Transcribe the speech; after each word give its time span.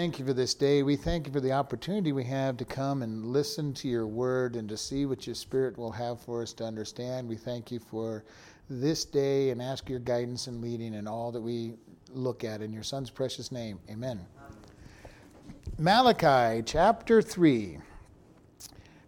Thank 0.00 0.18
you 0.18 0.24
for 0.24 0.32
this 0.32 0.54
day. 0.54 0.82
We 0.82 0.96
thank 0.96 1.26
you 1.26 1.32
for 1.34 1.40
the 1.40 1.52
opportunity 1.52 2.12
we 2.12 2.24
have 2.24 2.56
to 2.56 2.64
come 2.64 3.02
and 3.02 3.26
listen 3.26 3.74
to 3.74 3.86
your 3.86 4.06
word 4.06 4.56
and 4.56 4.66
to 4.70 4.76
see 4.78 5.04
what 5.04 5.26
your 5.26 5.34
spirit 5.34 5.76
will 5.76 5.92
have 5.92 6.18
for 6.22 6.40
us 6.40 6.54
to 6.54 6.64
understand. 6.64 7.28
We 7.28 7.36
thank 7.36 7.70
you 7.70 7.80
for 7.80 8.24
this 8.70 9.04
day 9.04 9.50
and 9.50 9.60
ask 9.60 9.90
your 9.90 9.98
guidance 9.98 10.46
and 10.46 10.62
leading 10.62 10.94
in 10.94 11.06
all 11.06 11.30
that 11.32 11.40
we 11.42 11.74
look 12.14 12.44
at. 12.44 12.62
In 12.62 12.72
your 12.72 12.82
son's 12.82 13.10
precious 13.10 13.52
name, 13.52 13.78
amen. 13.90 14.24
Malachi 15.76 16.62
chapter 16.64 17.20
3. 17.20 17.74
I'm 17.74 17.82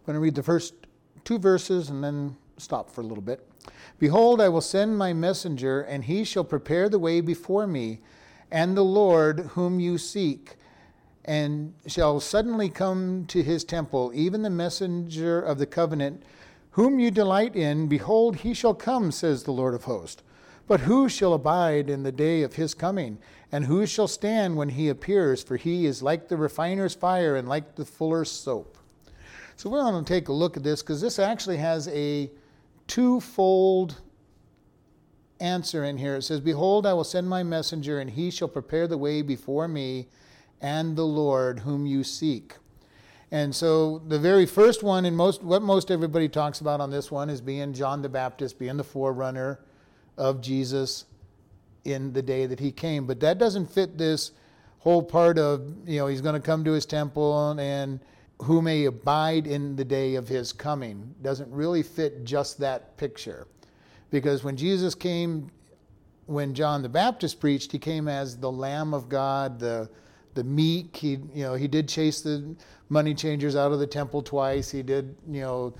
going 0.05 0.13
to 0.13 0.21
read 0.21 0.35
the 0.35 0.43
first 0.43 0.75
two 1.25 1.39
verses 1.39 1.89
and 1.89 2.05
then 2.05 2.37
stop 2.59 2.91
for 2.91 3.01
a 3.01 3.05
little 3.05 3.25
bit. 3.25 3.49
Behold, 3.99 4.43
I 4.43 4.51
will 4.51 4.61
send 4.61 4.99
my 4.99 5.15
messenger, 5.15 5.81
and 5.81 6.05
he 6.05 6.23
shall 6.23 6.45
prepare 6.45 6.91
the 6.91 6.99
way 6.99 7.23
before 7.23 7.67
me, 7.67 8.01
and 8.51 8.77
the 8.77 8.85
Lord 8.85 9.41
whom 9.55 9.81
you 9.81 9.97
seek 9.97 10.59
and 11.25 11.75
shall 11.86 12.20
suddenly 12.20 12.68
come 12.68 13.25
to 13.26 13.43
his 13.43 13.64
temple, 13.64 14.11
even 14.14 14.43
the 14.43 14.50
messenger 14.50 15.40
of 15.40 15.58
the 15.58 15.67
covenant, 15.67 16.22
whom 16.71 16.99
you 16.99 17.11
delight 17.11 17.54
in. 17.54 17.86
Behold, 17.86 18.36
he 18.36 18.54
shall 18.54 18.75
come, 18.75 19.13
says 19.13 19.44
the 19.44 19.53
Lord 19.53 19.75
of 19.75 19.85
hosts. 19.85 20.22
But 20.66 20.80
who 20.80 21.08
shall 21.08 21.35
abide 21.35 21.90
in 21.90 22.03
the 22.03 22.13
day 22.13 22.43
of 22.43 22.54
his 22.54 22.75
coming? 22.75 23.18
And 23.50 23.66
who 23.66 23.85
shall 23.86 24.08
stand 24.08 24.57
when 24.57 24.71
he 24.71 24.89
appears? 24.89 25.43
For 25.43 25.57
he 25.57 25.86
is 25.86 26.03
like 26.03 26.29
the 26.29 26.36
refiner's 26.36 26.94
fire 26.94 27.36
and 27.36 27.49
like 27.49 27.75
the 27.75 27.85
fuller's 27.85 28.30
soap. 28.30 28.79
So 29.57 29.68
we're 29.68 29.82
going 29.82 30.02
to 30.02 30.08
take 30.08 30.29
a 30.29 30.32
look 30.32 30.57
at 30.57 30.63
this 30.63 30.82
because 30.82 31.00
this 31.00 31.18
actually 31.18 31.58
has 31.58 31.89
a 31.89 32.30
twofold 32.86 34.00
answer 35.41 35.84
in 35.84 35.98
here. 35.98 36.16
It 36.16 36.22
says, 36.22 36.41
Behold, 36.41 36.86
I 36.86 36.94
will 36.94 37.05
send 37.05 37.28
my 37.28 37.42
messenger, 37.42 37.98
and 38.00 38.08
he 38.08 38.30
shall 38.30 38.48
prepare 38.48 38.86
the 38.86 38.97
way 38.97 39.22
before 39.22 39.69
me 39.69 40.08
and 40.62 40.97
the 40.97 41.05
Lord 41.05 41.58
whom 41.61 41.84
you 41.84 42.05
seek. 42.05 42.55
And 43.30 43.55
so 43.55 43.98
the 43.98 44.19
very 44.19 44.47
first 44.47 44.82
one, 44.82 45.04
and 45.04 45.16
most 45.16 45.42
what 45.42 45.62
most 45.62 45.91
everybody 45.91 46.28
talks 46.28 46.60
about 46.60 46.80
on 46.80 46.91
this 46.91 47.10
one 47.10 47.30
is 47.30 47.41
being 47.41 47.72
John 47.72 48.02
the 48.02 48.08
Baptist, 48.08 48.58
being 48.58 48.77
the 48.77 48.84
forerunner 48.84 49.60
of 50.16 50.41
Jesus 50.41 51.06
in 51.84 52.12
the 52.12 52.22
day 52.22 52.46
that 52.46 52.60
he 52.60 52.70
came. 52.70 53.06
But 53.06 53.20
that 53.20 53.38
doesn't 53.38 53.70
fit 53.70 53.98
this 53.98 54.32
whole 54.80 55.02
part 55.02 55.38
of, 55.38 55.62
you 55.86 55.98
know, 55.98 56.06
he's 56.06 56.20
going 56.20 56.34
to 56.34 56.46
come 56.46 56.64
to 56.64 56.72
his 56.72 56.86
temple 56.86 57.58
and 57.58 58.00
who 58.42 58.60
may 58.60 58.84
abide 58.84 59.47
in 59.47 59.76
the 59.76 59.84
day 59.84 60.16
of 60.16 60.28
his 60.28 60.52
coming. 60.52 61.14
Doesn't 61.22 61.50
really 61.50 61.82
fit 61.82 62.24
just 62.24 62.58
that 62.58 62.97
picture. 62.97 63.47
Because 64.10 64.44
when 64.44 64.56
Jesus 64.56 64.94
came, 64.94 65.50
when 66.26 66.52
John 66.52 66.82
the 66.82 66.88
Baptist 66.88 67.41
preached, 67.41 67.72
he 67.72 67.78
came 67.78 68.08
as 68.08 68.36
the 68.36 68.50
Lamb 68.50 68.92
of 68.92 69.08
God, 69.08 69.58
the 69.58 69.88
the 70.34 70.44
meek. 70.44 70.97
He, 70.97 71.11
you 71.34 71.44
know, 71.44 71.55
he 71.55 71.69
did 71.69 71.88
chase 71.88 72.20
the 72.20 72.55
money 72.88 73.14
changers 73.14 73.56
out 73.56 73.72
of 73.72 73.78
the 73.78 73.86
temple 73.86 74.22
twice. 74.22 74.70
He 74.70 74.83
did, 74.83 75.16
you 75.28 75.41
know, 75.41 75.75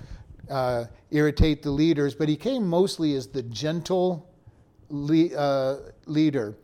uh, 0.49 0.85
irritate 1.11 1.63
the 1.63 1.71
leaders, 1.71 2.15
but 2.15 2.27
he 2.27 2.35
came 2.35 2.67
mostly 2.67 3.15
as 3.15 3.27
the 3.27 3.43
gentle 3.43 4.29
le- 4.89 5.35
uh, 5.35 5.77
leader. 6.05 6.55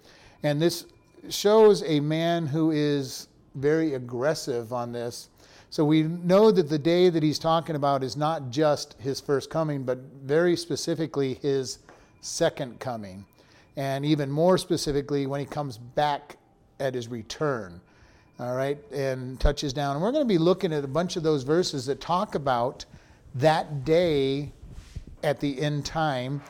And 0.44 0.62
this 0.62 0.86
shows 1.30 1.84
a 1.84 2.00
man 2.00 2.48
who 2.48 2.72
is 2.72 3.28
very 3.56 3.94
aggressive 3.94 4.74
on 4.74 4.92
this. 4.92 5.30
So 5.70 5.86
we 5.86 6.04
know 6.04 6.52
that 6.52 6.68
the 6.68 6.80
day 6.80 7.10
that 7.10 7.22
he's 7.22 7.38
talking 7.38 7.76
about 7.76 8.04
is 8.04 8.18
not 8.18 8.50
just 8.50 8.96
his 9.00 9.20
first 9.20 9.50
coming, 9.50 9.84
but 9.84 10.00
very 10.24 10.56
specifically 10.56 11.36
his 11.36 11.80
second 12.22 12.80
coming. 12.80 13.26
And 13.76 14.04
even 14.04 14.32
more 14.32 14.58
specifically, 14.58 15.28
when 15.28 15.40
he 15.40 15.46
comes 15.46 15.78
back 15.78 16.38
at 16.80 16.94
his 16.94 17.08
return. 17.08 17.82
All 18.40 18.56
right, 18.56 18.78
and 18.94 19.38
touches 19.40 19.74
down. 19.74 19.98
And 19.98 20.04
we're 20.04 20.14
going 20.14 20.24
to 20.24 20.34
be 20.34 20.38
looking 20.38 20.72
at 20.72 20.86
a 20.86 20.88
bunch 20.88 21.18
of 21.18 21.24
those 21.24 21.44
verses 21.44 21.86
that 21.88 22.00
talk 22.00 22.36
about 22.36 22.86
that 23.36 23.84
day 23.84 24.52
at 25.24 25.42
the 25.42 25.62
end 25.62 25.86
time 25.86 26.42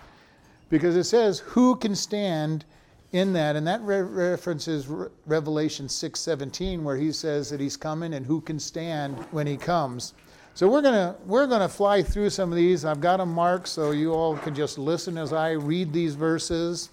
because 0.69 0.95
it 0.95 1.05
says, 1.05 1.39
Who 1.39 1.75
can 1.75 1.95
stand 1.95 2.65
in 3.11 3.33
that? 3.33 3.55
And 3.55 3.65
that 3.67 3.81
re- 3.81 4.01
references 4.01 4.87
Re- 4.87 5.07
Revelation 5.25 5.87
6:17, 5.87 6.83
where 6.83 6.95
he 6.95 7.11
says 7.11 7.49
that 7.49 7.59
he's 7.59 7.75
coming 7.75 8.13
and 8.13 8.25
who 8.25 8.41
can 8.41 8.59
stand 8.59 9.17
when 9.31 9.47
he 9.47 9.57
comes. 9.57 10.13
So 10.53 10.67
we're 10.67 10.81
gonna 10.81 11.15
we're 11.25 11.47
gonna 11.47 11.69
fly 11.69 12.03
through 12.03 12.29
some 12.29 12.51
of 12.51 12.55
these. 12.55 12.85
I've 12.85 13.01
got 13.01 13.17
them 13.17 13.33
marked 13.33 13.67
so 13.67 13.91
you 13.91 14.13
all 14.13 14.37
can 14.37 14.53
just 14.53 14.77
listen 14.77 15.17
as 15.17 15.33
I 15.33 15.51
read 15.51 15.93
these 15.93 16.15
verses. 16.15 16.89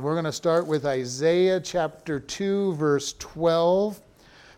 We're 0.00 0.14
going 0.14 0.24
to 0.24 0.32
start 0.32 0.66
with 0.66 0.86
Isaiah 0.86 1.60
chapter 1.60 2.18
2, 2.18 2.72
verse 2.72 3.12
12. 3.18 4.00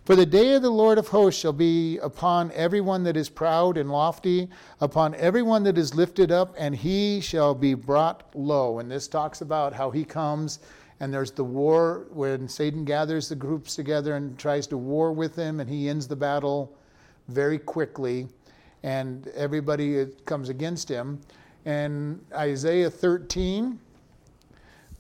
For 0.04 0.14
the 0.14 0.24
day 0.24 0.54
of 0.54 0.62
the 0.62 0.70
Lord 0.70 0.98
of 0.98 1.08
hosts 1.08 1.40
shall 1.40 1.52
be 1.52 1.98
upon 1.98 2.52
everyone 2.52 3.02
that 3.02 3.16
is 3.16 3.28
proud 3.28 3.76
and 3.76 3.90
lofty, 3.90 4.48
upon 4.80 5.16
everyone 5.16 5.64
that 5.64 5.76
is 5.76 5.96
lifted 5.96 6.30
up, 6.30 6.54
and 6.56 6.76
he 6.76 7.20
shall 7.20 7.56
be 7.56 7.74
brought 7.74 8.30
low. 8.36 8.78
And 8.78 8.88
this 8.88 9.08
talks 9.08 9.40
about 9.40 9.72
how 9.72 9.90
he 9.90 10.04
comes, 10.04 10.60
and 11.00 11.12
there's 11.12 11.32
the 11.32 11.42
war 11.42 12.06
when 12.10 12.46
Satan 12.46 12.84
gathers 12.84 13.28
the 13.28 13.34
groups 13.34 13.74
together 13.74 14.14
and 14.14 14.38
tries 14.38 14.68
to 14.68 14.76
war 14.76 15.12
with 15.12 15.34
them, 15.34 15.58
and 15.58 15.68
he 15.68 15.88
ends 15.88 16.06
the 16.06 16.14
battle 16.14 16.72
very 17.26 17.58
quickly, 17.58 18.28
and 18.84 19.26
everybody 19.34 20.06
comes 20.24 20.50
against 20.50 20.88
him. 20.88 21.20
And 21.64 22.24
Isaiah 22.32 22.90
13, 22.90 23.80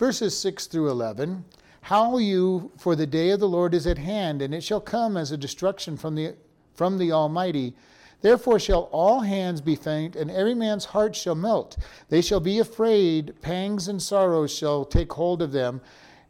verses 0.02 0.36
6 0.36 0.66
through 0.66 0.90
11 0.90 1.44
How 1.82 2.18
you, 2.18 2.72
for 2.76 2.96
the 2.96 3.06
day 3.06 3.30
of 3.30 3.38
the 3.38 3.48
Lord 3.48 3.72
is 3.72 3.86
at 3.86 3.98
hand, 3.98 4.42
and 4.42 4.52
it 4.52 4.64
shall 4.64 4.80
come 4.80 5.16
as 5.16 5.30
a 5.30 5.36
destruction 5.36 5.96
from 5.96 6.16
the, 6.16 6.34
from 6.74 6.98
the 6.98 7.12
Almighty. 7.12 7.76
Therefore 8.20 8.58
shall 8.58 8.88
all 8.90 9.20
hands 9.20 9.60
be 9.60 9.76
faint, 9.76 10.16
and 10.16 10.28
every 10.28 10.56
man's 10.56 10.86
heart 10.86 11.14
shall 11.14 11.36
melt. 11.36 11.76
They 12.08 12.20
shall 12.20 12.40
be 12.40 12.58
afraid, 12.58 13.40
pangs 13.42 13.86
and 13.86 14.02
sorrows 14.02 14.52
shall 14.52 14.84
take 14.84 15.12
hold 15.12 15.40
of 15.40 15.52
them, 15.52 15.80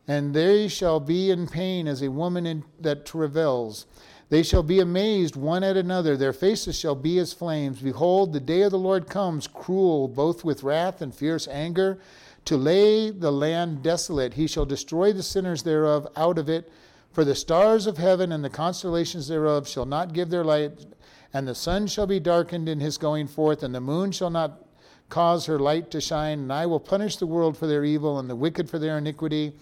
and 0.07 0.35
they 0.35 0.69
shall 0.69 1.01
be 1.01 1.31
in 1.31 1.47
pain 1.47 1.89
as 1.89 2.03
a 2.03 2.11
woman 2.11 2.45
in, 2.45 2.65
that 2.79 3.07
travails. 3.07 3.87
They 4.29 4.43
shall 4.43 4.63
be 4.63 4.81
amazed 4.81 5.35
one 5.35 5.65
at 5.65 5.79
another, 5.79 6.15
their 6.19 6.35
faces 6.35 6.79
shall 6.79 6.95
be 6.95 7.19
as 7.19 7.33
flames. 7.33 7.81
Behold, 7.81 8.35
the 8.35 8.41
day 8.41 8.63
of 8.63 8.71
the 8.71 8.79
Lord 8.79 9.09
comes, 9.09 9.47
cruel, 9.47 10.09
both 10.09 10.45
with 10.45 10.63
wrath 10.63 11.01
and 11.01 11.15
fierce 11.15 11.49
anger 11.49 11.99
to 12.45 12.57
lay 12.57 13.11
the 13.11 13.31
land 13.31 13.83
desolate. 13.83 14.35
He 14.35 14.47
shall 14.47 14.65
destroy 14.65 15.13
the 15.13 15.23
sinners 15.23 15.63
thereof 15.63 16.09
out 16.17 16.39
of 16.39 16.49
it. 16.49 16.71
For 17.13 17.25
the 17.25 17.35
stars 17.35 17.87
of 17.87 17.99
heaven 17.99 18.33
and 18.33 18.43
the 18.43 18.51
constellations 18.51 19.29
thereof 19.29 19.69
shall 19.69 19.85
not 19.85 20.15
give 20.15 20.31
their 20.31 20.45
light, 20.45 20.87
and 21.35 21.47
the 21.47 21.55
sun 21.55 21.87
shall 21.87 22.07
be 22.07 22.19
darkened 22.19 22.69
in 22.69 22.81
his 22.81 22.99
going 22.99 23.27
forth, 23.27 23.63
and 23.63 23.75
the 23.75 23.81
moon 23.81 24.13
shall 24.13 24.31
not 24.31 24.65
cause 25.09 25.45
her 25.47 25.59
light 25.59 25.91
to 25.91 26.01
shine. 26.01 26.39
And 26.39 26.53
I 26.53 26.65
will 26.65 26.81
punish 26.81 27.17
the 27.17 27.27
world 27.27 27.57
for 27.57 27.67
their 27.67 27.85
evil, 27.85 28.19
and 28.19 28.31
the 28.31 28.37
wicked 28.37 28.69
for 28.69 28.79
their 28.79 28.99
iniquity. 28.99 29.53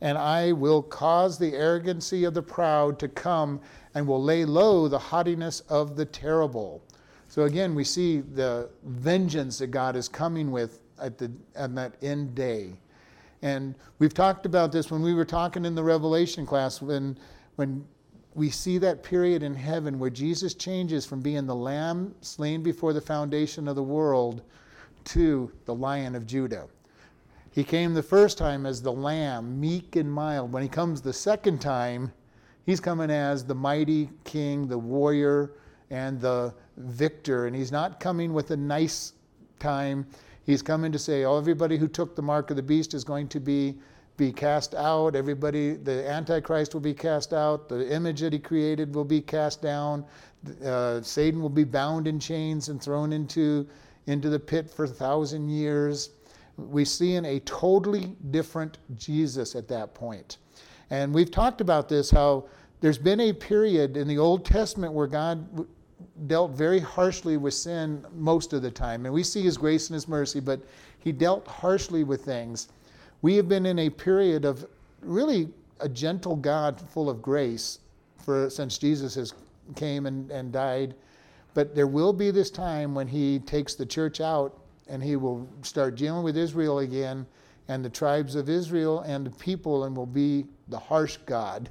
And 0.00 0.18
I 0.18 0.52
will 0.52 0.82
cause 0.82 1.38
the 1.38 1.54
arrogancy 1.54 2.24
of 2.24 2.34
the 2.34 2.42
proud 2.42 2.98
to 2.98 3.08
come, 3.08 3.60
and 3.94 4.06
will 4.06 4.22
lay 4.22 4.44
low 4.44 4.88
the 4.88 4.98
haughtiness 4.98 5.60
of 5.68 5.96
the 5.96 6.04
terrible. 6.04 6.82
So 7.28 7.44
again, 7.44 7.74
we 7.74 7.84
see 7.84 8.20
the 8.20 8.68
vengeance 8.84 9.58
that 9.58 9.68
God 9.68 9.94
is 9.96 10.08
coming 10.08 10.50
with 10.50 10.80
at, 11.00 11.18
the, 11.18 11.30
at 11.54 11.74
that 11.74 11.94
end 12.02 12.34
day. 12.34 12.74
And 13.42 13.74
we've 13.98 14.14
talked 14.14 14.46
about 14.46 14.72
this 14.72 14.90
when 14.90 15.02
we 15.02 15.14
were 15.14 15.24
talking 15.24 15.64
in 15.64 15.74
the 15.74 15.84
Revelation 15.84 16.46
class 16.46 16.80
when, 16.80 17.18
when 17.56 17.86
we 18.34 18.50
see 18.50 18.78
that 18.78 19.02
period 19.02 19.42
in 19.42 19.54
heaven 19.54 19.98
where 19.98 20.10
Jesus 20.10 20.54
changes 20.54 21.06
from 21.06 21.20
being 21.20 21.46
the 21.46 21.54
lamb 21.54 22.14
slain 22.20 22.62
before 22.62 22.92
the 22.92 23.00
foundation 23.00 23.68
of 23.68 23.76
the 23.76 23.82
world 23.82 24.42
to 25.04 25.50
the 25.64 25.74
lion 25.74 26.14
of 26.14 26.26
Judah. 26.26 26.66
He 27.50 27.64
came 27.64 27.94
the 27.94 28.02
first 28.02 28.36
time 28.36 28.66
as 28.66 28.82
the 28.82 28.92
lamb, 28.92 29.58
meek 29.58 29.96
and 29.96 30.12
mild. 30.12 30.52
When 30.52 30.62
he 30.62 30.68
comes 30.68 31.00
the 31.00 31.12
second 31.14 31.60
time, 31.60 32.12
he's 32.66 32.80
coming 32.80 33.10
as 33.10 33.44
the 33.44 33.54
mighty 33.54 34.10
king, 34.24 34.68
the 34.68 34.76
warrior, 34.76 35.52
and 35.88 36.20
the 36.20 36.52
victor. 36.76 37.46
And 37.46 37.56
he's 37.56 37.72
not 37.72 38.00
coming 38.00 38.34
with 38.34 38.50
a 38.50 38.56
nice 38.58 39.14
time. 39.58 40.06
He's 40.46 40.62
coming 40.62 40.92
to 40.92 40.98
say, 40.98 41.24
oh, 41.24 41.36
everybody 41.36 41.76
who 41.76 41.88
took 41.88 42.14
the 42.14 42.22
mark 42.22 42.50
of 42.50 42.56
the 42.56 42.62
beast 42.62 42.94
is 42.94 43.02
going 43.02 43.26
to 43.28 43.40
be, 43.40 43.74
be 44.16 44.32
cast 44.32 44.76
out. 44.76 45.16
Everybody, 45.16 45.74
the 45.74 46.08
Antichrist 46.08 46.72
will 46.72 46.80
be 46.80 46.94
cast 46.94 47.32
out. 47.32 47.68
The 47.68 47.92
image 47.92 48.20
that 48.20 48.32
he 48.32 48.38
created 48.38 48.94
will 48.94 49.04
be 49.04 49.20
cast 49.20 49.60
down. 49.60 50.04
Uh, 50.64 51.02
Satan 51.02 51.42
will 51.42 51.48
be 51.48 51.64
bound 51.64 52.06
in 52.06 52.20
chains 52.20 52.68
and 52.68 52.80
thrown 52.80 53.12
into, 53.12 53.66
into 54.06 54.28
the 54.30 54.38
pit 54.38 54.70
for 54.70 54.84
a 54.84 54.88
thousand 54.88 55.48
years. 55.48 56.10
We 56.56 56.84
see 56.84 57.16
in 57.16 57.24
a 57.24 57.40
totally 57.40 58.16
different 58.30 58.78
Jesus 58.96 59.56
at 59.56 59.66
that 59.68 59.94
point. 59.94 60.36
And 60.90 61.12
we've 61.12 61.30
talked 61.30 61.60
about 61.60 61.88
this 61.88 62.08
how 62.08 62.46
there's 62.80 62.98
been 62.98 63.18
a 63.18 63.32
period 63.32 63.96
in 63.96 64.06
the 64.06 64.18
Old 64.18 64.44
Testament 64.44 64.92
where 64.92 65.08
God 65.08 65.66
dealt 66.26 66.52
very 66.52 66.80
harshly 66.80 67.36
with 67.36 67.54
sin 67.54 68.04
most 68.14 68.52
of 68.52 68.62
the 68.62 68.70
time. 68.70 69.04
And 69.04 69.14
we 69.14 69.22
see 69.22 69.42
his 69.42 69.56
grace 69.56 69.88
and 69.88 69.94
his 69.94 70.08
mercy, 70.08 70.40
but 70.40 70.60
he 70.98 71.12
dealt 71.12 71.46
harshly 71.46 72.04
with 72.04 72.24
things. 72.24 72.68
We 73.22 73.36
have 73.36 73.48
been 73.48 73.66
in 73.66 73.78
a 73.80 73.90
period 73.90 74.44
of 74.44 74.66
really 75.02 75.48
a 75.80 75.88
gentle 75.88 76.36
God 76.36 76.80
full 76.80 77.10
of 77.10 77.20
grace 77.20 77.80
for 78.18 78.50
since 78.50 78.78
Jesus 78.78 79.14
has 79.14 79.34
came 79.74 80.06
and, 80.06 80.30
and 80.30 80.52
died. 80.52 80.94
But 81.54 81.74
there 81.74 81.86
will 81.86 82.12
be 82.12 82.30
this 82.30 82.50
time 82.50 82.94
when 82.94 83.08
he 83.08 83.38
takes 83.40 83.74
the 83.74 83.86
church 83.86 84.20
out 84.20 84.58
and 84.88 85.02
he 85.02 85.16
will 85.16 85.48
start 85.62 85.96
dealing 85.96 86.22
with 86.22 86.36
Israel 86.36 86.80
again 86.80 87.26
and 87.68 87.84
the 87.84 87.90
tribes 87.90 88.34
of 88.34 88.48
Israel 88.48 89.00
and 89.00 89.26
the 89.26 89.30
people 89.30 89.84
and 89.84 89.96
will 89.96 90.06
be 90.06 90.46
the 90.68 90.78
harsh 90.78 91.18
God. 91.26 91.70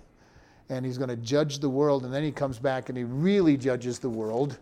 And 0.69 0.85
he's 0.85 0.97
going 0.97 1.09
to 1.09 1.15
judge 1.15 1.59
the 1.59 1.69
world. 1.69 2.05
And 2.05 2.13
then 2.13 2.23
he 2.23 2.31
comes 2.31 2.59
back 2.59 2.89
and 2.89 2.97
he 2.97 3.03
really 3.03 3.57
judges 3.57 3.99
the 3.99 4.09
world, 4.09 4.57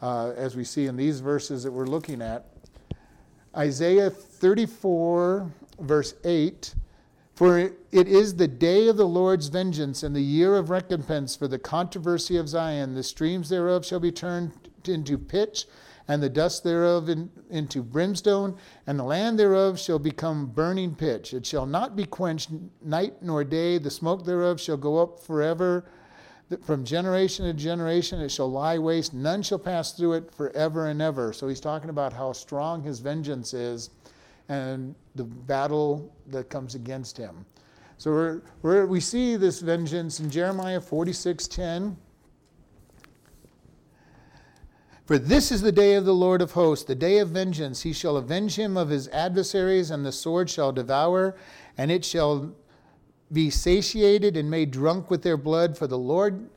uh, 0.00 0.30
as 0.36 0.56
we 0.56 0.64
see 0.64 0.86
in 0.86 0.96
these 0.96 1.20
verses 1.20 1.62
that 1.64 1.70
we're 1.72 1.86
looking 1.86 2.22
at. 2.22 2.46
Isaiah 3.56 4.10
34, 4.10 5.50
verse 5.80 6.14
8 6.24 6.74
For 7.34 7.58
it 7.58 7.74
is 7.92 8.36
the 8.36 8.48
day 8.48 8.88
of 8.88 8.96
the 8.96 9.08
Lord's 9.08 9.48
vengeance 9.48 10.02
and 10.02 10.14
the 10.14 10.22
year 10.22 10.56
of 10.56 10.70
recompense 10.70 11.36
for 11.36 11.48
the 11.48 11.58
controversy 11.58 12.36
of 12.36 12.48
Zion. 12.48 12.94
The 12.94 13.02
streams 13.02 13.48
thereof 13.48 13.84
shall 13.84 14.00
be 14.00 14.12
turned 14.12 14.52
into 14.86 15.18
pitch 15.18 15.66
and 16.08 16.22
the 16.22 16.28
dust 16.28 16.64
thereof 16.64 17.10
in, 17.10 17.30
into 17.50 17.82
brimstone, 17.82 18.56
and 18.86 18.98
the 18.98 19.04
land 19.04 19.38
thereof 19.38 19.78
shall 19.78 19.98
become 19.98 20.46
burning 20.46 20.94
pitch. 20.94 21.34
It 21.34 21.44
shall 21.44 21.66
not 21.66 21.94
be 21.94 22.04
quenched 22.04 22.50
night 22.82 23.22
nor 23.22 23.44
day. 23.44 23.76
The 23.76 23.90
smoke 23.90 24.24
thereof 24.24 24.58
shall 24.58 24.78
go 24.78 24.98
up 24.98 25.20
forever. 25.20 25.84
From 26.62 26.82
generation 26.82 27.44
to 27.44 27.52
generation 27.52 28.20
it 28.20 28.30
shall 28.30 28.50
lie 28.50 28.78
waste. 28.78 29.12
None 29.12 29.42
shall 29.42 29.58
pass 29.58 29.92
through 29.92 30.14
it 30.14 30.34
forever 30.34 30.86
and 30.86 31.02
ever. 31.02 31.34
So 31.34 31.46
he's 31.46 31.60
talking 31.60 31.90
about 31.90 32.14
how 32.14 32.32
strong 32.32 32.82
his 32.82 33.00
vengeance 33.00 33.52
is 33.52 33.90
and 34.48 34.94
the 35.14 35.24
battle 35.24 36.10
that 36.28 36.48
comes 36.48 36.74
against 36.74 37.18
him. 37.18 37.44
So 37.98 38.12
we're, 38.12 38.42
we're, 38.62 38.86
we 38.86 39.00
see 39.00 39.36
this 39.36 39.60
vengeance 39.60 40.20
in 40.20 40.30
Jeremiah 40.30 40.80
46 40.80 41.48
10. 41.48 41.96
For 45.08 45.16
this 45.18 45.50
is 45.50 45.62
the 45.62 45.72
day 45.72 45.94
of 45.94 46.04
the 46.04 46.12
Lord 46.12 46.42
of 46.42 46.52
hosts, 46.52 46.84
the 46.84 46.94
day 46.94 47.16
of 47.16 47.30
vengeance. 47.30 47.80
He 47.80 47.94
shall 47.94 48.18
avenge 48.18 48.56
him 48.56 48.76
of 48.76 48.90
his 48.90 49.08
adversaries, 49.08 49.90
and 49.90 50.04
the 50.04 50.12
sword 50.12 50.50
shall 50.50 50.70
devour, 50.70 51.34
and 51.78 51.90
it 51.90 52.04
shall 52.04 52.52
be 53.32 53.48
satiated 53.48 54.36
and 54.36 54.50
made 54.50 54.70
drunk 54.70 55.10
with 55.10 55.22
their 55.22 55.38
blood. 55.38 55.78
For 55.78 55.86
the 55.86 55.96
Lord 55.96 56.50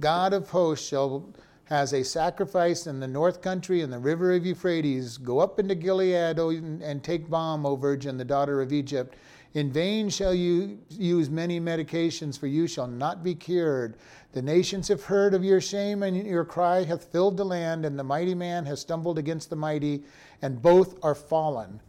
God 0.00 0.32
of 0.32 0.50
hosts 0.50 0.88
shall 0.88 1.32
has 1.66 1.92
a 1.92 2.02
sacrifice 2.02 2.88
in 2.88 2.98
the 2.98 3.06
north 3.06 3.40
country 3.40 3.80
and 3.80 3.92
the 3.92 4.00
river 4.00 4.32
of 4.32 4.44
Euphrates. 4.44 5.16
Go 5.16 5.38
up 5.38 5.60
into 5.60 5.76
Gilead 5.76 6.36
and 6.40 7.04
take 7.04 7.30
balm, 7.30 7.64
O 7.64 7.76
Virgin, 7.76 8.16
the 8.16 8.24
daughter 8.24 8.60
of 8.60 8.72
Egypt. 8.72 9.14
In 9.54 9.72
vain 9.72 10.08
shall 10.08 10.34
you 10.34 10.80
use 10.90 11.30
many 11.30 11.60
medications, 11.60 12.36
for 12.36 12.48
you 12.48 12.66
shall 12.66 12.88
not 12.88 13.22
be 13.22 13.36
cured. 13.36 13.96
The 14.32 14.42
nations 14.42 14.88
have 14.88 15.04
heard 15.04 15.32
of 15.32 15.44
your 15.44 15.60
shame, 15.60 16.02
and 16.02 16.16
your 16.16 16.44
cry 16.44 16.82
hath 16.82 17.04
filled 17.04 17.36
the 17.36 17.44
land, 17.44 17.86
and 17.86 17.96
the 17.96 18.02
mighty 18.02 18.34
man 18.34 18.66
has 18.66 18.80
stumbled 18.80 19.16
against 19.16 19.50
the 19.50 19.56
mighty, 19.56 20.02
and 20.42 20.60
both 20.60 20.98
are 21.04 21.14
fallen. 21.14 21.80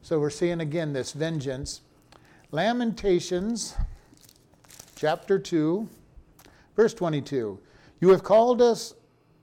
So 0.00 0.18
we're 0.18 0.30
seeing 0.30 0.60
again 0.60 0.94
this 0.94 1.12
vengeance. 1.12 1.82
Lamentations, 2.50 3.74
chapter 4.96 5.38
2, 5.38 5.86
verse 6.76 6.94
22. 6.94 7.60
You 8.00 8.08
have 8.08 8.22
called 8.22 8.62
us 8.62 8.94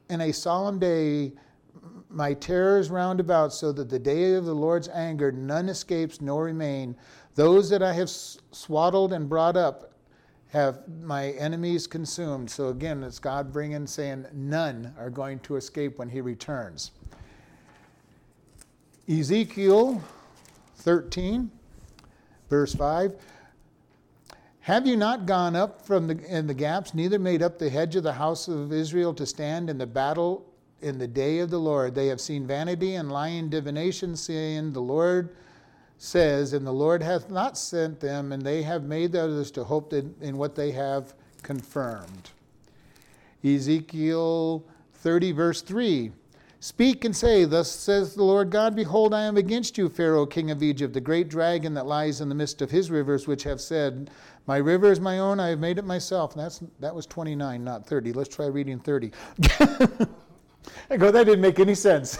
in 0.09 0.21
a 0.21 0.33
solemn 0.33 0.79
day, 0.79 1.33
my 2.09 2.33
terrors 2.33 2.89
round 2.89 3.19
about, 3.19 3.53
so 3.53 3.71
that 3.71 3.89
the 3.89 3.99
day 3.99 4.33
of 4.33 4.45
the 4.45 4.53
Lord's 4.53 4.89
anger 4.89 5.31
none 5.31 5.69
escapes 5.69 6.21
nor 6.21 6.43
remain. 6.43 6.95
Those 7.35 7.69
that 7.69 7.83
I 7.83 7.93
have 7.93 8.09
swaddled 8.09 9.13
and 9.13 9.29
brought 9.29 9.55
up 9.55 9.93
have 10.49 10.87
my 11.03 11.29
enemies 11.31 11.85
consumed. 11.85 12.49
So 12.49 12.69
again, 12.69 13.03
it's 13.03 13.19
God 13.19 13.53
bringing, 13.53 13.85
saying, 13.85 14.25
none 14.33 14.93
are 14.97 15.11
going 15.11 15.39
to 15.41 15.55
escape 15.55 15.99
when 15.99 16.09
he 16.09 16.21
returns. 16.21 16.91
Ezekiel 19.07 20.03
13, 20.77 21.51
verse 22.49 22.73
5. 22.73 23.15
Have 24.61 24.87
you 24.87 24.97
not 24.97 25.25
gone 25.25 25.55
up 25.55 25.85
from 25.85 26.07
the, 26.07 26.17
in 26.25 26.47
the 26.47 26.53
gaps, 26.53 26.93
neither 26.93 27.19
made 27.19 27.41
up 27.41 27.57
the 27.57 27.69
hedge 27.69 27.95
of 27.95 28.03
the 28.03 28.13
house 28.13 28.47
of 28.47 28.73
Israel 28.73 29.13
to 29.15 29.25
stand 29.25 29.69
in 29.69 29.77
the 29.77 29.87
battle 29.87 30.48
in 30.81 30.97
the 30.97 31.07
day 31.07 31.39
of 31.39 31.49
the 31.49 31.59
Lord? 31.59 31.95
They 31.95 32.07
have 32.07 32.21
seen 32.21 32.47
vanity 32.47 32.95
and 32.95 33.11
lying 33.11 33.49
divination, 33.49 34.15
saying, 34.15 34.73
The 34.73 34.81
Lord 34.81 35.35
says, 35.97 36.53
and 36.53 36.65
the 36.65 36.71
Lord 36.71 37.03
hath 37.03 37.29
not 37.29 37.57
sent 37.57 37.99
them, 37.99 38.31
and 38.31 38.41
they 38.41 38.63
have 38.63 38.83
made 38.83 39.15
others 39.15 39.51
to 39.51 39.63
hope 39.63 39.93
in 39.93 40.37
what 40.37 40.55
they 40.55 40.71
have 40.71 41.13
confirmed. 41.43 42.31
Ezekiel 43.43 44.65
30, 44.95 45.31
verse 45.31 45.61
3. 45.61 46.11
Speak 46.61 47.05
and 47.05 47.15
say, 47.15 47.45
Thus 47.45 47.71
says 47.71 48.15
the 48.15 48.23
Lord 48.23 48.49
God, 48.49 48.75
Behold, 48.75 49.13
I 49.13 49.23
am 49.23 49.37
against 49.37 49.77
you, 49.77 49.87
Pharaoh, 49.87 50.25
king 50.25 50.51
of 50.51 50.61
Egypt, 50.61 50.93
the 50.93 50.99
great 50.99 51.29
dragon 51.29 51.73
that 51.75 51.85
lies 51.85 52.19
in 52.19 52.27
the 52.27 52.35
midst 52.35 52.61
of 52.61 52.69
his 52.69 52.91
rivers, 52.91 53.27
which 53.27 53.43
have 53.43 53.61
said, 53.61 54.09
My 54.45 54.57
river 54.57 54.91
is 54.91 54.99
my 54.99 55.19
own, 55.19 55.39
I 55.39 55.49
have 55.49 55.59
made 55.59 55.77
it 55.77 55.85
myself. 55.85 56.33
And 56.33 56.43
that's, 56.43 56.61
that 56.81 56.93
was 56.93 57.05
29, 57.05 57.63
not 57.63 57.87
30. 57.87 58.11
Let's 58.11 58.35
try 58.35 58.47
reading 58.47 58.79
30. 58.79 59.11
I 60.89 60.97
go, 60.97 61.11
that 61.11 61.25
didn't 61.25 61.41
make 61.41 61.59
any 61.59 61.75
sense. 61.75 62.17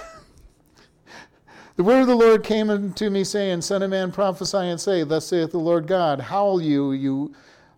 the 1.75 1.83
word 1.83 2.01
of 2.01 2.07
the 2.07 2.15
Lord 2.15 2.43
came 2.43 2.69
unto 2.69 3.09
me, 3.09 3.23
saying, 3.23 3.61
Son 3.61 3.83
of 3.83 3.89
man, 3.89 4.11
prophesy 4.11 4.57
and 4.57 4.79
say, 4.79 5.03
Thus 5.03 5.27
saith 5.27 5.51
the 5.51 5.59
Lord 5.59 5.87
God, 5.87 6.19
Howl 6.19 6.61
you, 6.61 6.91
you 6.91 7.33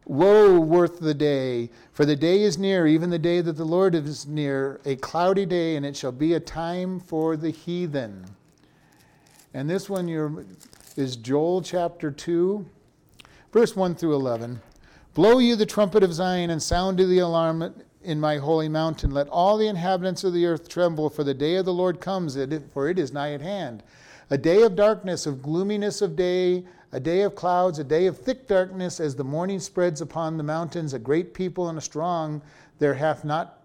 Woe 0.06 0.60
worth 0.60 1.00
the 1.00 1.14
day, 1.14 1.70
for 1.94 2.06
the 2.06 2.16
day 2.16 2.42
is 2.42 2.58
near, 2.58 2.88
even 2.88 3.12
the 3.12 3.20
day 3.20 3.40
that 3.40 3.56
the 3.56 3.66
Lord 3.66 3.94
is 3.94 4.26
near, 4.26 4.82
a 4.84 4.96
cloudy 4.96 5.46
day, 5.46 5.76
and 5.76 5.86
it 5.86 5.96
shall 5.96 6.12
be 6.12 6.34
a 6.34 6.40
time 6.40 7.00
for 7.00 7.38
the 7.38 7.52
heathen. 7.52 8.26
And 9.54 9.70
this 9.70 9.90
one 9.90 10.10
is 10.98 11.16
Joel 11.16 11.62
chapter 11.62 12.10
2, 12.10 12.66
verse 13.54 13.76
1 13.76 13.96
through 13.96 14.16
11. 14.16 14.62
Blow 15.14 15.38
you 15.38 15.56
the 15.56 15.66
trumpet 15.66 16.04
of 16.04 16.14
Zion 16.14 16.50
and 16.50 16.62
sound 16.62 16.98
to 16.98 17.06
the 17.06 17.20
alarm 17.20 17.74
in 18.04 18.20
my 18.20 18.38
holy 18.38 18.70
mountain. 18.70 19.12
Let 19.12 19.28
all 19.30 19.58
the 19.58 19.68
inhabitants 19.68 20.24
of 20.24 20.34
the 20.34 20.46
earth 20.46 20.68
tremble, 20.68 21.10
for 21.10 21.24
the 21.24 21.34
day 21.34 21.56
of 21.56 21.66
the 21.66 21.74
Lord 21.74 22.02
comes, 22.02 22.38
for 22.74 22.90
it 22.90 23.00
is 23.00 23.14
nigh 23.14 23.34
at 23.34 23.42
hand. 23.42 23.84
A 24.30 24.38
day 24.38 24.64
of 24.64 24.76
darkness, 24.76 25.26
of 25.26 25.42
gloominess 25.42 26.02
of 26.02 26.16
day, 26.16 26.64
a 26.92 27.00
day 27.00 27.22
of 27.22 27.36
clouds, 27.36 27.80
a 27.80 27.84
day 27.84 28.06
of 28.06 28.18
thick 28.18 28.48
darkness, 28.48 29.00
as 29.00 29.16
the 29.16 29.24
morning 29.24 29.60
spreads 29.60 30.02
upon 30.02 30.38
the 30.38 30.44
mountains, 30.44 30.94
a 30.94 31.00
great 31.00 31.34
people 31.34 31.70
and 31.70 31.78
a 31.78 31.82
strong, 31.82 32.42
there 32.80 32.94
hath 32.94 33.24
not 33.24 33.60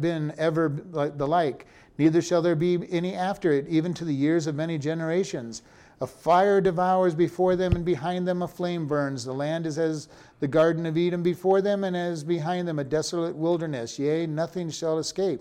been 0.00 0.32
ever 0.38 0.68
the 0.68 1.26
like, 1.26 1.66
neither 1.98 2.22
shall 2.22 2.42
there 2.42 2.54
be 2.54 2.86
any 2.90 3.14
after 3.14 3.52
it, 3.52 3.66
even 3.68 3.92
to 3.94 4.04
the 4.04 4.14
years 4.14 4.46
of 4.46 4.54
many 4.54 4.78
generations. 4.78 5.62
A 6.00 6.06
fire 6.06 6.60
devours 6.60 7.14
before 7.14 7.56
them, 7.56 7.74
and 7.74 7.84
behind 7.84 8.26
them 8.26 8.42
a 8.42 8.48
flame 8.48 8.86
burns. 8.86 9.24
The 9.24 9.32
land 9.32 9.66
is 9.66 9.78
as 9.78 10.08
the 10.44 10.48
Garden 10.48 10.84
of 10.84 10.98
Eden 10.98 11.22
before 11.22 11.62
them, 11.62 11.84
and 11.84 11.96
as 11.96 12.22
behind 12.22 12.68
them 12.68 12.78
a 12.78 12.84
desolate 12.84 13.34
wilderness. 13.34 13.98
Yea, 13.98 14.26
nothing 14.26 14.68
shall 14.68 14.98
escape. 14.98 15.40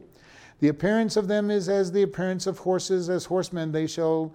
The 0.62 0.70
appearance 0.70 1.18
of 1.18 1.28
them 1.28 1.52
is 1.52 1.68
as 1.68 1.92
the 1.92 2.04
appearance 2.04 2.48
of 2.48 2.60
horses, 2.60 3.10
as 3.10 3.26
horsemen 3.26 3.74
they 3.74 3.86
shall 3.86 4.34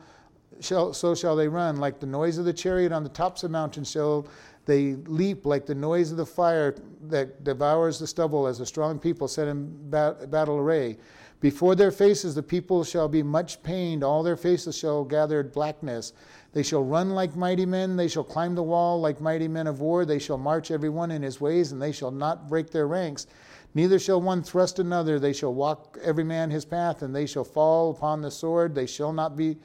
shall, 0.61 0.93
so 0.93 1.15
shall 1.15 1.37
they 1.37 1.49
run. 1.49 1.79
Like 1.79 2.01
the 2.01 2.07
noise 2.07 2.37
of 2.37 2.45
the 2.45 2.53
chariot 2.53 2.93
on 2.93 3.03
the 3.03 3.09
tops 3.09 3.45
of 3.45 3.51
mountains 3.51 3.91
shall 3.91 4.29
they 4.67 4.97
leap, 5.07 5.47
like 5.47 5.65
the 5.65 5.75
noise 5.75 6.11
of 6.11 6.19
the 6.19 6.27
fire 6.27 6.75
that 7.05 7.45
devours 7.45 7.99
the 7.99 8.07
stubble, 8.07 8.47
as 8.47 8.61
a 8.61 8.67
strong 8.67 8.99
people 8.99 9.27
set 9.27 9.49
in 9.49 9.75
bat- 9.89 10.31
battle 10.31 10.59
array. 10.59 10.99
Before 11.41 11.77
their 11.77 11.93
faces 11.93 12.35
the 12.35 12.43
people 12.43 12.85
shall 12.85 13.09
be 13.09 13.23
much 13.23 13.63
pained, 13.63 14.05
all 14.05 14.23
their 14.23 14.37
faces 14.37 14.77
shall 14.77 15.03
gather 15.03 15.43
blackness. 15.43 16.13
They 16.53 16.63
shall 16.63 16.83
run 16.83 17.11
like 17.11 17.37
mighty 17.37 17.67
men, 17.67 17.97
they 17.97 18.09
shall 18.09 18.25
climb 18.25 18.55
the 18.55 18.63
wall 18.63 19.01
like 19.01 19.21
mighty 19.21 19.49
men 19.49 19.67
of 19.67 19.81
war, 19.81 20.05
they 20.05 20.19
shall 20.19 20.39
march 20.39 20.71
every 20.71 20.89
one 20.89 21.11
in 21.11 21.23
his 21.23 21.41
ways, 21.41 21.73
and 21.73 21.81
they 21.81 21.93
shall 21.93 22.11
not 22.11 22.49
break 22.49 22.71
their 22.71 22.87
ranks. 22.87 23.27
Neither 23.75 23.99
shall 23.99 24.21
one 24.21 24.43
thrust 24.43 24.79
another, 24.79 25.19
they 25.19 25.33
shall 25.33 25.53
walk 25.53 25.99
every 26.03 26.25
man 26.25 26.51
his 26.51 26.65
path, 26.65 27.03
and 27.03 27.15
they 27.15 27.27
shall 27.27 27.45
fall 27.45 27.91
upon 27.91 28.23
the 28.23 28.31
sword, 28.31 28.75
they 28.75 28.87
shall 28.87 29.13
not 29.13 29.37
be 29.37 29.59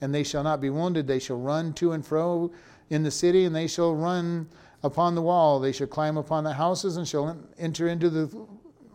and 0.00 0.14
they 0.14 0.22
shall 0.22 0.42
not 0.42 0.60
be 0.60 0.70
wounded. 0.70 1.06
They 1.06 1.18
shall 1.18 1.38
run 1.38 1.72
to 1.74 1.92
and 1.92 2.04
fro 2.04 2.50
in 2.88 3.02
the 3.02 3.10
city, 3.10 3.44
and 3.44 3.54
they 3.54 3.66
shall 3.66 3.94
run 3.94 4.48
upon 4.82 5.14
the 5.14 5.22
wall. 5.22 5.60
They 5.60 5.72
shall 5.72 5.86
climb 5.86 6.16
upon 6.16 6.44
the 6.44 6.54
houses, 6.54 6.96
and 6.96 7.06
shall 7.06 7.36
enter 7.58 7.88
into 7.88 8.08
the 8.08 8.46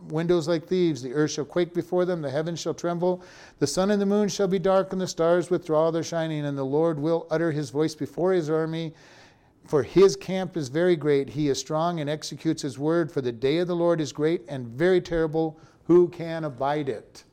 windows 0.08 0.48
like 0.48 0.66
thieves. 0.66 1.02
The 1.02 1.12
earth 1.12 1.32
shall 1.32 1.44
quake 1.44 1.74
before 1.74 2.04
them, 2.04 2.22
the 2.22 2.30
heavens 2.30 2.60
shall 2.60 2.74
tremble. 2.74 3.22
The 3.58 3.66
sun 3.66 3.90
and 3.90 4.00
the 4.00 4.06
moon 4.06 4.28
shall 4.28 4.48
be 4.48 4.58
dark, 4.58 4.92
and 4.92 5.00
the 5.00 5.06
stars 5.06 5.50
withdraw 5.50 5.90
their 5.90 6.02
shining. 6.02 6.44
And 6.44 6.56
the 6.56 6.64
Lord 6.64 6.98
will 6.98 7.26
utter 7.30 7.52
his 7.52 7.70
voice 7.70 7.94
before 7.94 8.32
his 8.32 8.50
army. 8.50 8.94
For 9.66 9.82
his 9.82 10.14
camp 10.14 10.56
is 10.56 10.68
very 10.68 10.94
great. 10.94 11.30
He 11.30 11.48
is 11.48 11.58
strong 11.58 12.00
and 12.00 12.08
executes 12.08 12.62
his 12.62 12.78
word. 12.78 13.10
For 13.10 13.20
the 13.20 13.32
day 13.32 13.58
of 13.58 13.66
the 13.66 13.74
Lord 13.74 14.00
is 14.00 14.12
great 14.12 14.42
and 14.48 14.66
very 14.66 15.00
terrible. 15.00 15.58
Who 15.84 16.08
can 16.08 16.44
abide 16.44 16.88
it? 16.88 17.24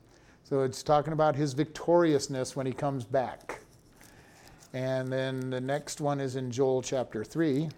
So 0.43 0.61
it's 0.61 0.83
talking 0.83 1.13
about 1.13 1.35
his 1.35 1.53
victoriousness 1.53 2.55
when 2.55 2.65
he 2.65 2.73
comes 2.73 3.05
back. 3.05 3.61
And 4.73 5.13
then 5.13 5.51
the 5.51 5.61
next 5.61 6.01
one 6.01 6.19
is 6.19 6.35
in 6.35 6.49
Joel 6.49 6.81
chapter 6.81 7.23
3. 7.23 7.69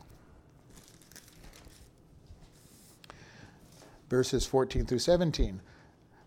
Verses 4.15 4.45
14 4.45 4.85
through 4.85 4.99
17. 4.99 5.61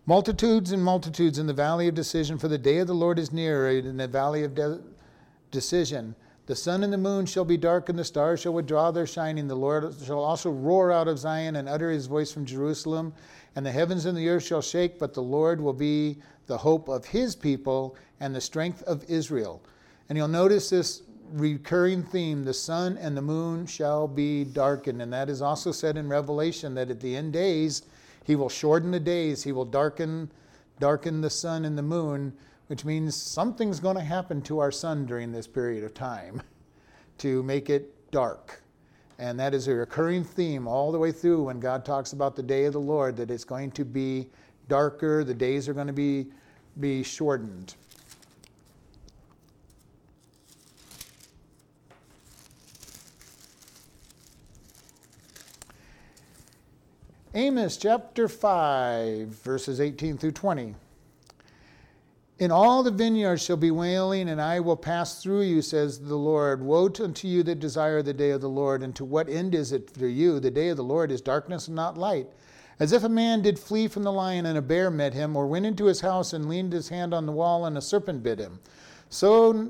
Multitudes 0.05 0.71
and 0.71 0.83
multitudes 0.83 1.39
in 1.39 1.47
the 1.47 1.53
valley 1.53 1.87
of 1.87 1.95
decision, 1.95 2.37
for 2.37 2.47
the 2.47 2.57
day 2.57 2.77
of 2.77 2.85
the 2.85 2.93
Lord 2.93 3.17
is 3.17 3.33
near 3.33 3.67
in 3.67 3.97
the 3.97 4.07
valley 4.07 4.43
of 4.43 4.53
de- 4.53 4.79
decision. 5.49 6.13
The 6.45 6.55
sun 6.55 6.83
and 6.83 6.93
the 6.93 6.99
moon 6.99 7.25
shall 7.25 7.45
be 7.45 7.57
dark, 7.57 7.89
and 7.89 7.97
the 7.97 8.03
stars 8.03 8.41
shall 8.41 8.53
withdraw 8.53 8.91
their 8.91 9.07
shining. 9.07 9.47
The 9.47 9.55
Lord 9.55 9.91
shall 10.05 10.19
also 10.19 10.51
roar 10.51 10.91
out 10.91 11.07
of 11.07 11.17
Zion 11.17 11.55
and 11.55 11.67
utter 11.67 11.89
his 11.89 12.05
voice 12.05 12.31
from 12.31 12.45
Jerusalem. 12.45 13.11
And 13.55 13.65
the 13.65 13.71
heavens 13.71 14.05
and 14.05 14.15
the 14.15 14.29
earth 14.29 14.43
shall 14.43 14.61
shake, 14.61 14.99
but 14.99 15.15
the 15.15 15.23
Lord 15.23 15.59
will 15.59 15.73
be 15.73 16.19
the 16.45 16.57
hope 16.57 16.89
of 16.89 17.05
his 17.05 17.35
people 17.35 17.95
and 18.19 18.35
the 18.35 18.41
strength 18.41 18.83
of 18.83 19.03
Israel. 19.09 19.63
And 20.09 20.17
you'll 20.17 20.27
notice 20.27 20.69
this 20.69 21.01
recurring 21.31 22.03
theme 22.03 22.43
the 22.43 22.53
sun 22.53 22.97
and 22.97 23.15
the 23.15 23.21
moon 23.21 23.65
shall 23.65 24.07
be 24.07 24.43
darkened. 24.43 25.01
And 25.01 25.11
that 25.13 25.29
is 25.29 25.41
also 25.41 25.71
said 25.71 25.97
in 25.97 26.07
Revelation 26.09 26.73
that 26.75 26.89
at 26.89 26.99
the 26.99 27.15
end 27.15 27.33
days, 27.33 27.83
he 28.23 28.35
will 28.35 28.49
shorten 28.49 28.91
the 28.91 28.99
days, 28.99 29.43
he 29.43 29.51
will 29.51 29.65
darken, 29.65 30.31
darken 30.79 31.21
the 31.21 31.29
sun 31.29 31.65
and 31.65 31.77
the 31.77 31.83
moon, 31.83 32.33
which 32.67 32.85
means 32.85 33.15
something's 33.15 33.79
going 33.79 33.95
to 33.95 34.03
happen 34.03 34.41
to 34.43 34.59
our 34.59 34.71
sun 34.71 35.05
during 35.05 35.31
this 35.31 35.47
period 35.47 35.83
of 35.83 35.93
time 35.93 36.41
to 37.17 37.41
make 37.43 37.69
it 37.69 38.11
dark. 38.11 38.61
And 39.17 39.39
that 39.39 39.53
is 39.53 39.67
a 39.67 39.73
recurring 39.73 40.23
theme 40.23 40.67
all 40.67 40.91
the 40.91 40.99
way 40.99 41.11
through 41.11 41.43
when 41.43 41.59
God 41.59 41.83
talks 41.83 42.13
about 42.13 42.35
the 42.35 42.43
day 42.43 42.65
of 42.65 42.73
the 42.73 42.79
Lord, 42.79 43.17
that 43.17 43.31
it's 43.31 43.43
going 43.43 43.71
to 43.71 43.83
be 43.83 44.29
darker, 44.67 45.23
the 45.23 45.33
days 45.33 45.67
are 45.67 45.73
going 45.73 45.87
to 45.87 45.93
be, 45.93 46.27
be 46.79 47.03
shortened. 47.03 47.75
Amos 57.35 57.77
chapter 57.77 58.27
5, 58.27 59.27
verses 59.27 59.79
18 59.79 60.17
through 60.17 60.31
20. 60.31 60.73
In 62.39 62.49
all 62.49 62.81
the 62.81 62.89
vineyards 62.89 63.43
shall 63.43 63.55
be 63.55 63.69
wailing, 63.69 64.29
and 64.29 64.41
I 64.41 64.59
will 64.59 64.75
pass 64.75 65.21
through 65.21 65.41
you, 65.41 65.61
says 65.61 65.99
the 65.99 66.15
Lord. 66.15 66.63
Woe 66.63 66.89
unto 66.99 67.27
you 67.27 67.43
that 67.43 67.59
desire 67.59 68.01
the 68.01 68.15
day 68.15 68.31
of 68.31 68.41
the 68.41 68.49
Lord, 68.49 68.81
and 68.81 68.95
to 68.95 69.05
what 69.05 69.29
end 69.29 69.53
is 69.53 69.71
it 69.71 69.91
for 69.91 70.07
you? 70.07 70.39
The 70.39 70.49
day 70.49 70.69
of 70.69 70.77
the 70.77 70.83
Lord 70.83 71.11
is 71.11 71.21
darkness 71.21 71.67
and 71.67 71.75
not 71.75 71.99
light. 71.99 72.25
As 72.79 72.93
if 72.93 73.03
a 73.03 73.09
man 73.09 73.43
did 73.43 73.59
flee 73.59 73.87
from 73.87 74.01
the 74.01 74.11
lion, 74.11 74.47
and 74.47 74.57
a 74.57 74.61
bear 74.63 74.89
met 74.89 75.13
him, 75.13 75.35
or 75.35 75.45
went 75.45 75.67
into 75.67 75.85
his 75.85 76.01
house 76.01 76.33
and 76.33 76.49
leaned 76.49 76.73
his 76.73 76.89
hand 76.89 77.13
on 77.13 77.27
the 77.27 77.31
wall, 77.31 77.67
and 77.67 77.77
a 77.77 77.81
serpent 77.81 78.23
bit 78.23 78.39
him. 78.39 78.59
So 79.09 79.69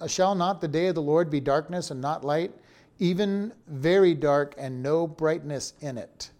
uh, 0.00 0.08
shall 0.08 0.34
not 0.34 0.60
the 0.60 0.66
day 0.66 0.88
of 0.88 0.96
the 0.96 1.02
Lord 1.02 1.30
be 1.30 1.38
darkness 1.38 1.92
and 1.92 2.00
not 2.00 2.24
light, 2.24 2.50
even 2.98 3.52
very 3.68 4.14
dark, 4.14 4.56
and 4.58 4.82
no 4.82 5.06
brightness 5.06 5.74
in 5.80 5.96
it. 5.96 6.32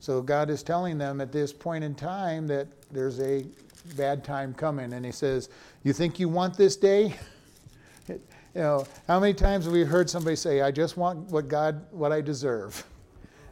So 0.00 0.20
God 0.22 0.50
is 0.50 0.62
telling 0.62 0.98
them 0.98 1.20
at 1.20 1.32
this 1.32 1.52
point 1.52 1.82
in 1.84 1.94
time 1.94 2.46
that 2.48 2.68
there's 2.92 3.20
a 3.20 3.44
bad 3.96 4.24
time 4.24 4.54
coming. 4.54 4.92
And 4.92 5.04
He 5.04 5.12
says, 5.12 5.48
You 5.82 5.92
think 5.92 6.18
you 6.18 6.28
want 6.28 6.56
this 6.56 6.76
day? 6.76 7.14
you 8.08 8.20
know, 8.54 8.86
how 9.06 9.20
many 9.20 9.34
times 9.34 9.64
have 9.64 9.72
we 9.72 9.84
heard 9.84 10.08
somebody 10.08 10.36
say, 10.36 10.60
I 10.60 10.70
just 10.70 10.96
want 10.96 11.18
what 11.30 11.48
God, 11.48 11.84
what 11.90 12.12
I 12.12 12.20
deserve? 12.20 12.84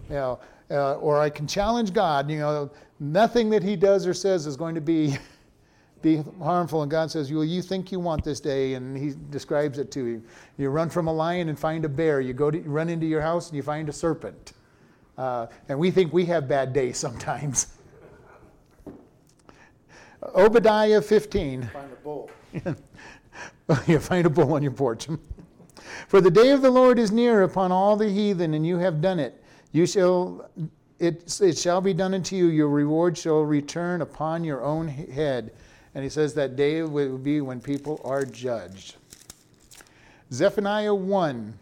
You 0.09 0.17
know, 0.17 0.41
uh, 0.71 0.95
or 0.95 1.21
I 1.21 1.31
can 1.31 1.47
challenge 1.47 1.93
God. 1.93 2.31
You 2.31 2.39
know, 2.39 2.71
nothing 3.01 3.51
that 3.51 3.63
He 3.63 3.77
does 3.77 4.07
or 4.07 4.15
says 4.15 4.47
is 4.47 4.57
going 4.57 4.75
to 4.75 4.81
be 4.81 5.17
be 6.03 6.23
harmful. 6.39 6.83
And 6.83 6.91
God 6.91 7.11
says, 7.11 7.33
well, 7.33 7.45
you 7.45 7.63
think 7.63 7.91
you 7.91 7.99
want 7.99 8.25
this 8.25 8.39
day, 8.39 8.75
and 8.75 8.97
He 8.97 9.15
describes 9.31 9.79
it 9.79 9.91
to 9.93 10.05
you. 10.05 10.23
You 10.59 10.69
run 10.69 10.91
from 10.91 11.09
a 11.09 11.13
lion 11.13 11.49
and 11.49 11.59
find 11.59 11.85
a 11.85 11.89
bear. 11.89 12.21
You 12.21 12.35
go 12.35 12.51
to 12.51 12.59
you 12.59 12.65
run 12.65 12.91
into 12.91 13.07
your 13.07 13.23
house 13.23 13.49
and 13.49 13.57
you 13.57 13.63
find 13.63 13.89
a 13.89 13.93
serpent. 13.93 14.53
Uh, 15.17 15.47
and 15.69 15.79
we 15.79 15.91
think 15.91 16.13
we 16.13 16.25
have 16.27 16.49
bad 16.49 16.73
days 16.73 16.99
sometimes. 16.99 17.69
Obadiah 20.35 21.01
15. 21.01 21.71
Find 21.73 21.93
a 21.93 21.97
bull. 21.97 22.31
you 23.87 23.99
find 23.99 24.27
a 24.27 24.31
bull 24.31 24.55
on 24.55 24.63
your 24.63 24.73
porch. 24.73 25.09
For 26.09 26.21
the 26.21 26.31
day 26.31 26.51
of 26.51 26.63
the 26.63 26.71
Lord 26.71 26.99
is 26.99 27.13
near 27.13 27.43
upon 27.43 27.73
all 27.73 27.97
the 27.97 28.09
heathen, 28.09 28.55
and 28.55 28.67
you 28.67 28.79
have 28.79 29.01
done 29.01 29.21
it. 29.21 29.43
You 29.73 29.87
shall 29.87 30.51
it, 30.99 31.41
it 31.41 31.59
shall 31.59 31.81
be 31.81 31.93
done 31.93 32.15
unto 32.15 32.37
you. 32.37 32.47
Your 32.47 32.69
reward 32.69 33.19
shall 33.19 33.43
return 33.43 34.01
upon 34.01 34.45
your 34.45 34.63
own 34.63 34.89
head. 34.89 35.53
And 35.95 36.03
he 36.03 36.11
says 36.11 36.35
that 36.35 36.57
day 36.57 36.83
will 36.83 37.19
be 37.19 37.41
when 37.41 37.61
people 37.61 38.01
are 38.05 38.25
judged. 38.25 38.97
Zephaniah 40.33 40.95
1, 40.95 41.59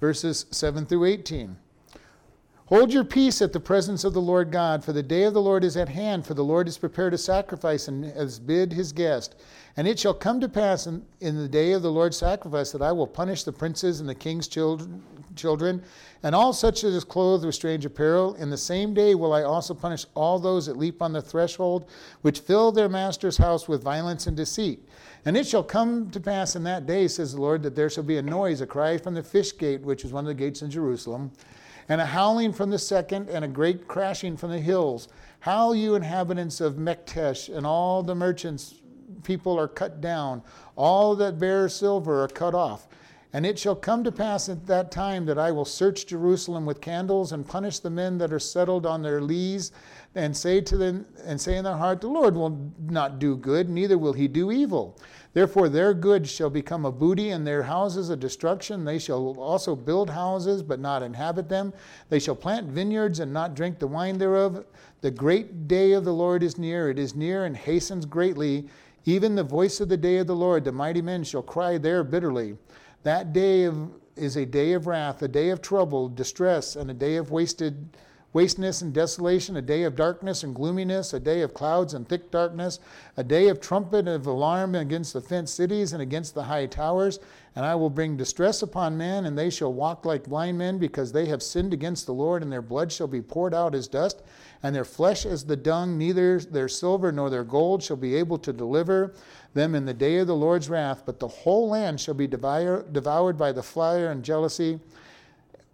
verses 0.00 0.46
7 0.50 0.86
through 0.86 1.06
18. 1.06 1.56
Hold 2.72 2.90
your 2.90 3.04
peace 3.04 3.42
at 3.42 3.52
the 3.52 3.60
presence 3.60 4.02
of 4.02 4.14
the 4.14 4.20
Lord 4.22 4.50
God, 4.50 4.82
for 4.82 4.94
the 4.94 5.02
day 5.02 5.24
of 5.24 5.34
the 5.34 5.42
Lord 5.42 5.62
is 5.62 5.76
at 5.76 5.90
hand, 5.90 6.24
for 6.24 6.32
the 6.32 6.42
Lord 6.42 6.66
has 6.66 6.78
prepared 6.78 7.12
a 7.12 7.18
sacrifice 7.18 7.86
and 7.86 8.02
has 8.02 8.38
bid 8.38 8.72
his 8.72 8.92
guest. 8.92 9.34
And 9.76 9.86
it 9.86 9.98
shall 9.98 10.14
come 10.14 10.40
to 10.40 10.48
pass 10.48 10.86
in, 10.86 11.04
in 11.20 11.36
the 11.36 11.48
day 11.48 11.72
of 11.72 11.82
the 11.82 11.92
Lord's 11.92 12.16
sacrifice 12.16 12.72
that 12.72 12.80
I 12.80 12.90
will 12.90 13.06
punish 13.06 13.44
the 13.44 13.52
princes 13.52 14.00
and 14.00 14.08
the 14.08 14.14
king's 14.14 14.48
children, 14.48 15.02
children, 15.36 15.82
and 16.22 16.34
all 16.34 16.54
such 16.54 16.82
as 16.82 16.94
is 16.94 17.04
clothed 17.04 17.44
with 17.44 17.54
strange 17.54 17.84
apparel. 17.84 18.36
In 18.36 18.48
the 18.48 18.56
same 18.56 18.94
day 18.94 19.14
will 19.14 19.34
I 19.34 19.42
also 19.42 19.74
punish 19.74 20.06
all 20.14 20.38
those 20.38 20.64
that 20.64 20.78
leap 20.78 21.02
on 21.02 21.12
the 21.12 21.20
threshold, 21.20 21.90
which 22.22 22.40
fill 22.40 22.72
their 22.72 22.88
master's 22.88 23.36
house 23.36 23.68
with 23.68 23.82
violence 23.82 24.26
and 24.26 24.34
deceit. 24.34 24.88
And 25.26 25.36
it 25.36 25.46
shall 25.46 25.62
come 25.62 26.10
to 26.10 26.20
pass 26.20 26.56
in 26.56 26.62
that 26.62 26.86
day, 26.86 27.06
says 27.06 27.34
the 27.34 27.40
Lord, 27.42 27.62
that 27.64 27.76
there 27.76 27.90
shall 27.90 28.02
be 28.02 28.16
a 28.16 28.22
noise, 28.22 28.62
a 28.62 28.66
cry 28.66 28.96
from 28.96 29.12
the 29.12 29.22
fish 29.22 29.58
gate, 29.58 29.82
which 29.82 30.06
is 30.06 30.12
one 30.14 30.24
of 30.24 30.28
the 30.28 30.34
gates 30.34 30.62
in 30.62 30.70
Jerusalem 30.70 31.32
and 31.88 32.00
a 32.00 32.06
howling 32.06 32.52
from 32.52 32.70
the 32.70 32.78
second, 32.78 33.28
and 33.28 33.44
a 33.44 33.48
great 33.48 33.88
crashing 33.88 34.36
from 34.36 34.50
the 34.50 34.60
hills. 34.60 35.08
Howl, 35.40 35.74
you 35.74 35.94
inhabitants 35.94 36.60
of 36.60 36.74
Maktesh, 36.74 37.54
and 37.54 37.66
all 37.66 38.02
the 38.02 38.14
merchants, 38.14 38.74
people 39.22 39.58
are 39.58 39.68
cut 39.68 40.00
down. 40.00 40.42
All 40.76 41.14
that 41.16 41.38
bear 41.38 41.68
silver 41.68 42.22
are 42.22 42.28
cut 42.28 42.54
off. 42.54 42.86
And 43.34 43.46
it 43.46 43.58
shall 43.58 43.74
come 43.74 44.04
to 44.04 44.12
pass 44.12 44.48
at 44.50 44.66
that 44.66 44.90
time 44.90 45.24
that 45.24 45.38
I 45.38 45.52
will 45.52 45.64
search 45.64 46.06
Jerusalem 46.06 46.66
with 46.66 46.82
candles 46.82 47.32
and 47.32 47.48
punish 47.48 47.78
the 47.78 47.88
men 47.88 48.18
that 48.18 48.32
are 48.32 48.38
settled 48.38 48.84
on 48.84 49.00
their 49.02 49.22
lees, 49.22 49.72
and 50.14 50.36
say 50.36 50.60
to 50.60 50.76
them 50.76 51.06
and 51.24 51.40
say 51.40 51.56
in 51.56 51.64
their 51.64 51.76
heart, 51.76 52.00
The 52.00 52.08
Lord 52.08 52.34
will 52.34 52.72
not 52.78 53.18
do 53.18 53.36
good, 53.36 53.68
neither 53.68 53.96
will 53.96 54.12
he 54.12 54.28
do 54.28 54.52
evil. 54.52 54.98
Therefore, 55.32 55.70
their 55.70 55.94
goods 55.94 56.30
shall 56.30 56.50
become 56.50 56.84
a 56.84 56.92
booty, 56.92 57.30
and 57.30 57.46
their 57.46 57.62
houses 57.62 58.10
a 58.10 58.16
destruction. 58.16 58.84
They 58.84 58.98
shall 58.98 59.34
also 59.38 59.74
build 59.74 60.10
houses, 60.10 60.62
but 60.62 60.80
not 60.80 61.02
inhabit 61.02 61.48
them. 61.48 61.72
They 62.10 62.18
shall 62.18 62.36
plant 62.36 62.68
vineyards, 62.68 63.20
and 63.20 63.32
not 63.32 63.54
drink 63.54 63.78
the 63.78 63.86
wine 63.86 64.18
thereof. 64.18 64.66
The 65.00 65.10
great 65.10 65.66
day 65.66 65.92
of 65.92 66.04
the 66.04 66.12
Lord 66.12 66.42
is 66.42 66.58
near. 66.58 66.90
It 66.90 66.98
is 66.98 67.14
near 67.14 67.46
and 67.46 67.56
hastens 67.56 68.04
greatly. 68.04 68.68
Even 69.06 69.34
the 69.34 69.42
voice 69.42 69.80
of 69.80 69.88
the 69.88 69.96
day 69.96 70.18
of 70.18 70.26
the 70.26 70.36
Lord, 70.36 70.64
the 70.64 70.72
mighty 70.72 71.02
men 71.02 71.24
shall 71.24 71.42
cry 71.42 71.78
there 71.78 72.04
bitterly. 72.04 72.56
That 73.02 73.32
day 73.32 73.64
of, 73.64 73.90
is 74.14 74.36
a 74.36 74.44
day 74.44 74.74
of 74.74 74.86
wrath, 74.86 75.22
a 75.22 75.28
day 75.28 75.48
of 75.48 75.62
trouble, 75.62 76.08
distress, 76.08 76.76
and 76.76 76.90
a 76.90 76.94
day 76.94 77.16
of 77.16 77.30
wasted 77.30 77.96
wasteness 78.32 78.80
and 78.80 78.94
desolation, 78.94 79.56
a 79.56 79.62
day 79.62 79.82
of 79.82 79.94
darkness 79.94 80.42
and 80.42 80.54
gloominess, 80.54 81.12
a 81.12 81.20
day 81.20 81.42
of 81.42 81.52
clouds 81.52 81.92
and 81.92 82.08
thick 82.08 82.30
darkness, 82.30 82.80
a 83.16 83.24
day 83.24 83.48
of 83.48 83.60
trumpet 83.60 83.98
and 83.98 84.08
of 84.08 84.26
alarm 84.26 84.74
against 84.74 85.12
the 85.12 85.20
fenced 85.20 85.54
cities 85.54 85.92
and 85.92 86.00
against 86.00 86.34
the 86.34 86.44
high 86.44 86.66
towers. 86.66 87.18
And 87.54 87.66
I 87.66 87.74
will 87.74 87.90
bring 87.90 88.16
distress 88.16 88.62
upon 88.62 88.96
men, 88.96 89.26
and 89.26 89.36
they 89.36 89.50
shall 89.50 89.74
walk 89.74 90.06
like 90.06 90.24
blind 90.24 90.56
men, 90.56 90.78
because 90.78 91.12
they 91.12 91.26
have 91.26 91.42
sinned 91.42 91.74
against 91.74 92.06
the 92.06 92.14
Lord, 92.14 92.42
and 92.42 92.50
their 92.50 92.62
blood 92.62 92.90
shall 92.90 93.06
be 93.06 93.20
poured 93.20 93.52
out 93.52 93.74
as 93.74 93.86
dust, 93.86 94.22
and 94.62 94.74
their 94.74 94.86
flesh 94.86 95.26
as 95.26 95.44
the 95.44 95.56
dung. 95.56 95.98
Neither 95.98 96.40
their 96.40 96.68
silver 96.68 97.12
nor 97.12 97.28
their 97.28 97.44
gold 97.44 97.82
shall 97.82 97.96
be 97.98 98.14
able 98.14 98.38
to 98.38 98.54
deliver 98.54 99.12
them 99.52 99.74
in 99.74 99.84
the 99.84 99.92
day 99.92 100.16
of 100.16 100.26
the 100.26 100.34
Lord's 100.34 100.70
wrath, 100.70 101.02
but 101.04 101.20
the 101.20 101.28
whole 101.28 101.68
land 101.68 102.00
shall 102.00 102.14
be 102.14 102.26
devoured 102.26 103.36
by 103.36 103.52
the 103.52 103.62
fire 103.62 104.10
and 104.10 104.22
jealousy 104.22 104.80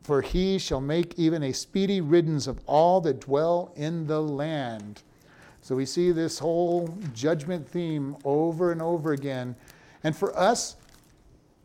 for 0.08 0.22
he 0.22 0.56
shall 0.56 0.80
make 0.80 1.18
even 1.18 1.42
a 1.42 1.52
speedy 1.52 2.00
riddance 2.00 2.46
of 2.46 2.58
all 2.64 2.98
that 2.98 3.20
dwell 3.20 3.74
in 3.76 4.06
the 4.06 4.18
land. 4.18 5.02
So 5.60 5.76
we 5.76 5.84
see 5.84 6.12
this 6.12 6.38
whole 6.38 6.88
judgment 7.12 7.68
theme 7.68 8.16
over 8.24 8.72
and 8.72 8.80
over 8.80 9.12
again. 9.12 9.54
And 10.04 10.16
for 10.16 10.34
us, 10.34 10.76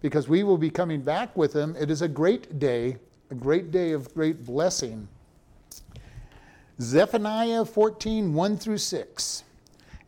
because 0.02 0.28
we 0.28 0.44
will 0.44 0.58
be 0.58 0.70
coming 0.70 1.00
back 1.00 1.38
with 1.38 1.54
him, 1.54 1.78
it 1.80 1.90
is 1.90 2.02
a 2.02 2.08
great 2.10 2.60
day, 2.60 2.98
a 3.32 3.36
great 3.36 3.72
day 3.72 3.94
of 3.94 4.14
great 4.14 4.46
blessing. 4.46 5.08
Zephaniah 6.82 7.64
14, 7.64 8.34
1 8.34 8.58
through 8.58 8.78
6. 8.78 9.44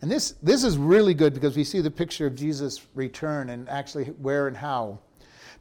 And 0.01 0.11
this, 0.11 0.31
this 0.43 0.65
is 0.65 0.77
really 0.77 1.13
good 1.13 1.33
because 1.33 1.55
we 1.55 1.63
see 1.63 1.79
the 1.79 1.89
picture 1.89 2.27
of 2.27 2.35
Jesus' 2.35 2.85
return 2.95 3.51
and 3.51 3.69
actually 3.69 4.07
where 4.07 4.49
and 4.49 4.57
how. 4.57 4.99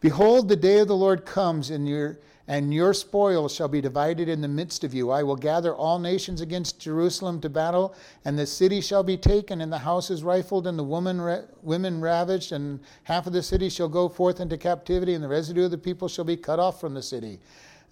Behold, 0.01 0.49
the 0.49 0.57
day 0.57 0.81
of 0.81 0.89
the 0.89 0.97
Lord 0.97 1.25
comes, 1.25 1.71
and 1.71 1.89
your 1.89 2.19
and 2.47 2.75
your 2.75 2.93
spoil 2.93 3.49
shall 3.49 3.69
be 3.69 3.81
divided 3.81 4.29
in 4.29 4.41
the 4.41 4.49
midst 4.49 4.85
of 4.85 4.93
you. 4.93 5.11
I 5.11 5.23
will 5.23 5.37
gather 5.37 5.75
all 5.75 5.99
nations 5.99 6.41
against 6.41 6.79
Jerusalem 6.79 7.41
to 7.41 7.49
battle, 7.49 7.95
and 8.25 8.39
the 8.39 8.47
city 8.47 8.81
shall 8.81 9.03
be 9.03 9.17
taken, 9.17 9.61
and 9.61 9.73
the 9.73 9.79
houses 9.79 10.23
rifled, 10.23 10.67
and 10.67 10.79
the 10.79 10.85
woman 10.85 11.21
ra- 11.21 11.43
women 11.63 12.01
ravaged, 12.01 12.53
and 12.53 12.81
half 13.05 13.27
of 13.27 13.33
the 13.33 13.43
city 13.43 13.71
shall 13.71 13.89
go 13.89 14.09
forth 14.09 14.41
into 14.41 14.59
captivity, 14.59 15.15
and 15.15 15.25
the 15.25 15.29
residue 15.29 15.65
of 15.65 15.71
the 15.71 15.79
people 15.79 16.09
shall 16.09 16.25
be 16.25 16.37
cut 16.37 16.59
off 16.59 16.81
from 16.81 16.93
the 16.93 17.03
city. 17.03 17.41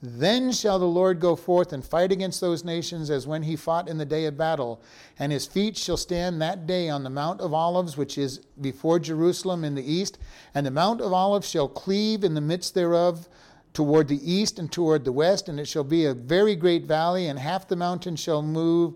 Then 0.04 0.50
shall 0.50 0.80
the 0.80 0.84
Lord 0.84 1.20
go 1.20 1.36
forth 1.36 1.72
and 1.72 1.84
fight 1.84 2.10
against 2.10 2.40
those 2.40 2.64
nations 2.64 3.08
as 3.08 3.28
when 3.28 3.44
he 3.44 3.54
fought 3.54 3.88
in 3.88 3.98
the 3.98 4.04
day 4.04 4.24
of 4.24 4.36
battle. 4.36 4.82
And 5.16 5.30
his 5.30 5.46
feet 5.46 5.76
shall 5.76 5.96
stand 5.96 6.42
that 6.42 6.66
day 6.66 6.88
on 6.88 7.04
the 7.04 7.10
Mount 7.10 7.40
of 7.40 7.54
Olives, 7.54 7.96
which 7.96 8.18
is 8.18 8.38
before 8.60 8.98
Jerusalem 8.98 9.62
in 9.62 9.76
the 9.76 9.92
east. 9.92 10.18
And 10.56 10.66
the 10.66 10.72
Mount 10.72 11.00
of 11.00 11.12
Olives 11.12 11.48
shall 11.48 11.68
cleave 11.68 12.24
in 12.24 12.34
the 12.34 12.40
midst 12.40 12.74
thereof 12.74 13.28
toward 13.72 14.08
the 14.08 14.30
east 14.30 14.58
and 14.58 14.70
toward 14.70 15.04
the 15.04 15.12
west. 15.12 15.48
And 15.48 15.58
it 15.58 15.66
shall 15.66 15.84
be 15.84 16.04
a 16.04 16.14
very 16.14 16.54
great 16.56 16.84
valley, 16.84 17.26
and 17.26 17.38
half 17.38 17.68
the 17.68 17.76
mountain 17.76 18.16
shall 18.16 18.42
move, 18.42 18.94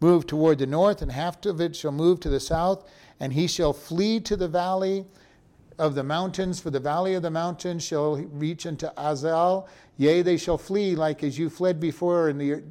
move 0.00 0.26
toward 0.26 0.58
the 0.58 0.66
north, 0.66 1.02
and 1.02 1.12
half 1.12 1.44
of 1.46 1.60
it 1.60 1.74
shall 1.76 1.92
move 1.92 2.20
to 2.20 2.28
the 2.28 2.40
south. 2.40 2.88
And 3.20 3.32
he 3.32 3.46
shall 3.46 3.72
flee 3.72 4.20
to 4.20 4.36
the 4.36 4.48
valley 4.48 5.04
of 5.78 5.94
the 5.94 6.04
mountains, 6.04 6.60
for 6.60 6.70
the 6.70 6.80
valley 6.80 7.14
of 7.14 7.22
the 7.22 7.30
mountains 7.30 7.84
shall 7.84 8.16
reach 8.16 8.66
unto 8.66 8.88
Azal. 8.96 9.68
Yea, 9.96 10.22
they 10.22 10.36
shall 10.36 10.58
flee 10.58 10.94
like 10.94 11.22
as 11.22 11.38
you 11.38 11.48
fled 11.48 11.80
before 11.80 12.28
in 12.28 12.38
the, 12.38 12.62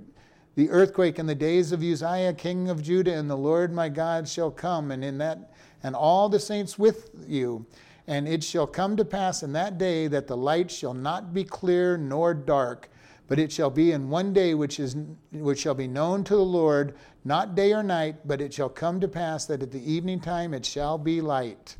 the 0.55 0.69
earthquake 0.69 1.19
in 1.19 1.25
the 1.25 1.35
days 1.35 1.71
of 1.71 1.81
Uzziah, 1.81 2.33
king 2.33 2.69
of 2.69 2.81
Judah, 2.81 3.13
and 3.13 3.29
the 3.29 3.37
Lord 3.37 3.73
my 3.73 3.89
God 3.89 4.27
shall 4.27 4.51
come, 4.51 4.91
and 4.91 5.03
in 5.03 5.17
that 5.19 5.51
and 5.83 5.95
all 5.95 6.29
the 6.29 6.39
saints 6.39 6.77
with 6.77 7.09
you. 7.27 7.65
And 8.07 8.27
it 8.27 8.43
shall 8.43 8.67
come 8.67 8.95
to 8.95 9.05
pass 9.05 9.43
in 9.43 9.51
that 9.53 9.77
day 9.77 10.07
that 10.07 10.27
the 10.27 10.37
light 10.37 10.71
shall 10.71 10.93
not 10.93 11.33
be 11.33 11.43
clear 11.43 11.97
nor 11.97 12.33
dark, 12.33 12.89
but 13.27 13.37
it 13.37 13.51
shall 13.51 13.69
be 13.69 13.91
in 13.91 14.09
one 14.09 14.31
day 14.31 14.53
which 14.53 14.79
is 14.79 14.95
which 15.33 15.59
shall 15.59 15.73
be 15.73 15.87
known 15.87 16.23
to 16.23 16.35
the 16.35 16.41
Lord, 16.41 16.95
not 17.25 17.55
day 17.55 17.73
or 17.73 17.83
night, 17.83 18.25
but 18.25 18.39
it 18.39 18.53
shall 18.53 18.69
come 18.69 19.01
to 19.01 19.07
pass 19.09 19.45
that 19.45 19.61
at 19.61 19.71
the 19.71 19.91
evening 19.91 20.21
time 20.21 20.53
it 20.53 20.65
shall 20.65 20.97
be 20.97 21.19
light. 21.19 21.75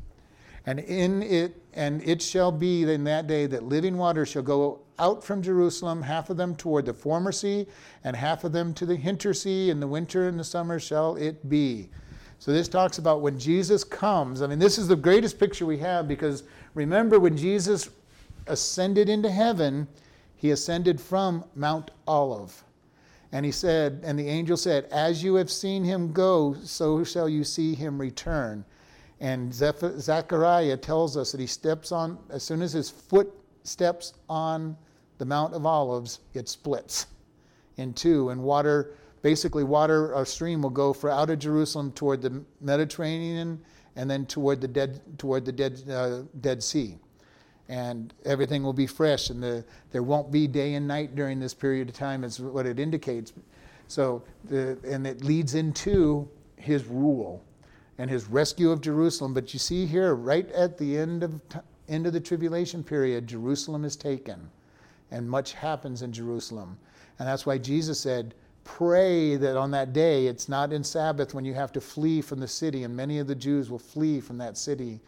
And 0.65 0.79
in 0.81 1.24
it, 1.24 1.62
and 1.74 2.03
it 2.03 2.22
shall 2.22 2.51
be 2.51 2.84
in 2.84 3.05
that 3.05 3.27
day 3.27 3.46
that 3.46 3.63
living 3.63 3.98
water 3.98 4.25
shall 4.25 4.41
go 4.41 4.81
out 5.00 5.24
from 5.24 5.41
Jerusalem, 5.41 6.01
half 6.01 6.29
of 6.29 6.36
them 6.36 6.55
toward 6.55 6.86
the 6.86 6.93
former 6.93 7.31
sea, 7.31 7.67
and 8.03 8.17
half 8.17 8.43
of 8.43 8.51
them 8.51 8.74
to 8.74 8.86
the 8.86 8.98
hinter 8.98 9.34
sea. 9.34 9.69
In 9.69 9.79
the 9.79 9.88
winter 9.88 10.27
and 10.27 10.38
the 10.38 10.43
summer 10.43 10.77
shall 10.77 11.15
it 11.15 11.48
be. 11.48 11.89
So 12.39 12.51
this 12.51 12.67
talks 12.67 12.98
about 12.98 13.22
when 13.22 13.39
Jesus 13.39 13.84
comes. 13.84 14.41
I 14.41 14.48
mean, 14.48 14.60
this 14.60 14.77
is 14.77 14.88
the 14.88 14.96
greatest 14.96 15.39
picture 15.39 15.65
we 15.65 15.77
have 15.79 16.08
because 16.08 16.44
remember 16.74 17.20
when 17.20 17.36
Jesus 17.36 17.89
ascended 18.46 19.10
into 19.10 19.29
heaven, 19.29 19.88
he 20.36 20.51
ascended 20.51 21.01
from 21.01 21.44
Mount 21.56 21.91
Olive. 22.08 22.63
And 23.32 23.46
he 23.46 23.51
said, 23.51 24.01
and 24.06 24.17
the 24.17 24.27
angel 24.27 24.56
said, 24.56 24.86
As 24.86 25.24
you 25.24 25.36
have 25.36 25.51
seen 25.51 25.84
him 25.84 26.13
go, 26.13 26.56
so 26.63 27.03
shall 27.03 27.27
you 27.27 27.44
see 27.44 27.74
him 27.75 28.00
return. 28.00 28.63
And 29.20 29.53
Zechariah 29.53 30.77
tells 30.77 31.17
us 31.17 31.32
that 31.32 31.41
he 31.41 31.48
steps 31.48 31.91
on, 31.91 32.20
as 32.29 32.44
soon 32.44 32.62
as 32.62 32.72
his 32.72 32.89
foot 32.89 33.34
steps 33.63 34.13
on 34.29 34.77
the 35.17 35.25
Mount 35.25 35.53
of 35.53 35.65
Olives, 35.65 36.20
it 36.34 36.48
splits 36.48 37.08
in 37.77 37.94
two. 37.94 38.29
And 38.29 38.44
water, 38.44 38.94
basically, 39.27 39.65
water, 39.65 40.13
a 40.13 40.25
stream 40.25 40.62
will 40.62 40.69
go 40.69 40.93
for 40.93 41.10
out 41.10 41.29
of 41.29 41.38
Jerusalem 41.38 41.91
toward 41.91 42.22
the 42.22 42.41
Mediterranean 42.62 43.60
and 43.98 44.10
then 44.10 44.25
toward 44.25 44.62
the 44.62 44.69
Dead, 44.69 45.01
toward 45.17 45.43
the 45.43 45.51
Dead, 45.51 45.84
uh, 45.89 46.22
Dead 46.39 46.63
Sea. 46.63 46.98
And 47.67 48.13
everything 48.24 48.63
will 48.63 48.72
be 48.72 48.88
fresh, 48.88 49.29
and 49.29 49.43
the, 49.43 49.65
there 49.91 50.01
won't 50.01 50.31
be 50.31 50.48
day 50.48 50.75
and 50.75 50.88
night 50.88 51.13
during 51.13 51.41
this 51.41 51.53
period 51.53 51.89
of 51.89 51.96
time, 51.96 52.24
is 52.24 52.39
what 52.39 52.65
it 52.65 52.79
indicates. 52.79 53.34
So, 53.89 54.24
the, 54.46 54.77
and 54.86 55.05
it 55.05 55.25
leads 55.25 55.55
into 55.55 56.29
his 56.55 56.86
rule 56.86 57.43
and 57.98 58.10
his 58.10 58.27
rescue 58.27 58.72
of 58.72 58.79
Jerusalem. 58.79 59.34
But 59.34 59.51
you 59.51 59.60
see 59.60 59.86
here, 59.86 60.15
right 60.15 60.50
at 60.53 60.77
the 60.77 60.98
end 60.98 61.22
of, 61.24 61.41
end 61.89 62.07
of 62.07 62.13
the 62.13 62.22
tribulation 62.22 62.81
period, 62.81 63.27
Jerusalem 63.27 63.84
is 63.84 63.98
taken, 63.98 64.50
and 65.12 65.29
much 65.29 65.51
happens 65.51 66.01
in 66.01 66.13
Jerusalem. 66.13 66.77
And 67.19 67.27
that's 67.27 67.46
why 67.46 67.57
Jesus 67.57 68.00
said, 68.00 68.34
Pray 68.67 69.38
that 69.38 69.55
on 69.55 69.71
that 69.71 69.93
day, 69.93 70.27
it's 70.27 70.50
not 70.50 70.74
in 70.74 70.83
Sabbath 70.83 71.33
when 71.33 71.45
you 71.45 71.53
have 71.53 71.71
to 71.71 71.79
flee 71.79 72.21
from 72.21 72.41
the 72.41 72.47
city, 72.47 72.83
and 72.83 72.93
many 72.93 73.17
of 73.17 73.25
the 73.25 73.33
Jews 73.33 73.71
will 73.71 73.80
flee 73.80 74.19
from 74.19 74.38
that 74.39 74.58
city 74.58 74.99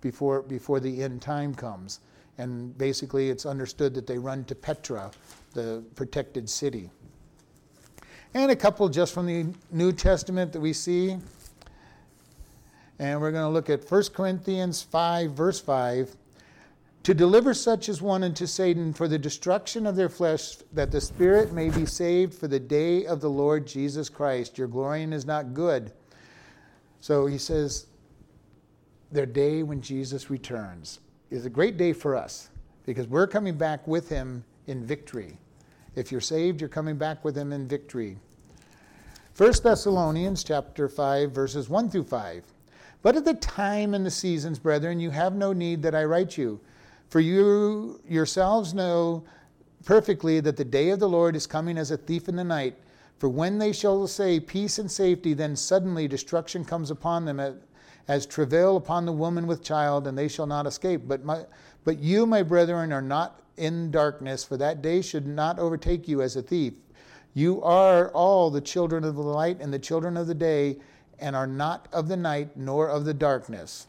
before, 0.00 0.42
before 0.42 0.78
the 0.78 1.02
end 1.02 1.20
time 1.20 1.52
comes. 1.52 1.98
And 2.38 2.78
basically, 2.78 3.28
it's 3.28 3.44
understood 3.44 3.92
that 3.94 4.06
they 4.06 4.18
run 4.18 4.44
to 4.44 4.54
Petra, 4.54 5.10
the 5.52 5.82
protected 5.96 6.48
city. 6.48 6.90
And 8.34 8.52
a 8.52 8.56
couple 8.56 8.88
just 8.88 9.12
from 9.12 9.26
the 9.26 9.46
New 9.72 9.92
Testament 9.92 10.52
that 10.52 10.60
we 10.60 10.72
see. 10.72 11.18
And 13.00 13.20
we're 13.20 13.32
going 13.32 13.44
to 13.44 13.50
look 13.50 13.68
at 13.68 13.90
1 13.90 14.02
Corinthians 14.14 14.80
5, 14.80 15.32
verse 15.32 15.60
5. 15.60 16.16
To 17.08 17.14
deliver 17.14 17.54
such 17.54 17.88
as 17.88 18.02
one 18.02 18.22
unto 18.22 18.44
Satan 18.44 18.92
for 18.92 19.08
the 19.08 19.18
destruction 19.18 19.86
of 19.86 19.96
their 19.96 20.10
flesh, 20.10 20.56
that 20.74 20.90
the 20.90 21.00
spirit 21.00 21.54
may 21.54 21.70
be 21.70 21.86
saved 21.86 22.34
for 22.34 22.48
the 22.48 22.60
day 22.60 23.06
of 23.06 23.22
the 23.22 23.30
Lord 23.30 23.66
Jesus 23.66 24.10
Christ. 24.10 24.58
Your 24.58 24.68
glorying 24.68 25.14
is 25.14 25.24
not 25.24 25.54
good. 25.54 25.92
So 27.00 27.24
he 27.24 27.38
says, 27.38 27.86
their 29.10 29.24
day 29.24 29.62
when 29.62 29.80
Jesus 29.80 30.28
returns 30.28 31.00
is 31.30 31.46
a 31.46 31.48
great 31.48 31.78
day 31.78 31.94
for 31.94 32.14
us 32.14 32.50
because 32.84 33.06
we're 33.06 33.26
coming 33.26 33.56
back 33.56 33.88
with 33.88 34.10
him 34.10 34.44
in 34.66 34.84
victory. 34.84 35.38
If 35.94 36.12
you're 36.12 36.20
saved, 36.20 36.60
you're 36.60 36.68
coming 36.68 36.98
back 36.98 37.24
with 37.24 37.34
him 37.34 37.54
in 37.54 37.66
victory. 37.66 38.18
1 39.34 39.52
Thessalonians 39.62 40.44
chapter 40.44 40.90
5 40.90 41.32
verses 41.32 41.70
1 41.70 41.88
through 41.88 42.04
5. 42.04 42.44
But 43.00 43.16
at 43.16 43.24
the 43.24 43.32
time 43.32 43.94
and 43.94 44.04
the 44.04 44.10
seasons, 44.10 44.58
brethren, 44.58 45.00
you 45.00 45.08
have 45.08 45.34
no 45.34 45.54
need 45.54 45.80
that 45.84 45.94
I 45.94 46.04
write 46.04 46.36
you. 46.36 46.60
For 47.08 47.20
you 47.20 48.00
yourselves 48.06 48.74
know 48.74 49.24
perfectly 49.84 50.40
that 50.40 50.56
the 50.56 50.64
day 50.64 50.90
of 50.90 51.00
the 51.00 51.08
Lord 51.08 51.34
is 51.34 51.46
coming 51.46 51.78
as 51.78 51.90
a 51.90 51.96
thief 51.96 52.28
in 52.28 52.36
the 52.36 52.44
night. 52.44 52.76
For 53.18 53.28
when 53.28 53.58
they 53.58 53.72
shall 53.72 54.06
say 54.06 54.38
peace 54.38 54.78
and 54.78 54.90
safety, 54.90 55.34
then 55.34 55.56
suddenly 55.56 56.06
destruction 56.06 56.64
comes 56.64 56.90
upon 56.90 57.24
them 57.24 57.40
as 58.06 58.26
travail 58.26 58.76
upon 58.76 59.06
the 59.06 59.12
woman 59.12 59.46
with 59.46 59.62
child, 59.62 60.06
and 60.06 60.16
they 60.16 60.28
shall 60.28 60.46
not 60.46 60.66
escape. 60.66 61.02
But, 61.06 61.24
my, 61.24 61.46
but 61.84 61.98
you, 61.98 62.26
my 62.26 62.42
brethren, 62.42 62.92
are 62.92 63.02
not 63.02 63.42
in 63.56 63.90
darkness, 63.90 64.44
for 64.44 64.56
that 64.58 64.82
day 64.82 65.02
should 65.02 65.26
not 65.26 65.58
overtake 65.58 66.06
you 66.06 66.22
as 66.22 66.36
a 66.36 66.42
thief. 66.42 66.74
You 67.34 67.62
are 67.62 68.10
all 68.12 68.50
the 68.50 68.60
children 68.60 69.04
of 69.04 69.16
the 69.16 69.22
light 69.22 69.60
and 69.60 69.72
the 69.72 69.78
children 69.78 70.16
of 70.16 70.26
the 70.26 70.34
day 70.34 70.78
and 71.18 71.34
are 71.34 71.46
not 71.46 71.88
of 71.92 72.08
the 72.08 72.16
night 72.16 72.56
nor 72.56 72.88
of 72.88 73.04
the 73.04 73.14
darkness. 73.14 73.86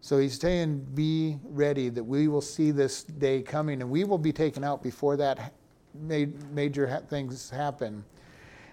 So 0.00 0.18
he's 0.18 0.38
saying, 0.38 0.86
Be 0.94 1.38
ready 1.44 1.88
that 1.90 2.04
we 2.04 2.28
will 2.28 2.40
see 2.40 2.70
this 2.70 3.04
day 3.04 3.42
coming 3.42 3.82
and 3.82 3.90
we 3.90 4.04
will 4.04 4.18
be 4.18 4.32
taken 4.32 4.64
out 4.64 4.82
before 4.82 5.16
that 5.16 5.52
major 5.94 7.02
things 7.08 7.50
happen. 7.50 8.04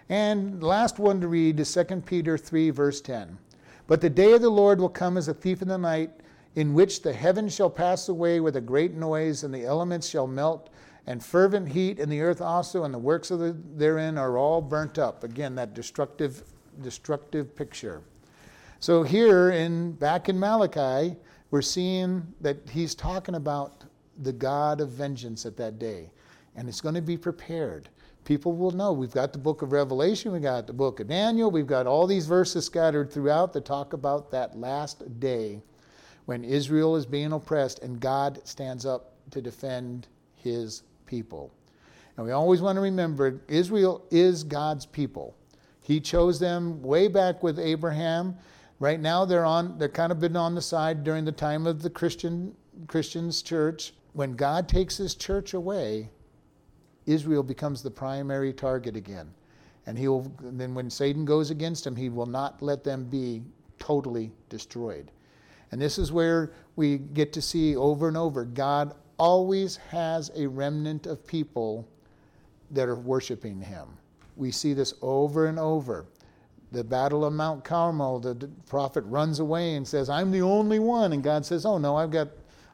And 0.10 0.64
last 0.64 1.00
one 1.00 1.20
to 1.22 1.28
read 1.28 1.60
is 1.60 1.74
2 1.74 2.02
Peter 2.06 2.38
3, 2.38 2.70
verse 2.70 3.02
10. 3.02 3.38
But 3.88 4.02
the 4.02 4.10
day 4.10 4.34
of 4.34 4.42
the 4.42 4.50
Lord 4.50 4.80
will 4.80 4.90
come 4.90 5.18
as 5.18 5.28
a 5.28 5.34
thief 5.34 5.62
in 5.62 5.68
the 5.68 5.78
night, 5.78 6.12
in 6.56 6.74
which 6.74 7.02
the 7.02 7.14
heavens 7.14 7.54
shall 7.54 7.70
pass 7.70 8.10
away 8.10 8.40
with 8.40 8.56
a 8.56 8.62
great 8.62 8.94
noise, 8.94 9.44
and 9.44 9.54
the 9.54 9.66
elements 9.66 10.08
shall 10.08 10.28
melt, 10.28 10.70
and 11.06 11.24
fervent 11.24 11.70
heat, 11.70 12.00
and 12.00 12.12
the 12.12 12.22
earth 12.22 12.42
also, 12.42 12.84
and 12.84 12.94
the 12.94 13.00
works 13.00 13.32
of 13.32 13.40
the, 13.40 13.56
therein 13.76 14.18
are 14.18 14.38
all 14.38 14.62
burnt 14.62 14.98
up. 14.98 15.24
Again, 15.24 15.56
that 15.56 15.74
destructive 15.74 16.44
destructive 16.82 17.56
picture. 17.56 18.02
So 18.80 19.02
here 19.02 19.52
in 19.52 19.94
back 19.94 20.30
in 20.30 20.40
Malachi, 20.40 21.16
we're 21.50 21.62
seeing 21.62 22.26
that 22.42 22.58
he's 22.70 22.94
talking 22.94 23.36
about 23.36 23.84
the 24.20 24.32
God 24.34 24.82
of 24.82 24.90
vengeance 24.90 25.46
at 25.46 25.58
that 25.58 25.80
day. 25.80 26.12
And 26.56 26.68
it's 26.70 26.82
going 26.82 26.96
to 26.96 27.02
be 27.02 27.18
prepared. 27.18 27.90
People 28.24 28.54
will 28.54 28.72
know. 28.72 28.94
We've 28.94 29.12
got 29.12 29.32
the 29.32 29.40
book 29.40 29.62
of 29.62 29.72
Revelation, 29.72 30.32
we've 30.32 30.42
got 30.42 30.68
the 30.68 30.74
book 30.74 31.00
of 31.00 31.08
Daniel, 31.08 31.50
we've 31.50 31.68
got 31.68 31.88
all 31.88 32.06
these 32.06 32.26
verses 32.26 32.66
scattered 32.66 33.12
throughout 33.12 33.54
that 33.54 33.64
talk 33.66 33.94
about 33.94 34.30
that 34.32 34.58
last 34.58 35.20
day 35.20 35.62
when 36.26 36.44
Israel 36.44 36.98
is 36.98 37.06
being 37.06 37.32
oppressed 37.32 37.80
and 37.80 38.00
God 38.02 38.46
stands 38.46 38.86
up 38.86 39.14
to 39.32 39.42
defend 39.42 40.08
his 40.36 40.84
people. 41.06 41.54
And 42.18 42.26
we 42.26 42.34
always 42.34 42.62
want 42.62 42.76
to 42.76 42.82
remember 42.82 43.40
Israel 43.48 44.06
is 44.12 44.44
God's 44.44 44.86
people. 44.86 45.36
He 45.82 46.02
chose 46.02 46.38
them 46.38 46.82
way 46.82 47.08
back 47.08 47.42
with 47.44 47.60
Abraham. 47.60 48.36
Right 48.80 49.00
now 49.00 49.26
they're 49.26 49.46
on 49.46 49.78
they're 49.78 49.90
kind 49.90 50.12
of 50.12 50.20
been 50.20 50.36
on 50.36 50.54
the 50.54 50.62
side 50.62 51.04
during 51.04 51.26
the 51.26 51.32
time 51.32 51.66
of 51.66 51.82
the 51.82 51.90
Christian 51.90 52.56
Christians 52.88 53.42
church. 53.42 53.94
When 54.14 54.36
God 54.36 54.70
takes 54.70 54.98
his 54.98 55.16
church 55.16 55.54
away, 55.54 56.10
Israel 57.06 57.44
becomes 57.44 57.82
the 57.82 57.92
primary 57.92 58.54
target 58.54 58.96
again. 58.96 59.34
And 59.88 59.98
he 59.98 60.08
will 60.08 60.32
then 60.42 60.76
when 60.76 60.90
Satan 60.90 61.26
goes 61.26 61.50
against 61.50 61.88
him, 61.88 61.96
he 61.96 62.10
will 62.10 62.26
not 62.26 62.62
let 62.62 62.84
them 62.84 63.06
be 63.06 63.42
totally 63.80 64.32
destroyed. 64.50 65.12
And 65.72 65.82
this 65.82 65.98
is 65.98 66.12
where 66.12 66.54
we 66.76 66.98
get 66.98 67.34
to 67.34 67.42
see 67.42 67.76
over 67.76 68.08
and 68.08 68.18
over 68.18 68.46
God 68.46 68.94
always 69.18 69.78
has 69.78 70.30
a 70.36 70.46
remnant 70.46 71.08
of 71.08 71.26
people 71.26 71.88
that 72.72 72.88
are 72.88 72.96
worshiping 72.96 73.60
him. 73.60 73.88
We 74.36 74.52
see 74.52 74.74
this 74.74 74.94
over 75.02 75.48
and 75.48 75.58
over. 75.58 76.06
The 76.72 76.84
Battle 76.84 77.24
of 77.24 77.34
Mount 77.34 77.64
Carmel, 77.64 78.20
the 78.20 78.50
prophet 78.68 79.04
runs 79.06 79.40
away 79.40 79.76
and 79.76 79.88
says, 79.88 80.10
I'm 80.10 80.32
the 80.32 80.42
only 80.42 80.80
one. 80.80 81.14
And 81.14 81.24
God 81.24 81.46
says, 81.46 81.66
Oh, 81.66 81.78
no, 81.78 81.96
I've 81.96 82.12
got, 82.12 82.28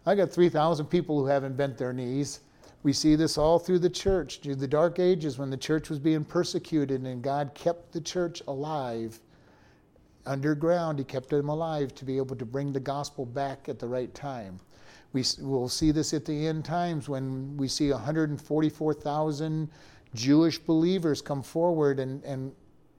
I've 0.05 0.17
got 0.17 0.31
3,000 0.31 0.87
people 0.87 1.19
who 1.19 1.27
haven't 1.27 1.55
bent 1.55 1.77
their 1.77 1.93
knees. 1.93 2.39
We 2.81 2.91
see 2.91 3.15
this 3.15 3.37
all 3.37 3.59
through 3.59 3.79
the 3.79 3.89
church, 3.89 4.41
through 4.41 4.55
the 4.55 4.67
dark 4.67 4.99
ages 4.99 5.37
when 5.37 5.49
the 5.49 5.57
church 5.57 5.89
was 5.89 5.99
being 5.99 6.25
persecuted 6.25 7.01
and 7.03 7.21
God 7.21 7.51
kept 7.53 7.93
the 7.93 8.01
church 8.01 8.41
alive 8.47 9.19
underground. 10.25 10.99
He 10.99 11.05
kept 11.05 11.29
them 11.29 11.49
alive 11.49 11.95
to 11.95 12.05
be 12.05 12.17
able 12.17 12.35
to 12.35 12.45
bring 12.45 12.73
the 12.73 12.79
gospel 12.79 13.25
back 13.25 13.69
at 13.69 13.79
the 13.79 13.87
right 13.87 14.13
time. 14.13 14.59
We 15.13 15.23
will 15.39 15.69
see 15.69 15.91
this 15.91 16.13
at 16.13 16.25
the 16.25 16.47
end 16.47 16.65
times 16.65 17.07
when 17.07 17.55
we 17.55 17.67
see 17.67 17.91
144,000 17.91 19.69
Jewish 20.15 20.59
believers 20.59 21.21
come 21.21 21.43
forward 21.43 21.99
and, 21.99 22.23
and, 22.23 22.51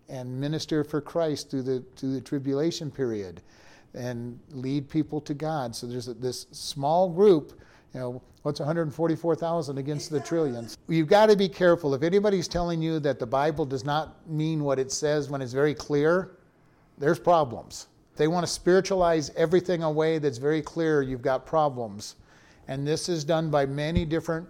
and 0.08 0.40
minister 0.40 0.84
for 0.84 1.00
Christ 1.00 1.50
through 1.50 1.62
the, 1.62 1.84
through 1.96 2.12
the 2.12 2.20
tribulation 2.20 2.90
period 2.90 3.40
and 3.94 4.38
lead 4.50 4.88
people 4.88 5.20
to 5.22 5.34
God. 5.34 5.74
So 5.74 5.86
there's 5.86 6.06
this 6.06 6.46
small 6.50 7.08
group 7.08 7.60
you 7.94 8.00
know, 8.00 8.22
what's 8.42 8.58
144,000 8.58 9.78
against 9.78 10.10
the 10.10 10.18
trillions? 10.18 10.76
You've 10.88 11.06
got 11.06 11.26
to 11.26 11.36
be 11.36 11.48
careful. 11.48 11.94
If 11.94 12.02
anybody's 12.02 12.48
telling 12.48 12.82
you 12.82 12.98
that 12.98 13.20
the 13.20 13.26
Bible 13.26 13.64
does 13.64 13.84
not 13.84 14.28
mean 14.28 14.64
what 14.64 14.80
it 14.80 14.90
says 14.90 15.30
when 15.30 15.40
it's 15.40 15.52
very 15.52 15.74
clear, 15.74 16.32
there's 16.98 17.20
problems. 17.20 17.86
They 18.16 18.26
want 18.26 18.44
to 18.44 18.52
spiritualize 18.52 19.30
everything 19.36 19.84
away 19.84 20.18
that's 20.18 20.38
very 20.38 20.60
clear, 20.60 21.02
you've 21.02 21.22
got 21.22 21.46
problems. 21.46 22.16
And 22.66 22.86
this 22.86 23.08
is 23.08 23.24
done 23.24 23.48
by 23.48 23.64
many 23.64 24.04
different, 24.04 24.48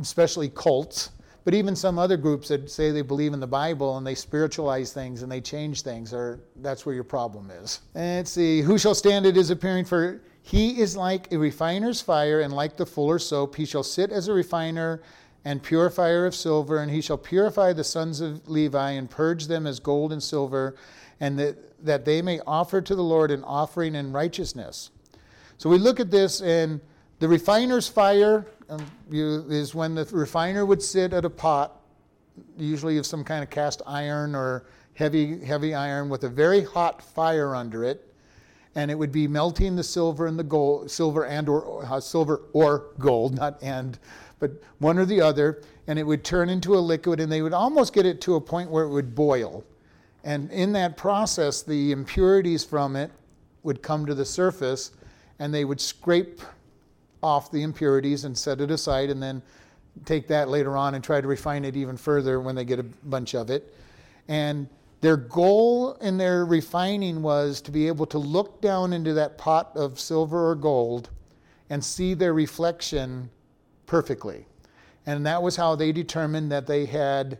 especially 0.00 0.48
cults, 0.48 1.10
but 1.44 1.54
even 1.54 1.74
some 1.74 1.98
other 1.98 2.16
groups 2.16 2.48
that 2.48 2.70
say 2.70 2.90
they 2.90 3.02
believe 3.02 3.32
in 3.32 3.40
the 3.40 3.46
Bible 3.46 3.96
and 3.96 4.06
they 4.06 4.14
spiritualize 4.14 4.92
things 4.92 5.22
and 5.22 5.30
they 5.30 5.40
change 5.40 5.82
things, 5.82 6.12
or 6.12 6.40
that's 6.56 6.84
where 6.84 6.94
your 6.94 7.04
problem 7.04 7.50
is. 7.50 7.80
And 7.94 8.18
let's 8.18 8.30
see, 8.30 8.60
who 8.60 8.78
shall 8.78 8.94
stand 8.94 9.26
at 9.26 9.36
his 9.36 9.50
appearing 9.50 9.84
for 9.84 10.20
he 10.48 10.80
is 10.80 10.96
like 10.96 11.30
a 11.30 11.36
refiner's 11.36 12.00
fire, 12.00 12.40
and 12.40 12.54
like 12.54 12.78
the 12.78 12.86
fuller's 12.86 13.26
soap. 13.26 13.54
He 13.54 13.66
shall 13.66 13.82
sit 13.82 14.10
as 14.10 14.28
a 14.28 14.32
refiner 14.32 15.02
and 15.44 15.62
purifier 15.62 16.24
of 16.24 16.34
silver, 16.34 16.78
and 16.78 16.90
he 16.90 17.02
shall 17.02 17.18
purify 17.18 17.74
the 17.74 17.84
sons 17.84 18.22
of 18.22 18.48
Levi 18.48 18.92
and 18.92 19.10
purge 19.10 19.46
them 19.46 19.66
as 19.66 19.78
gold 19.78 20.10
and 20.10 20.22
silver, 20.22 20.74
and 21.20 21.38
that, 21.38 21.84
that 21.84 22.06
they 22.06 22.22
may 22.22 22.40
offer 22.46 22.80
to 22.80 22.94
the 22.94 23.02
Lord 23.02 23.30
an 23.30 23.44
offering 23.44 23.94
in 23.94 24.10
righteousness. 24.10 24.90
So 25.58 25.68
we 25.68 25.76
look 25.76 26.00
at 26.00 26.10
this, 26.10 26.40
and 26.40 26.80
the 27.18 27.28
refiner's 27.28 27.86
fire 27.86 28.46
you, 29.10 29.44
is 29.48 29.74
when 29.74 29.94
the 29.94 30.04
refiner 30.12 30.66
would 30.66 30.82
sit 30.82 31.12
at 31.12 31.24
a 31.24 31.30
pot, 31.30 31.80
usually 32.56 32.98
of 32.98 33.06
some 33.06 33.24
kind 33.24 33.42
of 33.42 33.50
cast 33.50 33.82
iron 33.86 34.34
or 34.34 34.64
heavy, 34.94 35.44
heavy 35.44 35.74
iron, 35.74 36.08
with 36.08 36.24
a 36.24 36.28
very 36.28 36.62
hot 36.62 37.02
fire 37.02 37.54
under 37.54 37.84
it 37.84 38.08
and 38.78 38.92
it 38.92 38.94
would 38.94 39.10
be 39.10 39.26
melting 39.26 39.74
the 39.74 39.82
silver 39.82 40.28
and 40.28 40.38
the 40.38 40.44
gold, 40.44 40.88
silver 40.88 41.26
and 41.26 41.48
or 41.48 41.84
uh, 41.84 41.98
silver 41.98 42.42
or 42.52 42.86
gold, 43.00 43.34
not 43.34 43.60
and, 43.60 43.98
but 44.38 44.52
one 44.78 44.98
or 44.98 45.04
the 45.04 45.20
other, 45.20 45.62
and 45.88 45.98
it 45.98 46.04
would 46.04 46.22
turn 46.22 46.48
into 46.48 46.76
a 46.76 46.78
liquid, 46.78 47.18
and 47.18 47.30
they 47.30 47.42
would 47.42 47.52
almost 47.52 47.92
get 47.92 48.06
it 48.06 48.20
to 48.20 48.36
a 48.36 48.40
point 48.40 48.70
where 48.70 48.84
it 48.84 48.90
would 48.90 49.16
boil. 49.16 49.64
And 50.22 50.48
in 50.52 50.70
that 50.74 50.96
process, 50.96 51.62
the 51.62 51.90
impurities 51.90 52.64
from 52.64 52.94
it 52.94 53.10
would 53.64 53.82
come 53.82 54.06
to 54.06 54.14
the 54.14 54.24
surface, 54.24 54.92
and 55.40 55.52
they 55.52 55.64
would 55.64 55.80
scrape 55.80 56.40
off 57.22 57.50
the 57.50 57.62
impurities 57.62 58.24
and 58.24 58.36
set 58.36 58.60
it 58.60 58.70
aside, 58.70 59.10
and 59.10 59.22
then 59.22 59.42
take 60.04 60.28
that 60.28 60.48
later 60.48 60.76
on 60.76 60.94
and 60.94 61.02
try 61.02 61.20
to 61.20 61.26
refine 61.26 61.64
it 61.64 61.76
even 61.76 61.96
further 61.96 62.40
when 62.40 62.54
they 62.54 62.64
get 62.64 62.78
a 62.78 62.84
bunch 62.84 63.34
of 63.34 63.50
it. 63.50 63.74
And 64.28 64.68
their 65.00 65.16
goal 65.16 65.94
in 65.94 66.18
their 66.18 66.44
refining 66.44 67.22
was 67.22 67.60
to 67.62 67.70
be 67.70 67.86
able 67.86 68.06
to 68.06 68.18
look 68.18 68.60
down 68.60 68.92
into 68.92 69.14
that 69.14 69.38
pot 69.38 69.72
of 69.74 69.98
silver 69.98 70.50
or 70.50 70.54
gold 70.54 71.10
and 71.70 71.84
see 71.84 72.14
their 72.14 72.34
reflection 72.34 73.30
perfectly. 73.86 74.46
And 75.06 75.24
that 75.26 75.42
was 75.42 75.56
how 75.56 75.74
they 75.74 75.92
determined 75.92 76.50
that 76.52 76.66
they 76.66 76.84
had 76.84 77.38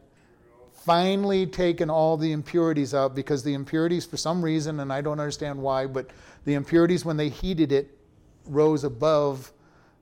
finally 0.73 1.47
taken 1.47 1.91
all 1.91 2.17
the 2.17 2.33
impurities 2.33 2.95
out 2.95 3.14
because 3.14 3.43
the 3.43 3.55
impurities, 3.55 4.07
for 4.07 4.17
some 4.17 4.43
reason, 4.43 4.81
and 4.81 4.93
I 4.93 5.01
don't 5.01 5.21
understand 5.21 5.61
why, 5.61 5.87
but 5.87 6.09
the 6.45 6.55
impurities, 6.55 7.05
when 7.05 7.17
they 7.17 7.29
heated 7.29 7.73
it, 7.73 7.99
rose 8.47 8.85
above 8.85 9.53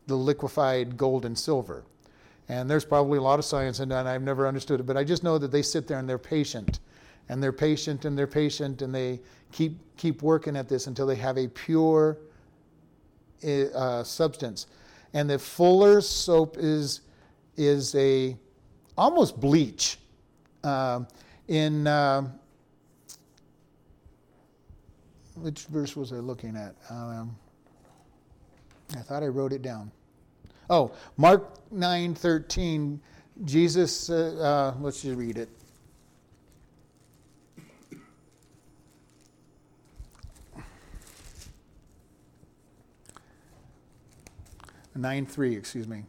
the 0.06 0.16
liquefied 0.16 0.96
gold 0.96 1.24
and 1.24 1.38
silver. 1.38 1.84
And 2.48 2.70
there's 2.70 2.84
probably 2.84 3.18
a 3.18 3.22
lot 3.22 3.38
of 3.38 3.44
science 3.44 3.80
in 3.80 3.88
that, 3.88 4.06
I've 4.06 4.22
never 4.22 4.46
understood 4.46 4.80
it, 4.80 4.84
but 4.84 4.96
I 4.96 5.02
just 5.02 5.24
know 5.24 5.36
that 5.38 5.50
they 5.50 5.62
sit 5.62 5.88
there 5.88 5.98
and 5.98 6.08
they're 6.08 6.18
patient 6.18 6.78
and 7.28 7.42
they're 7.42 7.52
patient 7.52 8.04
and 8.04 8.16
they're 8.16 8.26
patient 8.26 8.82
and 8.82 8.94
they 8.94 9.20
keep 9.52 9.78
keep 9.96 10.22
working 10.22 10.56
at 10.56 10.68
this 10.68 10.86
until 10.86 11.06
they 11.06 11.16
have 11.16 11.38
a 11.38 11.48
pure 11.48 12.18
eh, 13.42 13.66
uh, 13.74 14.04
substance. 14.04 14.66
And 15.12 15.28
the 15.28 15.38
fuller 15.38 16.00
soap 16.00 16.56
is 16.58 17.00
is 17.56 17.94
a 17.94 18.36
almost 18.96 19.40
bleach. 19.40 19.98
Uh, 20.62 21.00
in 21.48 21.86
uh, 21.86 22.28
which 25.36 25.62
verse 25.64 25.94
was 25.94 26.12
I 26.12 26.16
looking 26.16 26.56
at? 26.56 26.74
Um, 26.90 27.36
I 28.96 29.00
thought 29.00 29.22
I 29.22 29.28
wrote 29.28 29.52
it 29.52 29.62
down. 29.62 29.90
Oh, 30.68 30.92
Mark 31.16 31.58
nine 31.70 32.14
thirteen. 32.14 33.00
Jesus, 33.44 34.08
uh, 34.08 34.74
uh, 34.74 34.80
let's 34.80 35.02
just 35.02 35.16
read 35.16 35.36
it. 35.36 35.50
9 44.96 45.26
3, 45.26 45.56
excuse 45.56 45.86
me. 45.86 46.04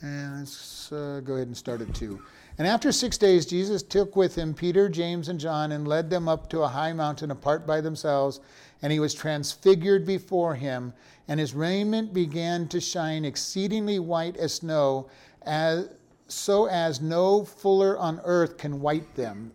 And 0.00 0.38
let's 0.38 0.92
uh, 0.92 1.20
go 1.24 1.34
ahead 1.34 1.46
and 1.46 1.56
start 1.56 1.80
at 1.80 1.94
2. 1.94 2.20
And 2.58 2.68
after 2.68 2.92
six 2.92 3.18
days, 3.18 3.46
Jesus 3.46 3.82
took 3.82 4.16
with 4.16 4.36
him 4.36 4.54
Peter, 4.54 4.88
James, 4.88 5.28
and 5.28 5.40
John 5.40 5.72
and 5.72 5.88
led 5.88 6.10
them 6.10 6.28
up 6.28 6.48
to 6.50 6.62
a 6.62 6.68
high 6.68 6.92
mountain 6.92 7.30
apart 7.30 7.66
by 7.66 7.80
themselves. 7.80 8.40
And 8.82 8.92
he 8.92 9.00
was 9.00 9.14
transfigured 9.14 10.06
before 10.06 10.54
him, 10.54 10.92
and 11.28 11.40
his 11.40 11.54
raiment 11.54 12.12
began 12.12 12.68
to 12.68 12.80
shine 12.80 13.24
exceedingly 13.24 13.98
white 13.98 14.36
as 14.36 14.54
snow, 14.54 15.08
as, 15.42 15.88
so 16.28 16.66
as 16.66 17.00
no 17.00 17.44
fuller 17.44 17.96
on 17.98 18.20
earth 18.24 18.58
can 18.58 18.80
white 18.80 19.14
them. 19.14 19.52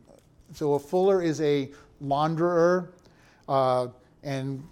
So 0.53 0.73
a 0.73 0.79
fuller 0.79 1.21
is 1.21 1.41
a 1.41 1.69
launderer, 2.01 2.89
uh, 3.47 3.87
and 4.23 4.63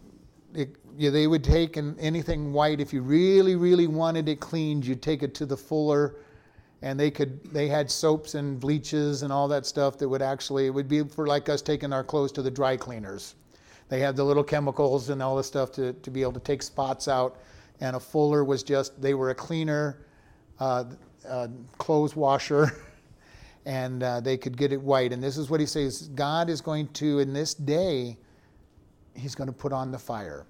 it, 0.55 0.75
yeah, 0.97 1.11
they 1.11 1.27
would 1.27 1.43
take 1.43 1.77
an, 1.77 1.95
anything 1.99 2.51
white 2.51 2.79
if 2.79 2.91
you 2.91 3.01
really, 3.01 3.55
really 3.55 3.87
wanted 3.87 4.27
it 4.27 4.39
cleaned. 4.39 4.85
You'd 4.85 5.03
take 5.03 5.21
it 5.21 5.35
to 5.35 5.45
the 5.45 5.57
fuller, 5.57 6.15
and 6.81 6.99
they 6.99 7.11
could. 7.11 7.43
They 7.53 7.67
had 7.67 7.91
soaps 7.91 8.33
and 8.33 8.59
bleaches 8.59 9.21
and 9.21 9.31
all 9.31 9.47
that 9.49 9.65
stuff 9.65 9.97
that 9.99 10.09
would 10.09 10.21
actually 10.21 10.65
it 10.65 10.69
would 10.71 10.87
be 10.87 11.03
for 11.03 11.27
like 11.27 11.49
us 11.49 11.61
taking 11.61 11.93
our 11.93 12.03
clothes 12.03 12.31
to 12.33 12.41
the 12.41 12.51
dry 12.51 12.75
cleaners. 12.75 13.35
They 13.89 13.99
had 13.99 14.15
the 14.15 14.23
little 14.23 14.43
chemicals 14.43 15.09
and 15.09 15.21
all 15.21 15.35
the 15.35 15.43
stuff 15.43 15.71
to, 15.73 15.93
to 15.93 16.11
be 16.11 16.21
able 16.21 16.33
to 16.33 16.39
take 16.39 16.61
spots 16.61 17.07
out. 17.07 17.37
And 17.79 17.95
a 17.95 17.99
fuller 17.99 18.43
was 18.43 18.63
just 18.63 18.99
they 19.01 19.13
were 19.13 19.29
a 19.29 19.35
cleaner, 19.35 20.05
uh, 20.59 20.85
uh, 21.27 21.47
clothes 21.77 22.15
washer. 22.15 22.71
and 23.67 24.01
uh, 24.01 24.21
they 24.21 24.37
could 24.37 24.57
get 24.57 24.71
it 24.71 24.81
white. 24.81 25.11
And 25.11 25.21
this 25.21 25.37
is 25.37 25.49
what 25.49 25.59
he 25.59 25.65
says 25.65 26.07
God 26.15 26.49
is 26.49 26.61
going 26.61 26.87
to, 26.93 27.19
in 27.19 27.33
this 27.33 27.53
day, 27.53 28.17
he's 29.13 29.35
going 29.35 29.47
to 29.47 29.53
put 29.53 29.73
on 29.73 29.91
the 29.91 29.99
fire. 29.99 30.45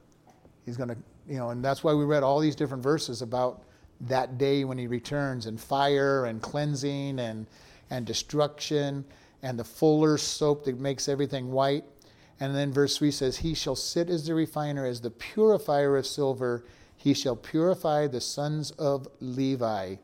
He's 0.65 0.77
going 0.77 0.89
to, 0.89 0.97
you 1.27 1.37
know, 1.37 1.49
and 1.49 1.65
that's 1.65 1.83
why 1.83 1.93
we 1.93 2.05
read 2.05 2.21
all 2.21 2.39
these 2.39 2.55
different 2.55 2.83
verses 2.83 3.23
about 3.23 3.63
that 4.01 4.37
day 4.37 4.63
when 4.65 4.77
he 4.77 4.85
returns 4.85 5.47
and 5.47 5.59
fire 5.59 6.25
and 6.25 6.41
cleansing 6.41 7.19
and, 7.19 7.47
and 7.89 8.05
destruction 8.05 9.03
and 9.41 9.57
the 9.57 9.63
fuller 9.63 10.17
soap 10.17 10.65
that 10.65 10.79
makes 10.79 11.09
everything 11.09 11.51
white. 11.51 11.85
And 12.39 12.55
then 12.55 12.71
verse 12.71 12.97
3 12.97 13.11
says, 13.11 13.37
He 13.37 13.53
shall 13.53 13.75
sit 13.75 14.09
as 14.09 14.25
the 14.25 14.35
refiner, 14.35 14.85
as 14.85 15.01
the 15.01 15.09
purifier 15.09 15.97
of 15.97 16.05
silver. 16.05 16.63
He 16.95 17.13
shall 17.13 17.35
purify 17.35 18.07
the 18.07 18.21
sons 18.21 18.71
of 18.71 19.07
Levi 19.19 19.95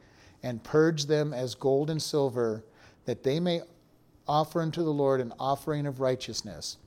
and 0.41 0.63
purge 0.63 1.05
them 1.05 1.33
as 1.33 1.55
gold 1.55 1.89
and 1.89 2.01
silver, 2.01 2.63
that 3.05 3.23
they 3.23 3.39
may 3.39 3.61
offer 4.27 4.61
unto 4.61 4.83
the 4.83 4.89
Lord 4.89 5.21
an 5.21 5.33
offering 5.39 5.85
of 5.85 5.99
righteousness. 5.99 6.77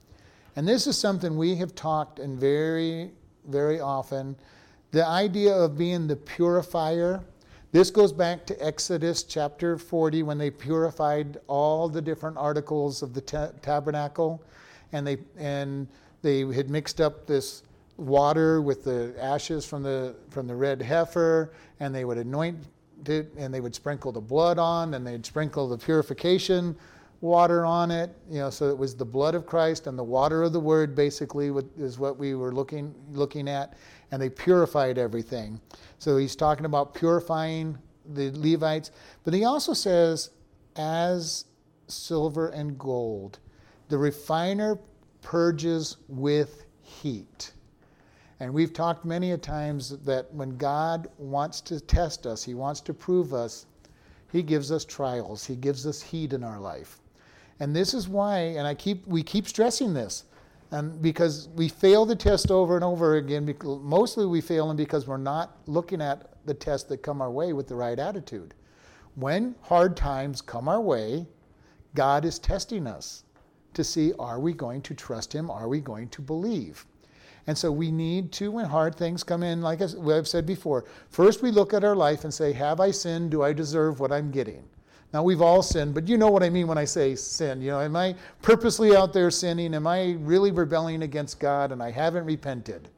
And 0.56 0.66
this 0.66 0.86
is 0.86 0.98
something 0.98 1.36
we 1.36 1.56
have 1.56 1.74
talked 1.74 2.18
and 2.18 2.38
very, 2.38 3.10
very 3.46 3.78
often. 3.78 4.36
The 4.90 5.06
idea 5.06 5.54
of 5.54 5.76
being 5.76 6.06
the 6.06 6.16
purifier. 6.16 7.22
This 7.72 7.90
goes 7.90 8.12
back 8.12 8.46
to 8.46 8.64
Exodus 8.64 9.22
chapter 9.22 9.76
40 9.76 10.22
when 10.22 10.38
they 10.38 10.50
purified 10.50 11.38
all 11.46 11.88
the 11.88 12.00
different 12.00 12.38
articles 12.38 13.02
of 13.02 13.12
the 13.12 13.20
ta- 13.20 13.50
tabernacle 13.60 14.42
and 14.92 15.06
they 15.06 15.18
and 15.38 15.86
they 16.22 16.40
had 16.52 16.70
mixed 16.70 17.00
up 17.00 17.26
this 17.26 17.62
water 17.96 18.60
with 18.60 18.84
the 18.84 19.14
ashes 19.20 19.64
from 19.64 19.82
the 19.82 20.14
from 20.30 20.46
the 20.46 20.54
red 20.54 20.82
heifer 20.82 21.52
and 21.80 21.94
they 21.94 22.04
would 22.04 22.18
anoint 22.18 22.58
it 23.06 23.32
and 23.36 23.52
they 23.52 23.60
would 23.60 23.74
sprinkle 23.74 24.12
the 24.12 24.20
blood 24.20 24.58
on 24.58 24.94
and 24.94 25.06
they'd 25.06 25.24
sprinkle 25.24 25.68
the 25.68 25.78
purification 25.78 26.76
water 27.20 27.64
on 27.64 27.90
it, 27.90 28.14
you 28.30 28.38
know, 28.38 28.50
so 28.50 28.68
it 28.68 28.76
was 28.76 28.94
the 28.94 29.04
blood 29.04 29.34
of 29.34 29.46
Christ 29.46 29.86
and 29.86 29.98
the 29.98 30.04
water 30.04 30.42
of 30.42 30.52
the 30.52 30.60
Word, 30.60 30.94
basically, 30.94 31.50
is 31.78 31.98
what 31.98 32.18
we 32.18 32.34
were 32.34 32.52
looking 32.52 32.94
looking 33.12 33.48
at. 33.48 33.74
and 34.12 34.22
they 34.22 34.30
purified 34.30 34.98
everything. 34.98 35.60
So 35.98 36.16
he's 36.16 36.36
talking 36.36 36.64
about 36.64 36.94
purifying 36.94 37.76
the 38.14 38.30
Levites. 38.30 38.92
But 39.24 39.34
he 39.34 39.44
also 39.44 39.72
says, 39.72 40.30
as 40.76 41.46
silver 41.88 42.50
and 42.50 42.78
gold, 42.78 43.40
the 43.88 43.98
refiner 43.98 44.78
purges 45.22 45.96
with 46.08 46.64
heat. 46.82 47.52
And 48.38 48.52
we've 48.52 48.72
talked 48.72 49.04
many 49.04 49.32
a 49.32 49.38
times 49.38 49.98
that 50.04 50.32
when 50.32 50.56
God 50.56 51.08
wants 51.18 51.60
to 51.62 51.80
test 51.80 52.26
us, 52.26 52.42
He 52.42 52.54
wants 52.54 52.80
to 52.82 52.94
prove 52.94 53.32
us, 53.32 53.66
He 54.30 54.42
gives 54.42 54.70
us 54.70 54.84
trials, 54.84 55.44
He 55.44 55.56
gives 55.56 55.86
us 55.86 56.02
heat 56.02 56.32
in 56.32 56.44
our 56.44 56.60
life. 56.60 57.00
And 57.60 57.74
this 57.74 57.94
is 57.94 58.08
why, 58.08 58.38
and 58.38 58.66
I 58.66 58.74
keep 58.74 59.06
we 59.06 59.22
keep 59.22 59.48
stressing 59.48 59.94
this, 59.94 60.24
and 60.70 61.00
because 61.00 61.48
we 61.54 61.68
fail 61.68 62.04
the 62.04 62.16
test 62.16 62.50
over 62.50 62.74
and 62.74 62.84
over 62.84 63.16
again. 63.16 63.54
Mostly 63.64 64.26
we 64.26 64.40
fail 64.40 64.68
them 64.68 64.76
because 64.76 65.06
we're 65.06 65.16
not 65.16 65.56
looking 65.66 66.02
at 66.02 66.30
the 66.44 66.54
tests 66.54 66.88
that 66.88 66.98
come 66.98 67.22
our 67.22 67.30
way 67.30 67.52
with 67.52 67.68
the 67.68 67.74
right 67.74 67.98
attitude. 67.98 68.54
When 69.14 69.54
hard 69.62 69.96
times 69.96 70.42
come 70.42 70.68
our 70.68 70.80
way, 70.80 71.26
God 71.94 72.26
is 72.26 72.38
testing 72.38 72.86
us 72.86 73.24
to 73.76 73.84
see 73.84 74.12
are 74.18 74.40
we 74.40 74.52
going 74.52 74.82
to 74.82 74.94
trust 74.94 75.32
Him? 75.32 75.50
Are 75.50 75.68
we 75.68 75.80
going 75.80 76.08
to 76.08 76.22
believe? 76.22 76.84
And 77.46 77.56
so 77.56 77.70
we 77.70 77.92
need 77.92 78.32
to, 78.32 78.50
when 78.50 78.64
hard 78.64 78.96
things 78.96 79.22
come 79.22 79.44
in, 79.44 79.62
like 79.62 79.80
I've 79.80 80.26
said 80.26 80.46
before, 80.46 80.84
first 81.10 81.42
we 81.42 81.52
look 81.52 81.72
at 81.72 81.84
our 81.84 81.94
life 81.94 82.24
and 82.24 82.34
say, 82.34 82.52
Have 82.52 82.80
I 82.80 82.90
sinned? 82.90 83.30
Do 83.30 83.42
I 83.42 83.52
deserve 83.52 84.00
what 84.00 84.12
I'm 84.12 84.30
getting? 84.30 84.64
Now 85.12 85.22
we've 85.22 85.40
all 85.40 85.62
sinned, 85.62 85.94
but 85.94 86.08
you 86.08 86.18
know 86.18 86.28
what 86.30 86.42
I 86.42 86.50
mean 86.50 86.66
when 86.66 86.76
I 86.76 86.84
say 86.84 87.14
sin. 87.14 87.62
You 87.62 87.70
know, 87.70 87.80
am 87.80 87.94
I 87.94 88.16
purposely 88.42 88.96
out 88.96 89.12
there 89.12 89.30
sinning? 89.30 89.74
Am 89.74 89.86
I 89.86 90.16
really 90.18 90.50
rebelling 90.50 91.02
against 91.02 91.38
God 91.38 91.70
and 91.70 91.82
I 91.82 91.90
haven't 91.90 92.24
repented? 92.24 92.88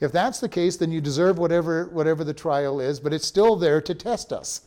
If 0.00 0.10
that's 0.10 0.40
the 0.40 0.48
case, 0.48 0.76
then 0.76 0.90
you 0.90 1.00
deserve 1.00 1.38
whatever 1.38 1.86
whatever 1.86 2.24
the 2.24 2.34
trial 2.34 2.80
is, 2.80 2.98
but 2.98 3.12
it's 3.12 3.26
still 3.26 3.56
there 3.56 3.80
to 3.82 3.94
test 3.94 4.32
us. 4.32 4.62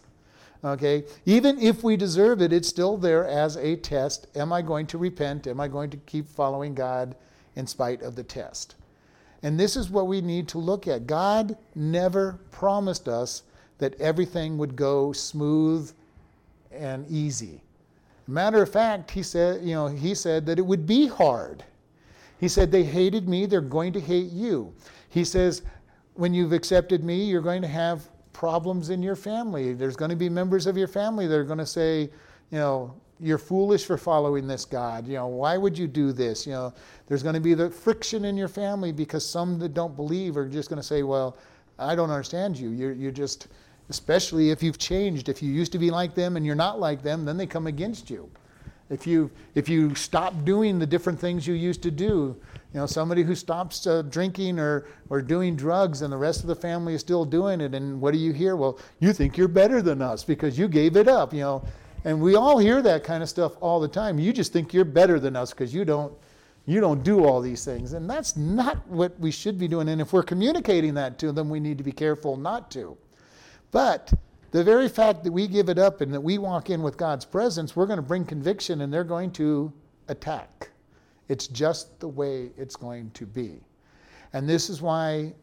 Okay? 0.63 1.03
Even 1.25 1.59
if 1.59 1.83
we 1.83 1.97
deserve 1.97 2.41
it, 2.41 2.53
it's 2.53 2.67
still 2.67 2.97
there 2.97 3.25
as 3.25 3.55
a 3.57 3.75
test. 3.75 4.27
Am 4.35 4.51
I 4.51 4.61
going 4.61 4.87
to 4.87 4.97
repent? 4.97 5.47
Am 5.47 5.59
I 5.59 5.67
going 5.67 5.89
to 5.91 5.97
keep 5.97 6.27
following 6.27 6.73
God 6.73 7.15
in 7.55 7.67
spite 7.67 8.01
of 8.01 8.15
the 8.15 8.23
test? 8.23 8.75
And 9.43 9.59
this 9.59 9.75
is 9.75 9.89
what 9.89 10.07
we 10.07 10.21
need 10.21 10.47
to 10.49 10.57
look 10.57 10.87
at. 10.87 11.07
God 11.07 11.57
never 11.75 12.39
promised 12.51 13.07
us 13.07 13.43
that 13.77 13.99
everything 14.01 14.57
would 14.57 14.75
go 14.75 15.11
smooth 15.11 15.91
and 16.71 17.05
easy. 17.09 17.61
Matter 18.27 18.61
of 18.61 18.71
fact, 18.71 19.11
he 19.11 19.23
said, 19.23 19.61
you 19.63 19.73
know, 19.73 19.87
he 19.87 20.13
said 20.13 20.45
that 20.47 20.59
it 20.59 20.65
would 20.65 20.85
be 20.85 21.07
hard. 21.07 21.63
He 22.39 22.47
said, 22.47 22.71
They 22.71 22.83
hated 22.83 23.27
me, 23.27 23.45
they're 23.45 23.61
going 23.61 23.93
to 23.93 24.01
hate 24.01 24.31
you. 24.31 24.73
He 25.09 25.23
says, 25.23 25.61
When 26.15 26.33
you've 26.33 26.51
accepted 26.51 27.03
me, 27.03 27.23
you're 27.23 27.41
going 27.41 27.61
to 27.61 27.67
have 27.67 28.09
problems 28.37 28.91
in 28.91 29.01
your 29.01 29.15
family. 29.15 29.73
There's 29.73 29.95
going 29.95 30.11
to 30.11 30.15
be 30.15 30.29
members 30.29 30.67
of 30.67 30.77
your 30.77 30.87
family 30.87 31.25
that 31.25 31.35
are 31.35 31.43
going 31.43 31.57
to 31.57 31.65
say, 31.65 32.01
you 32.51 32.59
know, 32.59 32.93
you're 33.19 33.39
foolish 33.39 33.83
for 33.83 33.97
following 33.97 34.47
this 34.47 34.63
God. 34.63 35.07
You 35.07 35.15
know, 35.15 35.25
why 35.25 35.57
would 35.57 35.75
you 35.75 35.87
do 35.87 36.11
this? 36.11 36.45
You 36.45 36.53
know, 36.53 36.73
there's 37.07 37.23
going 37.23 37.33
to 37.33 37.41
be 37.41 37.55
the 37.55 37.71
friction 37.71 38.25
in 38.25 38.37
your 38.37 38.47
family 38.47 38.91
because 38.91 39.27
some 39.27 39.57
that 39.57 39.73
don't 39.73 39.95
believe 39.95 40.37
are 40.37 40.47
just 40.47 40.69
going 40.69 40.79
to 40.79 40.87
say, 40.87 41.01
well, 41.01 41.35
I 41.79 41.95
don't 41.95 42.11
understand 42.11 42.59
you. 42.59 42.69
You're, 42.69 42.93
you're 42.93 43.11
just, 43.11 43.47
especially 43.89 44.51
if 44.51 44.61
you've 44.61 44.77
changed. 44.77 45.29
If 45.29 45.41
you 45.41 45.51
used 45.51 45.71
to 45.71 45.79
be 45.79 45.89
like 45.89 46.13
them 46.13 46.37
and 46.37 46.45
you're 46.45 46.53
not 46.53 46.79
like 46.79 47.01
them, 47.01 47.25
then 47.25 47.37
they 47.37 47.47
come 47.47 47.65
against 47.65 48.07
you. 48.07 48.29
If 48.91 49.07
you, 49.07 49.31
if 49.55 49.67
you 49.67 49.95
stop 49.95 50.45
doing 50.45 50.77
the 50.77 50.85
different 50.85 51.19
things 51.19 51.47
you 51.47 51.55
used 51.55 51.81
to 51.81 51.91
do, 51.91 52.37
you 52.77 52.81
know, 52.81 52.85
somebody 52.85 53.23
who 53.23 53.33
stops 53.33 53.87
uh, 53.87 54.03
drinking 54.03 54.59
or, 54.59 54.85
or 55.09 55.19
doing 55.19 55.55
drugs 55.55 56.03
and 56.03 56.13
the 56.13 56.17
rest 56.17 56.41
of 56.41 56.45
the 56.45 56.55
family 56.55 56.93
is 56.93 57.01
still 57.01 57.25
doing 57.25 57.59
it, 57.59 57.73
and 57.73 57.99
what 57.99 58.13
do 58.13 58.19
you 58.19 58.31
hear? 58.31 58.55
Well, 58.55 58.77
you 58.99 59.13
think 59.13 59.35
you're 59.35 59.47
better 59.47 59.81
than 59.81 59.99
us 59.99 60.23
because 60.23 60.59
you 60.59 60.67
gave 60.67 60.95
it 60.95 61.07
up, 61.07 61.33
you 61.33 61.39
know. 61.39 61.63
And 62.05 62.21
we 62.21 62.35
all 62.35 62.59
hear 62.59 62.83
that 62.83 63.03
kind 63.03 63.23
of 63.23 63.29
stuff 63.29 63.53
all 63.61 63.79
the 63.79 63.87
time. 63.87 64.19
You 64.19 64.31
just 64.31 64.53
think 64.53 64.75
you're 64.75 64.85
better 64.85 65.19
than 65.19 65.35
us 65.35 65.49
because 65.49 65.73
you 65.73 65.85
don't 65.85 66.13
you 66.67 66.79
don't 66.79 67.01
do 67.01 67.25
all 67.25 67.41
these 67.41 67.65
things. 67.65 67.93
And 67.93 68.07
that's 68.07 68.37
not 68.37 68.87
what 68.87 69.19
we 69.19 69.31
should 69.31 69.57
be 69.57 69.67
doing. 69.67 69.89
And 69.89 69.99
if 69.99 70.13
we're 70.13 70.21
communicating 70.21 70.93
that 70.93 71.17
to 71.17 71.31
them, 71.31 71.49
we 71.49 71.59
need 71.59 71.79
to 71.79 71.83
be 71.83 71.91
careful 71.91 72.37
not 72.37 72.69
to. 72.71 72.95
But 73.71 74.13
the 74.51 74.63
very 74.63 74.87
fact 74.87 75.23
that 75.23 75.31
we 75.31 75.47
give 75.47 75.67
it 75.69 75.79
up 75.79 76.01
and 76.01 76.13
that 76.13 76.21
we 76.21 76.37
walk 76.37 76.69
in 76.69 76.83
with 76.83 76.95
God's 76.95 77.25
presence, 77.25 77.75
we're 77.75 77.87
going 77.87 77.97
to 77.97 78.03
bring 78.03 78.23
conviction 78.23 78.81
and 78.81 78.93
they're 78.93 79.03
going 79.03 79.31
to 79.31 79.73
attack. 80.09 80.69
It's 81.29 81.47
just 81.47 81.99
the 81.99 82.07
way 82.07 82.51
it's 82.57 82.75
going 82.75 83.11
to 83.11 83.25
be. 83.25 83.59
And 84.33 84.47
this 84.47 84.69
is 84.69 84.81
why 84.81 85.33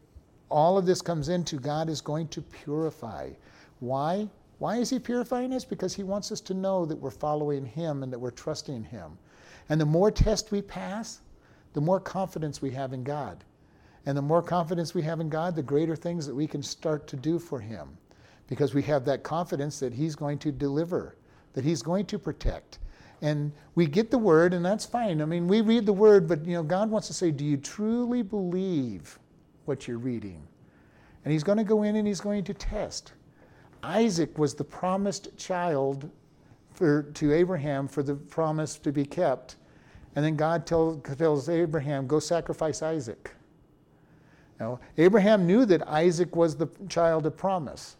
all 0.49 0.77
of 0.77 0.85
this 0.85 1.01
comes 1.01 1.29
into 1.29 1.57
God 1.57 1.89
is 1.89 2.01
going 2.01 2.27
to 2.29 2.41
purify. 2.41 3.31
Why? 3.79 4.29
Why 4.59 4.77
is 4.77 4.89
He 4.89 4.99
purifying 4.99 5.53
us? 5.53 5.65
Because 5.65 5.93
He 5.93 6.03
wants 6.03 6.31
us 6.31 6.41
to 6.41 6.53
know 6.53 6.85
that 6.85 6.97
we're 6.97 7.11
following 7.11 7.65
Him 7.65 8.03
and 8.03 8.11
that 8.13 8.19
we're 8.19 8.31
trusting 8.31 8.83
Him. 8.83 9.17
And 9.69 9.81
the 9.81 9.85
more 9.85 10.11
tests 10.11 10.51
we 10.51 10.61
pass, 10.61 11.21
the 11.73 11.81
more 11.81 11.99
confidence 11.99 12.61
we 12.61 12.71
have 12.71 12.93
in 12.93 13.03
God. 13.03 13.43
And 14.05 14.17
the 14.17 14.21
more 14.21 14.41
confidence 14.41 14.93
we 14.93 15.01
have 15.01 15.19
in 15.19 15.29
God, 15.29 15.55
the 15.55 15.63
greater 15.63 15.95
things 15.95 16.25
that 16.27 16.35
we 16.35 16.47
can 16.47 16.61
start 16.61 17.07
to 17.07 17.15
do 17.15 17.39
for 17.39 17.59
Him. 17.59 17.97
Because 18.47 18.73
we 18.73 18.83
have 18.83 19.03
that 19.05 19.23
confidence 19.23 19.79
that 19.79 19.93
He's 19.93 20.15
going 20.15 20.37
to 20.39 20.51
deliver, 20.51 21.15
that 21.53 21.65
He's 21.65 21.81
going 21.81 22.05
to 22.05 22.19
protect. 22.19 22.79
And 23.25 23.51
we 23.73 23.87
get 23.87 24.11
the 24.11 24.19
word, 24.19 24.53
and 24.53 24.63
that's 24.63 24.85
fine. 24.85 25.19
I 25.19 25.25
mean, 25.25 25.47
we 25.47 25.61
read 25.61 25.87
the 25.87 25.93
word, 25.93 26.27
but 26.27 26.45
you 26.45 26.53
know, 26.53 26.61
God 26.61 26.91
wants 26.91 27.07
to 27.07 27.13
say, 27.13 27.31
Do 27.31 27.43
you 27.43 27.57
truly 27.57 28.21
believe 28.21 29.17
what 29.65 29.87
you're 29.87 29.97
reading? 29.97 30.47
And 31.23 31.31
He's 31.31 31.43
going 31.43 31.57
to 31.57 31.63
go 31.63 31.81
in 31.81 31.95
and 31.95 32.07
He's 32.07 32.21
going 32.21 32.43
to 32.43 32.53
test. 32.53 33.13
Isaac 33.81 34.37
was 34.37 34.53
the 34.53 34.63
promised 34.63 35.35
child 35.37 36.07
for, 36.73 37.01
to 37.01 37.33
Abraham 37.33 37.87
for 37.87 38.03
the 38.03 38.13
promise 38.13 38.77
to 38.77 38.91
be 38.91 39.05
kept. 39.05 39.55
And 40.15 40.23
then 40.23 40.35
God 40.35 40.67
tells, 40.67 41.01
tells 41.17 41.49
Abraham, 41.49 42.05
go 42.05 42.19
sacrifice 42.19 42.83
Isaac. 42.83 43.31
Now, 44.59 44.79
Abraham 44.99 45.47
knew 45.47 45.65
that 45.65 45.87
Isaac 45.87 46.35
was 46.35 46.55
the 46.55 46.67
child 46.89 47.25
of 47.25 47.35
promise. 47.35 47.97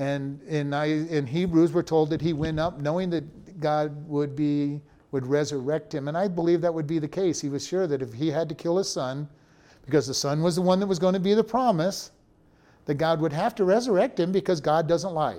And 0.00 0.40
in, 0.44 0.72
in 0.72 1.26
Hebrews, 1.26 1.72
we're 1.72 1.82
told 1.82 2.08
that 2.08 2.22
he 2.22 2.32
went 2.32 2.58
up 2.58 2.80
knowing 2.80 3.10
that 3.10 3.24
God 3.60 4.08
would, 4.08 4.34
be, 4.34 4.80
would 5.12 5.26
resurrect 5.26 5.94
him. 5.94 6.08
And 6.08 6.16
I 6.16 6.28
believe 6.28 6.60
that 6.62 6.74
would 6.74 6.86
be 6.86 6.98
the 6.98 7.08
case. 7.08 7.40
He 7.40 7.48
was 7.48 7.66
sure 7.66 7.86
that 7.86 8.02
if 8.02 8.12
he 8.12 8.28
had 8.28 8.48
to 8.48 8.54
kill 8.54 8.78
his 8.78 8.90
son, 8.90 9.28
because 9.84 10.06
the 10.06 10.14
son 10.14 10.42
was 10.42 10.56
the 10.56 10.62
one 10.62 10.80
that 10.80 10.86
was 10.86 10.98
going 10.98 11.14
to 11.14 11.20
be 11.20 11.34
the 11.34 11.44
promise, 11.44 12.10
that 12.86 12.94
God 12.94 13.20
would 13.20 13.32
have 13.32 13.54
to 13.56 13.64
resurrect 13.64 14.18
him 14.18 14.32
because 14.32 14.60
God 14.60 14.88
doesn't 14.88 15.14
lie. 15.14 15.38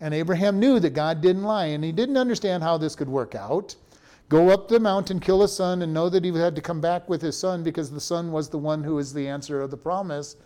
And 0.00 0.12
Abraham 0.12 0.58
knew 0.58 0.80
that 0.80 0.94
God 0.94 1.20
didn't 1.20 1.44
lie, 1.44 1.66
and 1.66 1.84
he 1.84 1.92
didn't 1.92 2.16
understand 2.16 2.62
how 2.62 2.76
this 2.76 2.96
could 2.96 3.08
work 3.08 3.34
out. 3.34 3.76
Go 4.28 4.48
up 4.48 4.68
the 4.68 4.80
mountain, 4.80 5.20
kill 5.20 5.42
his 5.42 5.54
son, 5.54 5.82
and 5.82 5.94
know 5.94 6.08
that 6.08 6.24
he 6.24 6.32
had 6.32 6.56
to 6.56 6.62
come 6.62 6.80
back 6.80 7.08
with 7.08 7.22
his 7.22 7.38
son 7.38 7.62
because 7.62 7.90
the 7.90 8.00
son 8.00 8.32
was 8.32 8.48
the 8.48 8.58
one 8.58 8.82
who 8.82 8.96
was 8.96 9.12
the 9.12 9.28
answer 9.28 9.60
of 9.60 9.70
the 9.70 9.76
promise. 9.76 10.36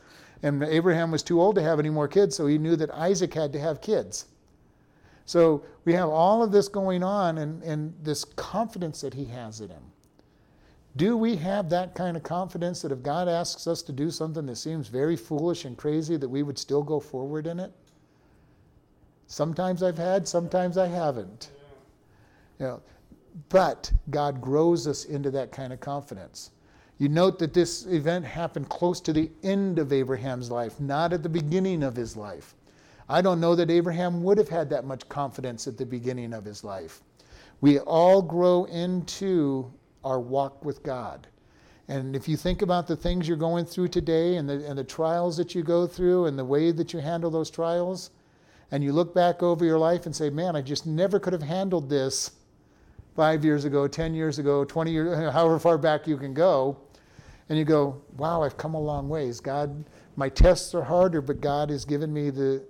And 0.42 0.62
Abraham 0.62 1.10
was 1.10 1.22
too 1.22 1.40
old 1.40 1.54
to 1.54 1.62
have 1.62 1.78
any 1.78 1.88
more 1.88 2.08
kids, 2.08 2.36
so 2.36 2.46
he 2.46 2.58
knew 2.58 2.76
that 2.76 2.90
Isaac 2.90 3.32
had 3.32 3.52
to 3.52 3.60
have 3.60 3.80
kids. 3.80 4.26
So 5.26 5.64
we 5.84 5.92
have 5.92 6.08
all 6.08 6.42
of 6.42 6.52
this 6.52 6.68
going 6.68 7.02
on 7.02 7.38
and, 7.38 7.62
and 7.64 7.92
this 8.02 8.24
confidence 8.24 9.00
that 9.00 9.12
he 9.12 9.24
has 9.26 9.60
in 9.60 9.68
him. 9.68 9.82
Do 10.96 11.16
we 11.16 11.36
have 11.36 11.68
that 11.70 11.94
kind 11.94 12.16
of 12.16 12.22
confidence 12.22 12.80
that 12.82 12.92
if 12.92 13.02
God 13.02 13.28
asks 13.28 13.66
us 13.66 13.82
to 13.82 13.92
do 13.92 14.10
something 14.10 14.46
that 14.46 14.56
seems 14.56 14.88
very 14.88 15.16
foolish 15.16 15.66
and 15.66 15.76
crazy, 15.76 16.16
that 16.16 16.28
we 16.28 16.42
would 16.42 16.56
still 16.56 16.82
go 16.82 17.00
forward 17.00 17.46
in 17.46 17.60
it? 17.60 17.72
Sometimes 19.26 19.82
I've 19.82 19.98
had, 19.98 20.26
sometimes 20.26 20.78
I 20.78 20.86
haven't. 20.86 21.50
You 22.58 22.66
know, 22.66 22.82
but 23.50 23.92
God 24.08 24.40
grows 24.40 24.86
us 24.86 25.04
into 25.04 25.30
that 25.32 25.52
kind 25.52 25.72
of 25.72 25.80
confidence. 25.80 26.52
You 26.98 27.08
note 27.10 27.38
that 27.40 27.52
this 27.52 27.84
event 27.86 28.24
happened 28.24 28.68
close 28.70 29.00
to 29.02 29.12
the 29.12 29.30
end 29.42 29.78
of 29.78 29.92
Abraham's 29.92 30.50
life, 30.50 30.80
not 30.80 31.12
at 31.12 31.22
the 31.22 31.28
beginning 31.28 31.82
of 31.82 31.94
his 31.94 32.16
life. 32.16 32.54
I 33.08 33.22
don't 33.22 33.40
know 33.40 33.54
that 33.54 33.70
Abraham 33.70 34.22
would 34.22 34.38
have 34.38 34.48
had 34.48 34.68
that 34.70 34.84
much 34.84 35.08
confidence 35.08 35.66
at 35.66 35.76
the 35.76 35.86
beginning 35.86 36.32
of 36.32 36.44
his 36.44 36.64
life. 36.64 37.02
We 37.60 37.78
all 37.80 38.20
grow 38.20 38.64
into 38.64 39.72
our 40.04 40.20
walk 40.20 40.64
with 40.64 40.82
God. 40.82 41.26
And 41.88 42.16
if 42.16 42.28
you 42.28 42.36
think 42.36 42.62
about 42.62 42.86
the 42.86 42.96
things 42.96 43.28
you're 43.28 43.36
going 43.36 43.64
through 43.64 43.88
today 43.88 44.36
and 44.36 44.48
the, 44.48 44.66
and 44.66 44.76
the 44.76 44.84
trials 44.84 45.36
that 45.36 45.54
you 45.54 45.62
go 45.62 45.86
through 45.86 46.26
and 46.26 46.36
the 46.36 46.44
way 46.44 46.72
that 46.72 46.92
you 46.92 46.98
handle 46.98 47.30
those 47.30 47.50
trials, 47.50 48.10
and 48.72 48.82
you 48.82 48.92
look 48.92 49.14
back 49.14 49.42
over 49.42 49.64
your 49.64 49.78
life 49.78 50.06
and 50.06 50.14
say, 50.14 50.28
man, 50.28 50.56
I 50.56 50.62
just 50.62 50.86
never 50.86 51.20
could 51.20 51.32
have 51.32 51.42
handled 51.42 51.88
this 51.88 52.32
five 53.14 53.44
years 53.44 53.64
ago, 53.64 53.86
10 53.86 54.14
years 54.14 54.38
ago, 54.38 54.64
20 54.64 54.90
years, 54.90 55.32
however 55.32 55.58
far 55.58 55.78
back 55.78 56.06
you 56.06 56.16
can 56.16 56.34
go. 56.34 56.76
And 57.48 57.56
you 57.56 57.64
go, 57.64 58.02
wow, 58.16 58.42
I've 58.42 58.56
come 58.56 58.74
a 58.74 58.80
long 58.80 59.08
ways. 59.08 59.38
God, 59.38 59.84
my 60.16 60.28
tests 60.28 60.74
are 60.74 60.82
harder, 60.82 61.20
but 61.20 61.40
God 61.40 61.70
has 61.70 61.84
given 61.84 62.12
me 62.12 62.30
the, 62.30 62.64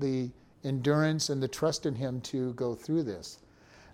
the 0.00 0.30
endurance 0.64 1.30
and 1.30 1.42
the 1.42 1.48
trust 1.48 1.86
in 1.86 1.94
Him 1.94 2.20
to 2.22 2.52
go 2.54 2.74
through 2.74 3.04
this. 3.04 3.38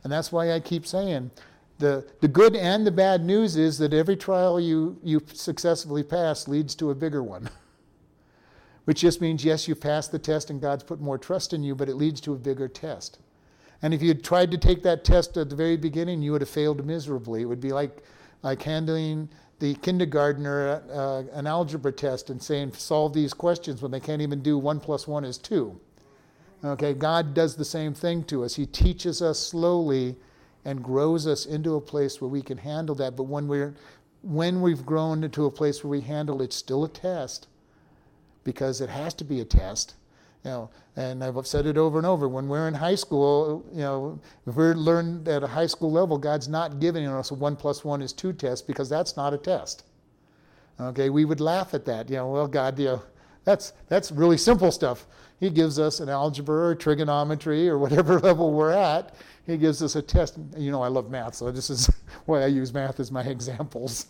And 0.02 0.12
that's 0.12 0.32
why 0.32 0.52
I 0.52 0.60
keep 0.60 0.86
saying, 0.86 1.30
the, 1.78 2.06
the 2.20 2.28
good 2.28 2.56
and 2.56 2.86
the 2.86 2.90
bad 2.90 3.24
news 3.24 3.56
is 3.56 3.78
that 3.78 3.92
every 3.92 4.16
trial 4.16 4.58
you, 4.58 4.98
you 5.02 5.20
successfully 5.32 6.02
pass 6.02 6.48
leads 6.48 6.74
to 6.76 6.90
a 6.90 6.94
bigger 6.94 7.22
one. 7.22 7.50
Which 8.84 9.00
just 9.00 9.20
means, 9.20 9.44
yes, 9.44 9.66
you 9.68 9.74
passed 9.74 10.12
the 10.12 10.18
test 10.18 10.48
and 10.48 10.60
God's 10.60 10.84
put 10.84 11.00
more 11.00 11.18
trust 11.18 11.52
in 11.52 11.62
you, 11.62 11.74
but 11.74 11.88
it 11.88 11.96
leads 11.96 12.20
to 12.22 12.32
a 12.32 12.38
bigger 12.38 12.68
test. 12.68 13.18
And 13.82 13.92
if 13.92 14.00
you 14.00 14.08
had 14.08 14.24
tried 14.24 14.50
to 14.52 14.58
take 14.58 14.82
that 14.84 15.04
test 15.04 15.36
at 15.36 15.50
the 15.50 15.56
very 15.56 15.76
beginning, 15.76 16.22
you 16.22 16.32
would 16.32 16.40
have 16.40 16.48
failed 16.48 16.86
miserably. 16.86 17.42
It 17.42 17.46
would 17.46 17.60
be 17.60 17.72
like, 17.72 18.04
like 18.42 18.62
handling 18.62 19.28
the 19.58 19.74
kindergartner 19.76 20.82
uh, 20.90 21.22
an 21.32 21.46
algebra 21.46 21.92
test 21.92 22.30
and 22.30 22.42
saying, 22.42 22.72
solve 22.72 23.12
these 23.12 23.34
questions 23.34 23.82
when 23.82 23.90
they 23.90 24.00
can't 24.00 24.22
even 24.22 24.40
do 24.40 24.56
one 24.56 24.80
plus 24.80 25.06
one 25.06 25.24
is 25.24 25.36
two. 25.36 25.78
Okay, 26.66 26.94
God 26.94 27.34
does 27.34 27.56
the 27.56 27.64
same 27.64 27.94
thing 27.94 28.24
to 28.24 28.44
us. 28.44 28.54
He 28.54 28.66
teaches 28.66 29.22
us 29.22 29.38
slowly 29.38 30.16
and 30.64 30.82
grows 30.82 31.26
us 31.26 31.46
into 31.46 31.76
a 31.76 31.80
place 31.80 32.20
where 32.20 32.28
we 32.28 32.42
can 32.42 32.58
handle 32.58 32.94
that. 32.96 33.16
But 33.16 33.24
when 33.24 33.46
we're 33.46 33.74
when 34.22 34.60
we've 34.60 34.84
grown 34.84 35.22
into 35.22 35.46
a 35.46 35.50
place 35.50 35.84
where 35.84 35.90
we 35.92 36.00
handle 36.00 36.42
it, 36.42 36.46
it's 36.46 36.56
still 36.56 36.84
a 36.84 36.88
test 36.88 37.46
because 38.42 38.80
it 38.80 38.88
has 38.88 39.14
to 39.14 39.24
be 39.24 39.40
a 39.40 39.44
test. 39.44 39.94
You 40.44 40.50
know, 40.50 40.70
and 40.96 41.22
I've 41.22 41.46
said 41.46 41.66
it 41.66 41.76
over 41.76 41.98
and 41.98 42.06
over. 42.06 42.28
When 42.28 42.48
we're 42.48 42.68
in 42.68 42.74
high 42.74 42.94
school, 42.94 43.64
you 43.72 43.80
know, 43.80 44.20
if 44.46 44.54
we're 44.54 44.74
learned 44.74 45.28
at 45.28 45.42
a 45.42 45.46
high 45.46 45.66
school 45.66 45.90
level, 45.92 46.18
God's 46.18 46.48
not 46.48 46.80
giving 46.80 47.06
us 47.06 47.30
a 47.30 47.34
one 47.34 47.56
plus 47.56 47.84
one 47.84 48.02
is 48.02 48.12
two 48.12 48.32
test 48.32 48.66
because 48.66 48.88
that's 48.88 49.16
not 49.16 49.34
a 49.34 49.38
test. 49.38 49.84
Okay, 50.80 51.10
we 51.10 51.24
would 51.24 51.40
laugh 51.40 51.74
at 51.74 51.84
that. 51.86 52.10
You 52.10 52.16
know, 52.16 52.30
well, 52.30 52.48
God, 52.48 52.78
you 52.78 52.86
know, 52.86 53.02
that's 53.44 53.72
that's 53.88 54.10
really 54.10 54.36
simple 54.36 54.70
stuff. 54.72 55.06
He 55.38 55.50
gives 55.50 55.78
us 55.78 56.00
an 56.00 56.08
algebra 56.08 56.68
or 56.68 56.74
trigonometry 56.74 57.68
or 57.68 57.78
whatever 57.78 58.18
level 58.20 58.52
we're 58.52 58.70
at, 58.70 59.14
he 59.46 59.56
gives 59.56 59.82
us 59.82 59.94
a 59.96 60.02
test. 60.02 60.38
You 60.56 60.70
know, 60.70 60.82
I 60.82 60.88
love 60.88 61.10
math, 61.10 61.34
so 61.34 61.50
this 61.50 61.70
is 61.70 61.90
why 62.26 62.42
I 62.42 62.46
use 62.46 62.72
math 62.72 62.98
as 63.00 63.12
my 63.12 63.22
examples. 63.36 64.06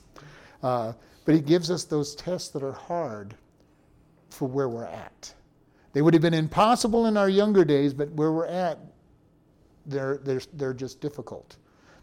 Uh, 0.62 0.93
but 1.25 1.35
he 1.35 1.41
gives 1.41 1.71
us 1.71 1.85
those 1.85 2.15
tests 2.15 2.49
that 2.51 2.62
are 2.62 2.73
hard 2.73 3.35
for 4.31 4.49
where 4.49 4.69
we're 4.69 4.85
at. 4.85 5.35
They 5.93 6.03
would 6.03 6.15
have 6.15 6.23
been 6.23 6.35
impossible 6.35 7.07
in 7.07 7.17
our 7.17 7.29
younger 7.29 7.65
days, 7.65 7.95
but 7.95 8.11
where 8.12 8.33
we're 8.33 8.47
at, 8.47 8.79
they're, 9.87 10.19
they're, 10.19 10.43
they're 10.53 10.75
just 10.75 11.01
difficult 11.01 11.57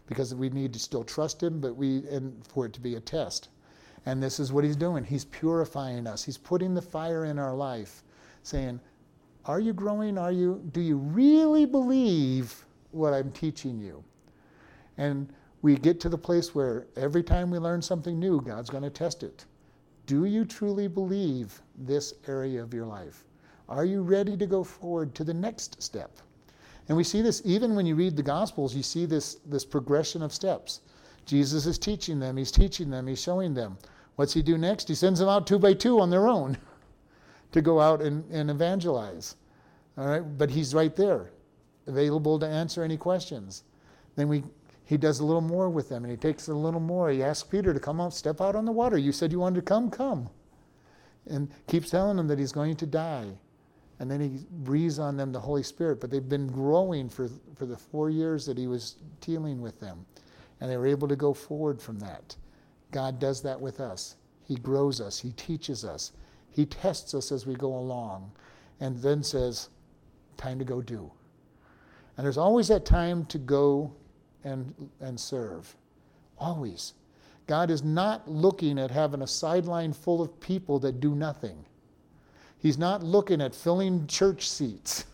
because 0.06 0.34
we 0.34 0.50
need 0.50 0.72
to 0.72 0.78
still 0.78 1.04
trust 1.04 1.42
him, 1.42 1.60
but 1.60 1.76
we, 1.76 1.98
and 2.10 2.46
for 2.46 2.66
it 2.66 2.72
to 2.74 2.80
be 2.80 2.96
a 2.96 3.00
test. 3.00 3.48
And 4.06 4.22
this 4.22 4.38
is 4.38 4.52
what 4.52 4.64
he's 4.64 4.76
doing. 4.76 5.04
He's 5.04 5.24
purifying 5.24 6.06
us. 6.06 6.22
He's 6.22 6.36
putting 6.36 6.74
the 6.74 6.82
fire 6.82 7.24
in 7.24 7.38
our 7.38 7.54
life, 7.54 8.02
saying, 8.42 8.80
Are 9.46 9.60
you 9.60 9.72
growing? 9.72 10.18
Are 10.18 10.32
you, 10.32 10.62
do 10.72 10.80
you 10.80 10.96
really 10.96 11.66
believe 11.66 12.64
what 12.94 13.12
I'm 13.12 13.30
teaching 13.32 13.78
you. 13.78 14.02
And 14.96 15.28
we 15.62 15.76
get 15.76 16.00
to 16.00 16.08
the 16.08 16.18
place 16.18 16.54
where 16.54 16.86
every 16.96 17.22
time 17.22 17.50
we 17.50 17.58
learn 17.58 17.82
something 17.82 18.18
new, 18.18 18.40
God's 18.40 18.70
going 18.70 18.82
to 18.84 18.90
test 18.90 19.22
it. 19.22 19.44
Do 20.06 20.26
you 20.26 20.44
truly 20.44 20.88
believe 20.88 21.60
this 21.76 22.14
area 22.28 22.62
of 22.62 22.72
your 22.72 22.86
life? 22.86 23.24
Are 23.68 23.84
you 23.84 24.02
ready 24.02 24.36
to 24.36 24.46
go 24.46 24.62
forward 24.62 25.14
to 25.14 25.24
the 25.24 25.34
next 25.34 25.82
step? 25.82 26.18
And 26.88 26.96
we 26.96 27.04
see 27.04 27.22
this 27.22 27.40
even 27.44 27.74
when 27.74 27.86
you 27.86 27.94
read 27.94 28.14
the 28.14 28.22
Gospels, 28.22 28.74
you 28.74 28.82
see 28.82 29.06
this, 29.06 29.36
this 29.46 29.64
progression 29.64 30.22
of 30.22 30.34
steps. 30.34 30.80
Jesus 31.24 31.64
is 31.64 31.78
teaching 31.78 32.20
them, 32.20 32.36
he's 32.36 32.52
teaching 32.52 32.90
them, 32.90 33.06
he's 33.06 33.22
showing 33.22 33.54
them. 33.54 33.78
What's 34.16 34.34
he 34.34 34.42
do 34.42 34.58
next? 34.58 34.88
He 34.88 34.94
sends 34.94 35.18
them 35.18 35.28
out 35.30 35.46
two 35.46 35.58
by 35.58 35.72
two 35.72 35.98
on 35.98 36.10
their 36.10 36.28
own 36.28 36.58
to 37.54 37.62
go 37.62 37.80
out 37.80 38.02
and, 38.02 38.28
and 38.32 38.50
evangelize. 38.50 39.36
All 39.96 40.08
right, 40.08 40.20
but 40.20 40.50
he's 40.50 40.74
right 40.74 40.94
there 40.94 41.30
available 41.86 42.36
to 42.40 42.46
answer 42.46 42.82
any 42.82 42.96
questions. 42.96 43.62
Then 44.16 44.26
we, 44.26 44.42
he 44.84 44.96
does 44.96 45.20
a 45.20 45.24
little 45.24 45.40
more 45.40 45.70
with 45.70 45.88
them 45.88 46.02
and 46.02 46.10
he 46.10 46.16
takes 46.16 46.48
a 46.48 46.54
little 46.54 46.80
more. 46.80 47.10
He 47.10 47.22
asks 47.22 47.48
Peter 47.48 47.72
to 47.72 47.78
come 47.78 48.00
out, 48.00 48.12
step 48.12 48.40
out 48.40 48.56
on 48.56 48.64
the 48.64 48.72
water. 48.72 48.98
You 48.98 49.12
said 49.12 49.30
you 49.30 49.38
wanted 49.38 49.60
to 49.60 49.62
come, 49.62 49.88
come. 49.88 50.28
And 51.26 51.48
keeps 51.68 51.90
telling 51.90 52.16
them 52.16 52.26
that 52.26 52.40
he's 52.40 52.50
going 52.50 52.74
to 52.76 52.86
die. 52.86 53.26
And 54.00 54.10
then 54.10 54.20
he 54.20 54.44
breathes 54.50 54.98
on 54.98 55.16
them 55.16 55.30
the 55.30 55.40
Holy 55.40 55.62
Spirit. 55.62 56.00
But 56.00 56.10
they've 56.10 56.28
been 56.28 56.48
growing 56.48 57.08
for, 57.08 57.28
for 57.54 57.66
the 57.66 57.76
four 57.76 58.10
years 58.10 58.44
that 58.46 58.58
he 58.58 58.66
was 58.66 58.96
dealing 59.20 59.60
with 59.60 59.78
them. 59.78 60.04
And 60.60 60.68
they 60.68 60.76
were 60.76 60.88
able 60.88 61.06
to 61.06 61.16
go 61.16 61.32
forward 61.32 61.80
from 61.80 62.00
that. 62.00 62.34
God 62.90 63.20
does 63.20 63.42
that 63.42 63.60
with 63.60 63.78
us. 63.78 64.16
He 64.42 64.56
grows 64.56 65.00
us, 65.00 65.18
He 65.18 65.32
teaches 65.32 65.84
us, 65.84 66.12
He 66.54 66.66
tests 66.66 67.14
us 67.14 67.32
as 67.32 67.46
we 67.46 67.54
go 67.54 67.74
along, 67.74 68.30
and 68.80 68.96
then 68.98 69.22
says, 69.22 69.68
Time 70.36 70.58
to 70.58 70.64
go 70.64 70.80
do. 70.80 71.10
And 72.16 72.24
there's 72.24 72.38
always 72.38 72.68
that 72.68 72.84
time 72.84 73.24
to 73.26 73.38
go 73.38 73.92
and, 74.44 74.72
and 75.00 75.18
serve. 75.18 75.74
Always. 76.38 76.94
God 77.46 77.70
is 77.70 77.82
not 77.82 78.28
looking 78.28 78.78
at 78.78 78.90
having 78.90 79.22
a 79.22 79.26
sideline 79.26 79.92
full 79.92 80.22
of 80.22 80.40
people 80.40 80.78
that 80.80 81.00
do 81.00 81.14
nothing. 81.14 81.64
He's 82.58 82.78
not 82.78 83.02
looking 83.02 83.40
at 83.40 83.54
filling 83.54 84.06
church 84.06 84.48
seats. 84.48 85.04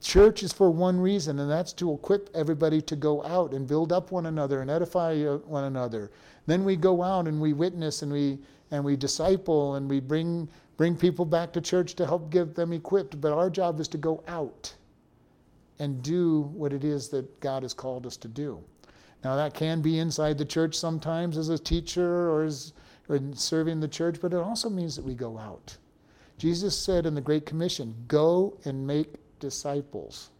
Church 0.00 0.42
is 0.42 0.52
for 0.52 0.70
one 0.70 1.00
reason, 1.00 1.38
and 1.38 1.50
that's 1.50 1.72
to 1.74 1.92
equip 1.92 2.30
everybody 2.34 2.80
to 2.82 2.94
go 2.94 3.24
out 3.24 3.52
and 3.52 3.66
build 3.66 3.92
up 3.92 4.12
one 4.12 4.26
another 4.26 4.60
and 4.60 4.70
edify 4.70 5.14
uh, 5.24 5.38
one 5.38 5.64
another. 5.64 6.10
Then 6.46 6.64
we 6.64 6.76
go 6.76 7.02
out 7.02 7.26
and 7.26 7.40
we 7.40 7.52
witness 7.52 8.02
and 8.02 8.12
we 8.12 8.38
and 8.70 8.84
we 8.84 8.96
disciple 8.96 9.74
and 9.76 9.88
we 9.88 10.00
bring 10.00 10.48
bring 10.76 10.96
people 10.96 11.24
back 11.24 11.52
to 11.52 11.60
church 11.60 11.94
to 11.94 12.06
help 12.06 12.30
get 12.30 12.54
them 12.54 12.72
equipped. 12.72 13.20
But 13.20 13.32
our 13.32 13.50
job 13.50 13.80
is 13.80 13.88
to 13.88 13.98
go 13.98 14.22
out 14.28 14.74
and 15.78 16.02
do 16.02 16.42
what 16.54 16.72
it 16.72 16.84
is 16.84 17.08
that 17.08 17.40
God 17.40 17.62
has 17.62 17.74
called 17.74 18.06
us 18.06 18.16
to 18.18 18.28
do. 18.28 18.62
Now, 19.24 19.34
that 19.36 19.54
can 19.54 19.80
be 19.80 19.98
inside 19.98 20.38
the 20.38 20.44
church 20.44 20.76
sometimes 20.76 21.36
as 21.36 21.48
a 21.48 21.58
teacher 21.58 22.30
or 22.30 22.44
as 22.44 22.72
or 23.08 23.18
serving 23.34 23.80
the 23.80 23.88
church, 23.88 24.20
but 24.20 24.32
it 24.34 24.38
also 24.38 24.68
means 24.68 24.94
that 24.96 25.04
we 25.04 25.14
go 25.14 25.38
out. 25.38 25.76
Jesus 26.36 26.78
said 26.78 27.06
in 27.06 27.14
the 27.14 27.20
Great 27.20 27.46
Commission, 27.46 27.94
Go 28.06 28.56
and 28.64 28.86
make 28.86 29.14
disciples 29.40 30.30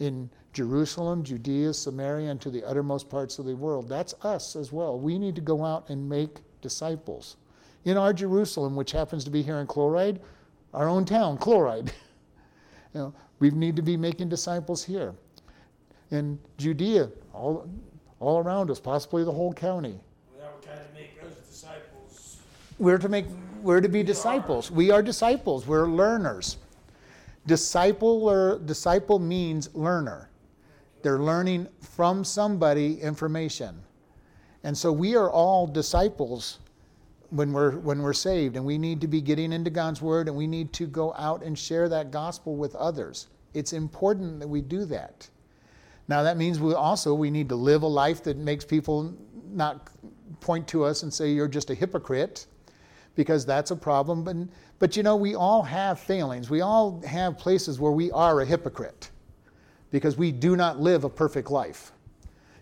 in 0.00 0.28
Jerusalem, 0.52 1.22
Judea, 1.22 1.72
Samaria, 1.72 2.30
and 2.30 2.40
to 2.40 2.50
the 2.50 2.64
uttermost 2.64 3.08
parts 3.08 3.38
of 3.38 3.46
the 3.46 3.54
world. 3.54 3.88
That's 3.88 4.14
us 4.22 4.56
as 4.56 4.72
well. 4.72 4.98
We 4.98 5.18
need 5.18 5.36
to 5.36 5.40
go 5.40 5.64
out 5.64 5.88
and 5.88 6.08
make 6.08 6.38
disciples. 6.60 7.36
In 7.84 7.96
our 7.96 8.12
Jerusalem, 8.12 8.76
which 8.76 8.92
happens 8.92 9.24
to 9.24 9.30
be 9.30 9.42
here 9.42 9.58
in 9.58 9.66
Chloride, 9.66 10.20
our 10.74 10.88
own 10.88 11.04
town, 11.04 11.38
Chloride. 11.38 11.92
you 12.94 13.00
know, 13.00 13.14
we 13.38 13.50
need 13.50 13.76
to 13.76 13.82
be 13.82 13.96
making 13.96 14.28
disciples 14.28 14.84
here. 14.84 15.14
In 16.10 16.38
Judea, 16.58 17.10
all, 17.32 17.68
all 18.18 18.38
around 18.38 18.70
us, 18.70 18.80
possibly 18.80 19.24
the 19.24 19.32
whole 19.32 19.52
county. 19.52 19.98
Well, 20.38 20.52
kind 20.64 20.80
of 20.80 20.92
make 20.94 21.18
us 21.24 21.34
disciples. 21.48 22.38
We're 22.78 22.98
to 22.98 23.08
make 23.08 23.26
we're 23.62 23.80
to 23.80 23.88
be 23.88 23.98
we 23.98 24.04
disciples. 24.04 24.70
Are. 24.70 24.74
We 24.74 24.90
are 24.90 25.02
disciples. 25.02 25.66
We're 25.66 25.86
learners. 25.86 26.56
Disciple 27.46 28.28
or 28.28 28.58
disciple 28.58 29.18
means 29.18 29.74
learner. 29.74 30.30
They're 31.02 31.18
learning 31.18 31.68
from 31.80 32.24
somebody 32.24 33.00
information. 33.00 33.82
And 34.64 34.76
so 34.76 34.92
we 34.92 35.16
are 35.16 35.30
all 35.30 35.66
disciples 35.66 36.58
when 37.30 37.52
we're 37.52 37.76
when 37.78 38.02
we're 38.02 38.12
saved 38.12 38.56
and 38.56 38.64
we 38.64 38.76
need 38.76 39.00
to 39.00 39.08
be 39.08 39.20
getting 39.20 39.52
into 39.52 39.70
God's 39.70 40.02
word 40.02 40.28
and 40.28 40.36
we 40.36 40.46
need 40.46 40.72
to 40.74 40.86
go 40.86 41.14
out 41.14 41.42
and 41.42 41.58
share 41.58 41.88
that 41.88 42.10
gospel 42.10 42.56
with 42.56 42.74
others. 42.74 43.28
It's 43.54 43.72
important 43.72 44.40
that 44.40 44.48
we 44.48 44.60
do 44.60 44.84
that. 44.86 45.28
Now 46.08 46.22
that 46.24 46.36
means 46.36 46.58
we 46.58 46.74
also 46.74 47.14
we 47.14 47.30
need 47.30 47.48
to 47.48 47.56
live 47.56 47.82
a 47.82 47.86
life 47.86 48.22
that 48.24 48.36
makes 48.36 48.64
people 48.64 49.14
not 49.52 49.88
point 50.40 50.66
to 50.68 50.84
us 50.84 51.02
and 51.02 51.12
say 51.12 51.30
you're 51.30 51.48
just 51.48 51.70
a 51.70 51.74
hypocrite 51.74 52.46
because 53.14 53.44
that's 53.44 53.70
a 53.70 53.76
problem 53.76 54.22
but 54.22 54.36
but 54.78 54.96
you 54.96 55.02
know 55.02 55.16
we 55.16 55.34
all 55.34 55.62
have 55.62 56.00
failings. 56.00 56.50
We 56.50 56.60
all 56.60 57.00
have 57.06 57.38
places 57.38 57.78
where 57.78 57.92
we 57.92 58.10
are 58.10 58.40
a 58.40 58.44
hypocrite 58.44 59.10
because 59.90 60.16
we 60.16 60.32
do 60.32 60.56
not 60.56 60.80
live 60.80 61.04
a 61.04 61.10
perfect 61.10 61.50
life. 61.50 61.92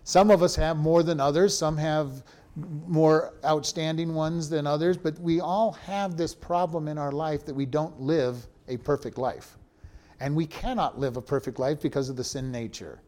Some 0.03 0.31
of 0.31 0.41
us 0.41 0.55
have 0.55 0.77
more 0.77 1.03
than 1.03 1.19
others, 1.19 1.57
some 1.57 1.77
have 1.77 2.23
more 2.87 3.33
outstanding 3.45 4.13
ones 4.13 4.49
than 4.49 4.67
others, 4.67 4.97
but 4.97 5.19
we 5.19 5.39
all 5.39 5.71
have 5.73 6.17
this 6.17 6.33
problem 6.33 6.87
in 6.87 6.97
our 6.97 7.11
life 7.11 7.45
that 7.45 7.53
we 7.53 7.65
don't 7.65 7.99
live 7.99 8.47
a 8.67 8.77
perfect 8.77 9.17
life. 9.17 9.57
And 10.19 10.35
we 10.35 10.45
cannot 10.45 10.99
live 10.99 11.17
a 11.17 11.21
perfect 11.21 11.59
life 11.59 11.81
because 11.81 12.09
of 12.09 12.15
the 12.15 12.23
sin 12.23 12.51
nature. 12.51 13.01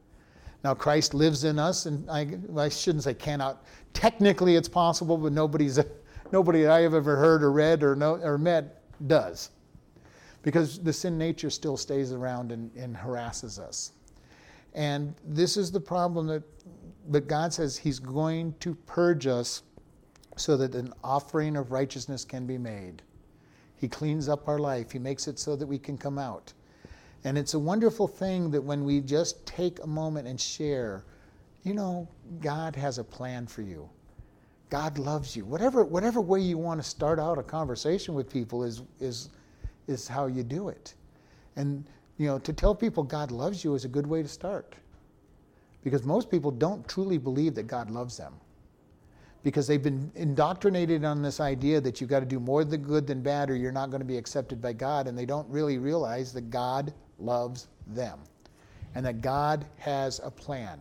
Now, 0.63 0.73
Christ 0.73 1.13
lives 1.13 1.43
in 1.43 1.57
us, 1.57 1.87
and 1.87 2.09
I, 2.09 2.37
I 2.55 2.69
shouldn't 2.69 3.03
say 3.03 3.13
cannot. 3.13 3.65
Technically, 3.93 4.55
it's 4.55 4.69
possible, 4.69 5.17
but 5.17 5.33
nobody's, 5.33 5.79
nobody 6.31 6.67
I 6.67 6.81
have 6.81 6.93
ever 6.93 7.15
heard 7.15 7.43
or 7.43 7.51
read 7.51 7.83
or, 7.83 7.95
know, 7.95 8.15
or 8.21 8.37
met 8.37 8.83
does. 9.07 9.49
Because 10.43 10.79
the 10.79 10.93
sin 10.93 11.17
nature 11.17 11.49
still 11.49 11.77
stays 11.77 12.11
around 12.11 12.51
and, 12.51 12.71
and 12.75 12.95
harasses 12.95 13.59
us. 13.59 13.93
And 14.73 15.13
this 15.25 15.57
is 15.57 15.71
the 15.71 15.79
problem 15.79 16.27
that 16.27 16.43
but 17.09 17.27
God 17.27 17.53
says 17.53 17.77
He's 17.77 17.99
going 17.99 18.53
to 18.59 18.75
purge 18.75 19.27
us 19.27 19.63
so 20.37 20.57
that 20.57 20.75
an 20.75 20.93
offering 21.03 21.57
of 21.57 21.71
righteousness 21.71 22.23
can 22.23 22.45
be 22.45 22.57
made. 22.57 23.01
He 23.75 23.87
cleans 23.87 24.29
up 24.29 24.47
our 24.47 24.59
life, 24.59 24.91
He 24.91 24.99
makes 24.99 25.27
it 25.27 25.39
so 25.39 25.55
that 25.55 25.67
we 25.67 25.79
can 25.79 25.97
come 25.97 26.17
out. 26.17 26.53
And 27.23 27.37
it's 27.37 27.53
a 27.53 27.59
wonderful 27.59 28.07
thing 28.07 28.49
that 28.51 28.61
when 28.61 28.83
we 28.83 28.99
just 28.99 29.45
take 29.45 29.83
a 29.83 29.87
moment 29.87 30.27
and 30.27 30.39
share, 30.39 31.03
you 31.63 31.73
know, 31.73 32.07
God 32.39 32.75
has 32.75 32.97
a 32.97 33.03
plan 33.03 33.45
for 33.45 33.61
you. 33.61 33.87
God 34.69 34.97
loves 34.97 35.35
you. 35.35 35.45
Whatever, 35.45 35.83
whatever 35.83 36.21
way 36.21 36.39
you 36.39 36.57
want 36.57 36.81
to 36.81 36.87
start 36.87 37.19
out 37.19 37.37
a 37.37 37.43
conversation 37.43 38.15
with 38.15 38.31
people 38.31 38.63
is, 38.63 38.81
is, 38.99 39.29
is 39.87 40.07
how 40.07 40.27
you 40.27 40.43
do 40.43 40.69
it. 40.69 40.95
And, 41.57 41.83
you 42.17 42.27
know, 42.27 42.39
to 42.39 42.53
tell 42.53 42.73
people 42.73 43.03
God 43.03 43.31
loves 43.31 43.63
you 43.63 43.75
is 43.75 43.85
a 43.85 43.89
good 43.89 44.07
way 44.07 44.23
to 44.23 44.29
start. 44.29 44.75
Because 45.83 46.03
most 46.03 46.29
people 46.29 46.51
don't 46.51 46.87
truly 46.87 47.17
believe 47.17 47.55
that 47.55 47.67
God 47.67 47.89
loves 47.89 48.17
them. 48.17 48.33
Because 49.43 49.65
they've 49.65 49.81
been 49.81 50.11
indoctrinated 50.15 51.03
on 51.03 51.21
this 51.23 51.39
idea 51.39 51.81
that 51.81 51.99
you've 51.99 52.09
got 52.09 52.19
to 52.19 52.25
do 52.25 52.39
more 52.39 52.63
the 52.63 52.77
good 52.77 53.07
than 53.07 53.21
bad 53.21 53.49
or 53.49 53.55
you're 53.55 53.71
not 53.71 53.89
going 53.89 54.01
to 54.01 54.05
be 54.05 54.17
accepted 54.17 54.61
by 54.61 54.73
God. 54.73 55.07
And 55.07 55.17
they 55.17 55.25
don't 55.25 55.49
really 55.49 55.79
realize 55.79 56.31
that 56.33 56.51
God 56.51 56.93
loves 57.17 57.67
them 57.87 58.19
and 58.93 59.05
that 59.05 59.21
God 59.21 59.65
has 59.77 60.19
a 60.23 60.29
plan. 60.29 60.79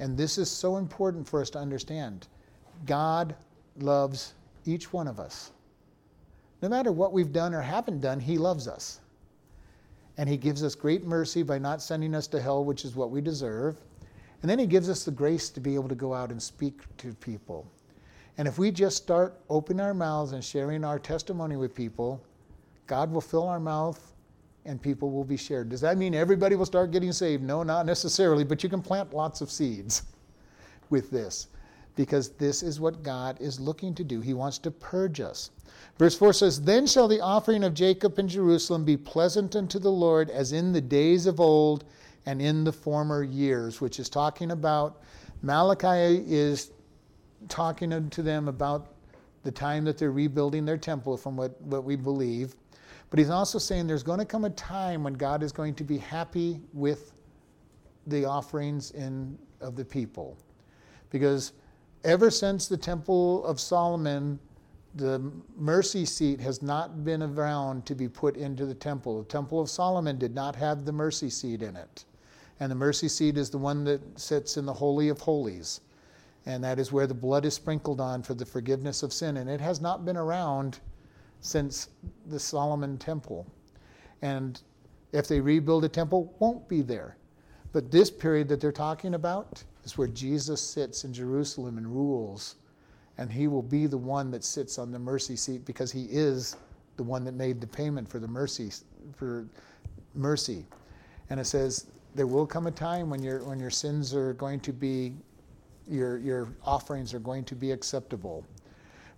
And 0.00 0.16
this 0.16 0.38
is 0.38 0.50
so 0.50 0.78
important 0.78 1.28
for 1.28 1.40
us 1.40 1.50
to 1.50 1.58
understand. 1.58 2.26
God 2.86 3.34
loves 3.78 4.34
each 4.64 4.92
one 4.92 5.06
of 5.06 5.20
us. 5.20 5.50
No 6.62 6.68
matter 6.68 6.92
what 6.92 7.12
we've 7.12 7.32
done 7.32 7.54
or 7.54 7.60
haven't 7.60 8.00
done, 8.00 8.20
He 8.20 8.38
loves 8.38 8.66
us. 8.66 9.00
And 10.16 10.28
He 10.28 10.36
gives 10.36 10.62
us 10.62 10.74
great 10.74 11.04
mercy 11.04 11.42
by 11.42 11.58
not 11.58 11.82
sending 11.82 12.14
us 12.14 12.26
to 12.28 12.40
hell, 12.40 12.64
which 12.64 12.84
is 12.84 12.96
what 12.96 13.10
we 13.10 13.20
deserve. 13.20 13.76
And 14.42 14.50
then 14.50 14.58
He 14.58 14.66
gives 14.66 14.88
us 14.88 15.04
the 15.04 15.10
grace 15.10 15.50
to 15.50 15.60
be 15.60 15.74
able 15.74 15.88
to 15.88 15.94
go 15.94 16.14
out 16.14 16.30
and 16.30 16.42
speak 16.42 16.80
to 16.98 17.14
people. 17.14 17.66
And 18.38 18.48
if 18.48 18.58
we 18.58 18.70
just 18.70 18.96
start 18.96 19.38
opening 19.50 19.80
our 19.80 19.94
mouths 19.94 20.32
and 20.32 20.42
sharing 20.42 20.84
our 20.84 20.98
testimony 20.98 21.56
with 21.56 21.74
people, 21.74 22.22
God 22.86 23.12
will 23.12 23.20
fill 23.20 23.46
our 23.46 23.60
mouth 23.60 24.14
and 24.64 24.80
people 24.80 25.10
will 25.10 25.24
be 25.24 25.36
shared. 25.36 25.68
Does 25.68 25.80
that 25.82 25.98
mean 25.98 26.14
everybody 26.14 26.56
will 26.56 26.66
start 26.66 26.90
getting 26.90 27.12
saved? 27.12 27.42
No, 27.42 27.62
not 27.62 27.86
necessarily, 27.86 28.44
but 28.44 28.62
you 28.62 28.68
can 28.68 28.82
plant 28.82 29.12
lots 29.12 29.40
of 29.40 29.50
seeds 29.50 30.04
with 30.90 31.10
this 31.10 31.48
because 31.96 32.30
this 32.30 32.62
is 32.62 32.80
what 32.80 33.02
God 33.02 33.38
is 33.40 33.60
looking 33.60 33.94
to 33.94 34.04
do. 34.04 34.20
He 34.20 34.34
wants 34.34 34.58
to 34.58 34.70
purge 34.70 35.20
us. 35.20 35.50
Verse 35.98 36.16
4 36.16 36.32
says, 36.32 36.62
Then 36.62 36.86
shall 36.86 37.08
the 37.08 37.20
offering 37.20 37.64
of 37.64 37.74
Jacob 37.74 38.18
in 38.18 38.28
Jerusalem 38.28 38.84
be 38.84 38.96
pleasant 38.96 39.54
unto 39.54 39.78
the 39.78 39.92
Lord 39.92 40.30
as 40.30 40.52
in 40.52 40.72
the 40.72 40.80
days 40.80 41.26
of 41.26 41.40
old 41.40 41.84
and 42.26 42.40
in 42.40 42.64
the 42.64 42.72
former 42.72 43.22
years, 43.22 43.80
which 43.80 43.98
is 43.98 44.08
talking 44.08 44.50
about 44.50 45.02
Malachi 45.42 46.22
is 46.26 46.72
talking 47.48 48.10
to 48.10 48.22
them 48.22 48.48
about 48.48 48.92
the 49.42 49.50
time 49.50 49.84
that 49.84 49.96
they're 49.96 50.12
rebuilding 50.12 50.66
their 50.66 50.76
temple, 50.76 51.16
from 51.16 51.36
what, 51.36 51.60
what 51.62 51.84
we 51.84 51.96
believe. 51.96 52.54
But 53.08 53.18
he's 53.18 53.30
also 53.30 53.58
saying 53.58 53.86
there's 53.86 54.02
going 54.02 54.18
to 54.18 54.24
come 54.24 54.44
a 54.44 54.50
time 54.50 55.02
when 55.02 55.14
God 55.14 55.42
is 55.42 55.50
going 55.50 55.74
to 55.76 55.84
be 55.84 55.96
happy 55.96 56.60
with 56.74 57.12
the 58.06 58.24
offerings 58.24 58.90
in, 58.90 59.38
of 59.60 59.76
the 59.76 59.84
people. 59.84 60.36
Because 61.08 61.52
ever 62.04 62.30
since 62.30 62.68
the 62.68 62.76
Temple 62.76 63.44
of 63.46 63.58
Solomon, 63.58 64.38
the 64.94 65.32
mercy 65.56 66.04
seat 66.04 66.40
has 66.40 66.62
not 66.62 67.04
been 67.04 67.22
around 67.22 67.86
to 67.86 67.94
be 67.94 68.08
put 68.08 68.36
into 68.36 68.66
the 68.66 68.74
temple. 68.74 69.22
The 69.22 69.28
Temple 69.28 69.60
of 69.60 69.70
Solomon 69.70 70.18
did 70.18 70.34
not 70.34 70.56
have 70.56 70.84
the 70.84 70.92
mercy 70.92 71.30
seat 71.30 71.62
in 71.62 71.76
it. 71.76 72.04
And 72.60 72.70
the 72.70 72.76
mercy 72.76 73.08
seat 73.08 73.38
is 73.38 73.48
the 73.48 73.58
one 73.58 73.84
that 73.84 74.00
sits 74.18 74.58
in 74.58 74.66
the 74.66 74.72
Holy 74.72 75.08
of 75.08 75.18
Holies. 75.18 75.80
And 76.46 76.62
that 76.62 76.78
is 76.78 76.92
where 76.92 77.06
the 77.06 77.14
blood 77.14 77.44
is 77.44 77.54
sprinkled 77.54 78.00
on 78.00 78.22
for 78.22 78.34
the 78.34 78.44
forgiveness 78.44 79.02
of 79.02 79.12
sin. 79.12 79.38
And 79.38 79.48
it 79.48 79.60
has 79.60 79.80
not 79.80 80.04
been 80.04 80.16
around 80.16 80.78
since 81.40 81.88
the 82.26 82.38
Solomon 82.38 82.98
temple. 82.98 83.46
And 84.20 84.60
if 85.12 85.26
they 85.26 85.40
rebuild 85.40 85.84
a 85.84 85.88
temple, 85.88 86.34
won't 86.38 86.68
be 86.68 86.82
there. 86.82 87.16
But 87.72 87.90
this 87.90 88.10
period 88.10 88.48
that 88.48 88.60
they're 88.60 88.72
talking 88.72 89.14
about 89.14 89.62
is 89.84 89.96
where 89.96 90.08
Jesus 90.08 90.60
sits 90.60 91.04
in 91.04 91.12
Jerusalem 91.12 91.78
and 91.78 91.86
rules. 91.86 92.56
And 93.16 93.30
he 93.30 93.48
will 93.48 93.62
be 93.62 93.86
the 93.86 93.98
one 93.98 94.30
that 94.30 94.44
sits 94.44 94.78
on 94.78 94.92
the 94.92 94.98
mercy 94.98 95.36
seat 95.36 95.64
because 95.64 95.90
he 95.92 96.04
is 96.10 96.56
the 96.96 97.02
one 97.02 97.24
that 97.24 97.34
made 97.34 97.60
the 97.60 97.66
payment 97.66 98.08
for 98.08 98.18
the 98.18 98.28
mercy 98.28 98.70
for 99.16 99.46
mercy. 100.14 100.66
And 101.30 101.40
it 101.40 101.46
says 101.46 101.86
there 102.14 102.26
will 102.26 102.46
come 102.46 102.66
a 102.66 102.70
time 102.70 103.10
when 103.10 103.22
your 103.22 103.44
when 103.44 103.58
your 103.58 103.70
sins 103.70 104.14
are 104.14 104.32
going 104.34 104.60
to 104.60 104.72
be 104.72 105.14
your 105.88 106.18
your 106.18 106.48
offerings 106.64 107.14
are 107.14 107.20
going 107.20 107.44
to 107.44 107.54
be 107.54 107.72
acceptable. 107.72 108.44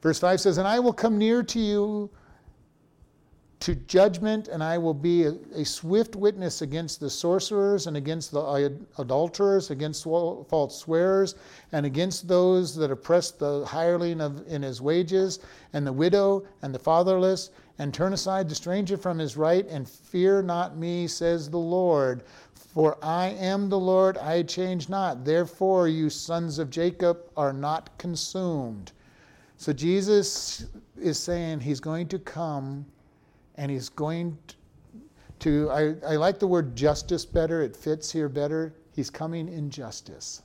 Verse 0.03 0.19
5 0.19 0.41
says, 0.41 0.59
And 0.59 0.67
I 0.67 0.81
will 0.81 0.93
come 0.93 1.17
near 1.17 1.45
to 1.45 1.61
you 1.61 2.11
to 3.61 3.77
judgment, 3.77 4.49
and 4.49 4.61
I 4.61 4.77
will 4.77 4.93
be 4.93 5.23
a, 5.23 5.35
a, 5.55 5.65
swift 5.65 6.17
witness 6.17 6.63
against 6.63 6.99
the 6.99 7.09
sorcerers 7.09 7.87
and 7.87 7.97
against 7.97 8.33
the 8.33 8.77
adulterers, 8.99 9.71
against 9.71 10.03
false 10.03 10.77
swearers, 10.77 11.37
and 11.71 11.87
against 11.87 12.27
those 12.27 12.75
that 12.75 12.91
oppress 12.91 13.31
the 13.31 13.65
hireling 13.65 14.21
of, 14.21 14.45
in 14.49 14.63
his 14.63 14.81
wages, 14.81 15.39
and 15.75 15.87
the 15.87 15.93
widow 15.93 16.45
and 16.63 16.75
the 16.75 16.79
fatherless, 16.81 17.51
and 17.79 17.95
turn 17.95 18.13
aside 18.13 18.49
the 18.49 18.55
stranger 18.57 18.97
from 18.97 19.17
his 19.17 19.37
right, 19.37 19.69
and 19.69 19.89
fear 19.89 20.43
not 20.43 20.77
me, 20.77 21.07
says 21.07 21.49
the 21.49 21.57
Lord. 21.57 22.25
For 22.73 22.97
I 23.03 23.29
am 23.29 23.69
the 23.69 23.79
Lord, 23.79 24.17
I 24.17 24.43
change 24.45 24.89
not. 24.89 25.27
Therefore, 25.27 25.89
you 25.89 26.09
sons 26.09 26.59
of 26.59 26.71
Jacob 26.71 27.19
are 27.37 27.53
not 27.53 27.97
consumed. 27.99 28.93
So 29.59 29.75
Jesus 29.75 30.67
is 30.99 31.19
saying 31.19 31.61
he's 31.61 31.81
going 31.81 32.09
to 32.09 32.19
come 32.19 32.87
and 33.57 33.71
he's 33.71 33.91
going 33.91 34.39
to, 35.41 35.71
I, 35.71 35.95
I 36.07 36.17
like 36.17 36.39
the 36.39 36.47
word 36.47 36.75
justice 36.75 37.27
better, 37.27 37.61
it 37.61 37.77
fits 37.77 38.11
here 38.11 38.31
better. 38.31 38.75
He's 38.95 39.11
coming 39.11 39.49
in 39.49 39.69
justice, 39.69 40.43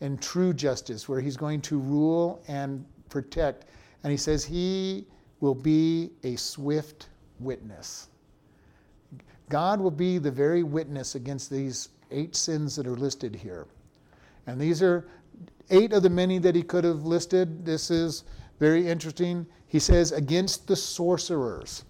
in 0.00 0.18
true 0.18 0.52
justice, 0.52 1.08
where 1.08 1.20
he's 1.20 1.36
going 1.38 1.62
to 1.62 1.78
rule 1.78 2.42
and 2.48 2.84
protect. 3.08 3.64
And 4.02 4.10
he 4.10 4.16
says 4.18 4.44
he 4.44 5.06
will 5.40 5.54
be 5.54 6.10
a 6.22 6.36
swift 6.36 7.08
witness. 7.40 8.08
God 9.48 9.80
will 9.80 9.90
be 9.90 10.18
the 10.18 10.30
very 10.30 10.62
witness 10.62 11.14
against 11.14 11.50
these 11.50 11.90
eight 12.10 12.34
sins 12.34 12.76
that 12.76 12.86
are 12.86 12.96
listed 12.96 13.34
here. 13.34 13.66
And 14.46 14.60
these 14.60 14.82
are 14.82 15.06
eight 15.70 15.92
of 15.92 16.02
the 16.02 16.10
many 16.10 16.38
that 16.38 16.54
he 16.54 16.62
could 16.62 16.84
have 16.84 17.04
listed. 17.04 17.64
This 17.64 17.90
is 17.90 18.24
very 18.58 18.86
interesting. 18.86 19.46
He 19.66 19.78
says, 19.78 20.12
against 20.12 20.66
the 20.66 20.76
sorcerers. 20.76 21.84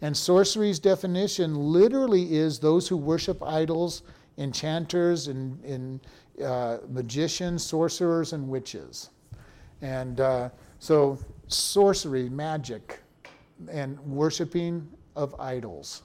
And 0.00 0.16
sorcery's 0.16 0.78
definition 0.78 1.54
literally 1.54 2.36
is 2.36 2.58
those 2.58 2.86
who 2.88 2.96
worship 2.96 3.42
idols, 3.42 4.02
enchanters, 4.38 5.26
and, 5.26 5.62
and 5.64 6.00
uh, 6.44 6.78
magicians, 6.88 7.64
sorcerers, 7.64 8.32
and 8.32 8.48
witches. 8.48 9.10
And 9.82 10.20
uh, 10.20 10.50
so, 10.78 11.18
sorcery, 11.48 12.28
magic, 12.28 13.00
and 13.70 13.98
worshiping 14.00 14.88
of 15.16 15.34
idols. 15.40 16.02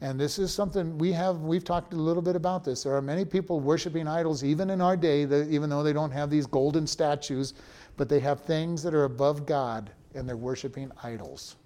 And 0.00 0.20
this 0.20 0.38
is 0.38 0.52
something 0.52 0.98
we 0.98 1.12
have, 1.12 1.40
we've 1.40 1.64
talked 1.64 1.94
a 1.94 1.96
little 1.96 2.22
bit 2.22 2.36
about 2.36 2.64
this. 2.64 2.82
There 2.82 2.94
are 2.94 3.02
many 3.02 3.24
people 3.24 3.60
worshiping 3.60 4.06
idols, 4.06 4.44
even 4.44 4.68
in 4.68 4.80
our 4.80 4.96
day, 4.96 5.24
that, 5.24 5.48
even 5.48 5.70
though 5.70 5.82
they 5.82 5.94
don't 5.94 6.10
have 6.10 6.28
these 6.28 6.46
golden 6.46 6.86
statues, 6.86 7.54
but 7.96 8.08
they 8.08 8.20
have 8.20 8.42
things 8.42 8.82
that 8.82 8.94
are 8.94 9.04
above 9.04 9.46
God 9.46 9.90
and 10.14 10.28
they're 10.28 10.36
worshiping 10.36 10.92
idols. 11.02 11.56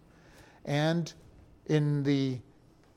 And 0.65 1.13
in 1.67 2.03
the 2.05 2.39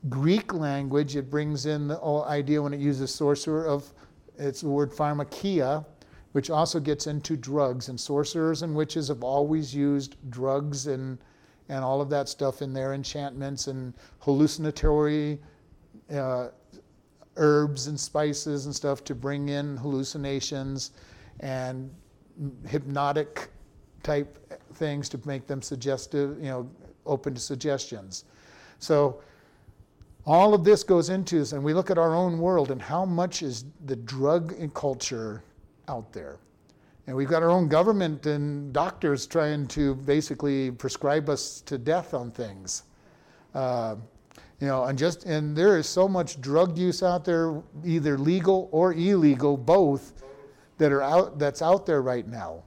Greek 0.08 0.54
language, 0.54 1.16
it 1.16 1.30
brings 1.30 1.66
in 1.66 1.88
the 1.88 2.00
idea 2.28 2.62
when 2.62 2.72
it 2.72 2.80
uses 2.80 3.12
sorcerer 3.12 3.66
of 3.66 3.92
it's 4.38 4.60
the 4.60 4.68
word 4.68 4.92
pharmakia, 4.92 5.84
which 6.32 6.50
also 6.50 6.80
gets 6.80 7.06
into 7.06 7.36
drugs. 7.36 7.88
And 7.88 7.98
sorcerers 7.98 8.62
and 8.62 8.74
witches 8.74 9.08
have 9.08 9.22
always 9.22 9.74
used 9.74 10.16
drugs 10.30 10.88
and 10.88 11.18
and 11.68 11.84
all 11.84 12.00
of 12.00 12.10
that 12.10 12.28
stuff 12.28 12.62
in 12.62 12.72
their 12.72 12.92
enchantments 12.92 13.66
and 13.68 13.94
hallucinatory 14.20 15.38
uh, 16.12 16.48
herbs 17.36 17.86
and 17.86 17.98
spices 17.98 18.66
and 18.66 18.74
stuff 18.74 19.02
to 19.04 19.14
bring 19.14 19.48
in 19.48 19.76
hallucinations 19.76 20.92
and 21.40 21.90
hypnotic 22.66 23.48
type 24.02 24.38
things 24.74 25.08
to 25.08 25.20
make 25.24 25.46
them 25.46 25.62
suggestive, 25.62 26.38
you 26.38 26.48
know, 26.48 26.68
open 27.06 27.34
to 27.34 27.40
suggestions. 27.40 28.24
So 28.78 29.20
all 30.26 30.54
of 30.54 30.64
this 30.64 30.82
goes 30.82 31.08
into 31.08 31.38
this, 31.38 31.52
and 31.52 31.62
we 31.62 31.74
look 31.74 31.90
at 31.90 31.98
our 31.98 32.14
own 32.14 32.38
world 32.38 32.70
and 32.70 32.80
how 32.80 33.04
much 33.04 33.42
is 33.42 33.64
the 33.86 33.96
drug 33.96 34.54
culture 34.74 35.42
out 35.88 36.12
there. 36.12 36.38
And 37.06 37.14
we've 37.14 37.28
got 37.28 37.42
our 37.42 37.50
own 37.50 37.68
government 37.68 38.24
and 38.26 38.72
doctors 38.72 39.26
trying 39.26 39.66
to 39.68 39.94
basically 39.94 40.70
prescribe 40.70 41.28
us 41.28 41.60
to 41.62 41.76
death 41.76 42.14
on 42.14 42.30
things. 42.30 42.84
Uh, 43.54 43.96
you 44.60 44.66
know, 44.66 44.84
and 44.84 44.98
just 44.98 45.24
and 45.24 45.54
there 45.54 45.76
is 45.76 45.86
so 45.86 46.08
much 46.08 46.40
drug 46.40 46.78
use 46.78 47.02
out 47.02 47.24
there, 47.24 47.62
either 47.84 48.16
legal 48.16 48.68
or 48.72 48.94
illegal, 48.94 49.56
both, 49.56 50.22
that 50.78 50.92
are 50.92 51.02
out 51.02 51.38
that's 51.38 51.60
out 51.60 51.84
there 51.84 52.00
right 52.00 52.26
now. 52.26 52.62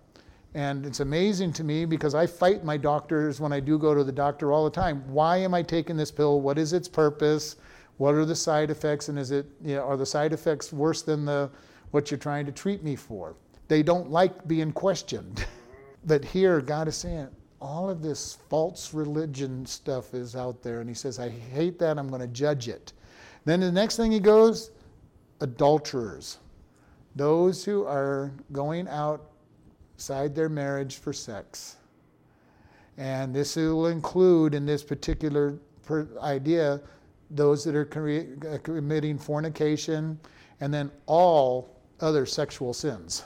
And 0.54 0.86
it's 0.86 1.00
amazing 1.00 1.54
to 1.54 1.64
me 1.64 1.86
because 1.86 2.14
I 2.16 2.26
fight 2.28 2.64
my 2.64 2.78
doctors 2.78 3.40
when 3.40 3.52
I 3.52 3.60
do 3.60 3.78
go 3.78 3.94
to 3.94 4.04
the 4.04 4.12
doctor 4.12 4.52
all 4.52 4.64
the 4.64 4.72
time. 4.72 5.04
Why 5.08 5.38
am 5.38 5.54
I 5.54 5.62
taking 5.62 5.98
this 5.98 6.12
pill? 6.12 6.42
What 6.42 6.58
is 6.58 6.74
its 6.74 6.88
purpose? 6.88 7.58
What 7.98 8.16
are 8.16 8.26
the 8.26 8.36
side 8.36 8.70
effects? 8.70 9.10
And 9.10 9.18
is 9.18 9.32
it, 9.32 9.48
you 9.64 9.76
know, 9.76 9.84
are 9.84 9.98
the 9.98 10.06
side 10.06 10.34
effects 10.34 10.72
worse 10.72 11.02
than 11.02 11.26
the 11.26 11.50
what 11.92 12.12
you're 12.12 12.18
trying 12.18 12.46
to 12.46 12.52
treat 12.52 12.84
me 12.84 12.96
for. 12.96 13.36
They 13.68 13.84
don't 13.84 14.12
like 14.12 14.48
being 14.48 14.72
questioned. 14.72 15.46
but 16.06 16.24
here, 16.24 16.62
God 16.62 16.88
is 16.88 16.96
saying, 16.96 17.30
all 17.60 17.90
of 17.90 18.02
this 18.02 18.38
false 18.50 18.94
religion 18.94 19.66
stuff 19.66 20.14
is 20.14 20.36
out 20.36 20.62
there. 20.62 20.80
And 20.80 20.90
he 20.90 20.96
says, 20.96 21.20
I 21.20 21.30
hate 21.30 21.80
that. 21.80 21.98
I'm 21.98 22.08
going 22.08 22.22
to 22.22 22.28
judge 22.28 22.68
it. 22.68 22.94
Then 23.46 23.60
the 23.62 23.72
next 23.72 23.98
thing 23.98 24.12
he 24.12 24.20
goes, 24.20 24.72
adulterers. 25.42 26.38
Those 27.16 27.64
who 27.64 27.86
are 27.86 28.32
going 28.52 28.88
outside 28.88 30.36
their 30.36 30.50
marriage 30.50 30.98
for 30.98 31.14
sex. 31.14 31.78
And 32.98 33.34
this 33.34 33.56
will 33.56 33.88
include, 33.88 34.54
in 34.54 34.66
this 34.66 34.84
particular 34.84 35.58
idea, 36.22 36.82
those 37.32 37.64
that 37.64 37.76
are 37.76 37.88
uh, 38.52 38.58
committing 38.60 39.18
fornication 39.18 40.20
and 40.60 40.74
then 40.74 40.92
all 41.06 41.76
other 42.00 42.26
sexual 42.26 42.74
sins. 42.74 43.24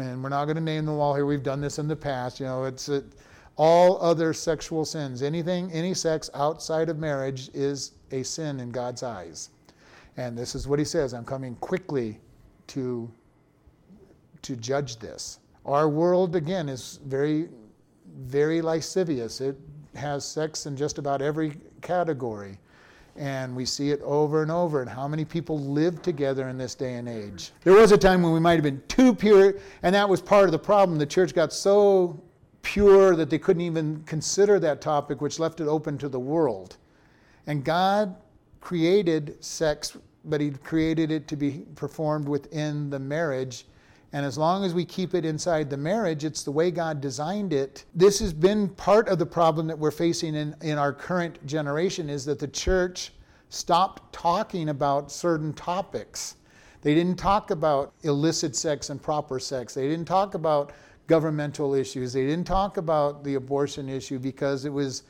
And 0.00 0.22
we're 0.22 0.30
not 0.30 0.46
going 0.46 0.56
to 0.56 0.62
name 0.62 0.86
them 0.86 0.98
all 0.98 1.14
here. 1.14 1.26
We've 1.26 1.42
done 1.42 1.60
this 1.60 1.78
in 1.78 1.88
the 1.88 1.96
past. 1.96 2.40
You 2.40 2.46
know, 2.46 2.64
it's 2.64 2.88
it, 2.88 3.04
all 3.56 4.00
other 4.00 4.32
sexual 4.32 4.84
sins. 4.84 5.22
Anything, 5.22 5.70
any 5.72 5.94
sex 5.94 6.30
outside 6.34 6.88
of 6.88 6.98
marriage 6.98 7.50
is 7.52 7.92
a 8.10 8.22
sin 8.22 8.60
in 8.60 8.70
God's 8.70 9.02
eyes. 9.02 9.50
And 10.16 10.36
this 10.36 10.54
is 10.54 10.66
what 10.66 10.78
he 10.78 10.84
says 10.84 11.12
I'm 11.14 11.24
coming 11.24 11.54
quickly 11.56 12.20
to, 12.68 13.10
to 14.42 14.56
judge 14.56 14.98
this. 14.98 15.38
Our 15.66 15.88
world, 15.88 16.36
again, 16.36 16.68
is 16.68 17.00
very, 17.04 17.48
very 18.22 18.62
lascivious. 18.62 19.40
It 19.40 19.58
has 19.94 20.24
sex 20.24 20.66
in 20.66 20.76
just 20.76 20.98
about 20.98 21.20
every 21.20 21.56
category. 21.82 22.58
And 23.16 23.54
we 23.54 23.64
see 23.64 23.90
it 23.90 24.00
over 24.02 24.42
and 24.42 24.50
over. 24.50 24.80
And 24.80 24.90
how 24.90 25.06
many 25.08 25.24
people 25.24 25.58
live 25.58 26.00
together 26.02 26.48
in 26.48 26.56
this 26.56 26.74
day 26.74 26.94
and 26.94 27.08
age? 27.08 27.52
There 27.64 27.74
was 27.74 27.92
a 27.92 27.98
time 27.98 28.22
when 28.22 28.32
we 28.32 28.40
might 28.40 28.54
have 28.54 28.62
been 28.62 28.82
too 28.88 29.14
pure, 29.14 29.54
and 29.82 29.94
that 29.94 30.08
was 30.08 30.20
part 30.20 30.44
of 30.44 30.52
the 30.52 30.58
problem. 30.58 30.98
The 30.98 31.06
church 31.06 31.34
got 31.34 31.52
so 31.52 32.20
pure 32.62 33.16
that 33.16 33.30
they 33.30 33.38
couldn't 33.38 33.62
even 33.62 34.02
consider 34.04 34.58
that 34.60 34.80
topic, 34.80 35.20
which 35.20 35.38
left 35.38 35.60
it 35.60 35.66
open 35.66 35.98
to 35.98 36.08
the 36.08 36.20
world. 36.20 36.76
And 37.46 37.64
God 37.64 38.16
created 38.60 39.42
sex, 39.42 39.96
but 40.24 40.40
He 40.40 40.50
created 40.50 41.10
it 41.10 41.26
to 41.28 41.36
be 41.36 41.64
performed 41.74 42.28
within 42.28 42.90
the 42.90 42.98
marriage. 42.98 43.66
And 44.12 44.26
as 44.26 44.36
long 44.36 44.64
as 44.64 44.74
we 44.74 44.84
keep 44.84 45.14
it 45.14 45.24
inside 45.24 45.70
the 45.70 45.76
marriage, 45.76 46.24
it's 46.24 46.42
the 46.42 46.50
way 46.50 46.70
God 46.70 47.00
designed 47.00 47.52
it. 47.52 47.84
This 47.94 48.18
has 48.18 48.32
been 48.32 48.68
part 48.70 49.08
of 49.08 49.18
the 49.18 49.26
problem 49.26 49.68
that 49.68 49.78
we're 49.78 49.92
facing 49.92 50.34
in, 50.34 50.56
in 50.62 50.78
our 50.78 50.92
current 50.92 51.44
generation 51.46 52.10
is 52.10 52.24
that 52.24 52.40
the 52.40 52.48
church 52.48 53.12
stopped 53.50 54.12
talking 54.12 54.70
about 54.70 55.12
certain 55.12 55.52
topics. 55.52 56.36
They 56.82 56.94
didn't 56.94 57.18
talk 57.18 57.50
about 57.50 57.92
illicit 58.02 58.56
sex 58.56 58.90
and 58.90 59.00
proper 59.00 59.38
sex. 59.38 59.74
They 59.74 59.86
didn't 59.88 60.06
talk 60.06 60.34
about 60.34 60.72
governmental 61.06 61.74
issues. 61.74 62.12
They 62.12 62.26
didn't 62.26 62.46
talk 62.46 62.78
about 62.78 63.22
the 63.22 63.34
abortion 63.34 63.88
issue 63.88 64.18
because 64.18 64.64
it 64.64 64.72
was 64.72 65.04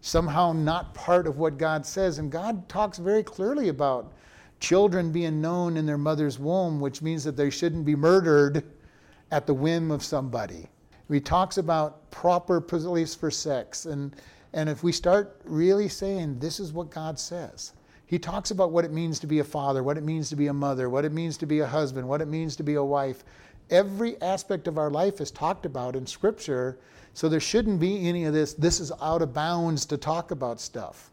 somehow 0.00 0.52
not 0.52 0.92
part 0.94 1.26
of 1.26 1.38
what 1.38 1.56
God 1.56 1.86
says. 1.86 2.18
And 2.18 2.30
God 2.30 2.68
talks 2.68 2.98
very 2.98 3.22
clearly 3.22 3.68
about 3.68 4.12
children 4.62 5.10
being 5.10 5.40
known 5.40 5.76
in 5.76 5.84
their 5.84 5.98
mother's 5.98 6.38
womb, 6.38 6.80
which 6.80 7.02
means 7.02 7.24
that 7.24 7.36
they 7.36 7.50
shouldn't 7.50 7.84
be 7.84 7.96
murdered 7.96 8.62
at 9.32 9.46
the 9.46 9.52
whim 9.52 9.90
of 9.90 10.04
somebody. 10.04 10.68
He 11.10 11.20
talks 11.20 11.58
about 11.58 12.10
proper 12.10 12.60
place 12.60 13.14
for 13.14 13.30
sex. 13.30 13.86
And, 13.86 14.14
and 14.54 14.70
if 14.70 14.82
we 14.82 14.92
start 14.92 15.40
really 15.44 15.88
saying, 15.88 16.38
this 16.38 16.60
is 16.60 16.72
what 16.72 16.90
God 16.90 17.18
says, 17.18 17.72
he 18.06 18.18
talks 18.18 18.50
about 18.50 18.72
what 18.72 18.84
it 18.84 18.92
means 18.92 19.18
to 19.20 19.26
be 19.26 19.40
a 19.40 19.44
father, 19.44 19.82
what 19.82 19.98
it 19.98 20.04
means 20.04 20.28
to 20.30 20.36
be 20.36 20.46
a 20.46 20.52
mother, 20.52 20.88
what 20.88 21.04
it 21.04 21.12
means 21.12 21.36
to 21.38 21.46
be 21.46 21.60
a 21.60 21.66
husband, 21.66 22.08
what 22.08 22.20
it 22.20 22.28
means 22.28 22.56
to 22.56 22.62
be 22.62 22.74
a 22.74 22.84
wife. 22.84 23.24
Every 23.70 24.20
aspect 24.22 24.68
of 24.68 24.78
our 24.78 24.90
life 24.90 25.20
is 25.20 25.30
talked 25.30 25.66
about 25.66 25.96
in 25.96 26.06
Scripture, 26.06 26.78
so 27.14 27.28
there 27.28 27.40
shouldn't 27.40 27.80
be 27.80 28.08
any 28.08 28.26
of 28.26 28.32
this, 28.32 28.54
this 28.54 28.80
is 28.80 28.92
out 29.00 29.22
of 29.22 29.34
bounds 29.34 29.86
to 29.86 29.96
talk 29.96 30.30
about 30.30 30.60
stuff. 30.60 31.11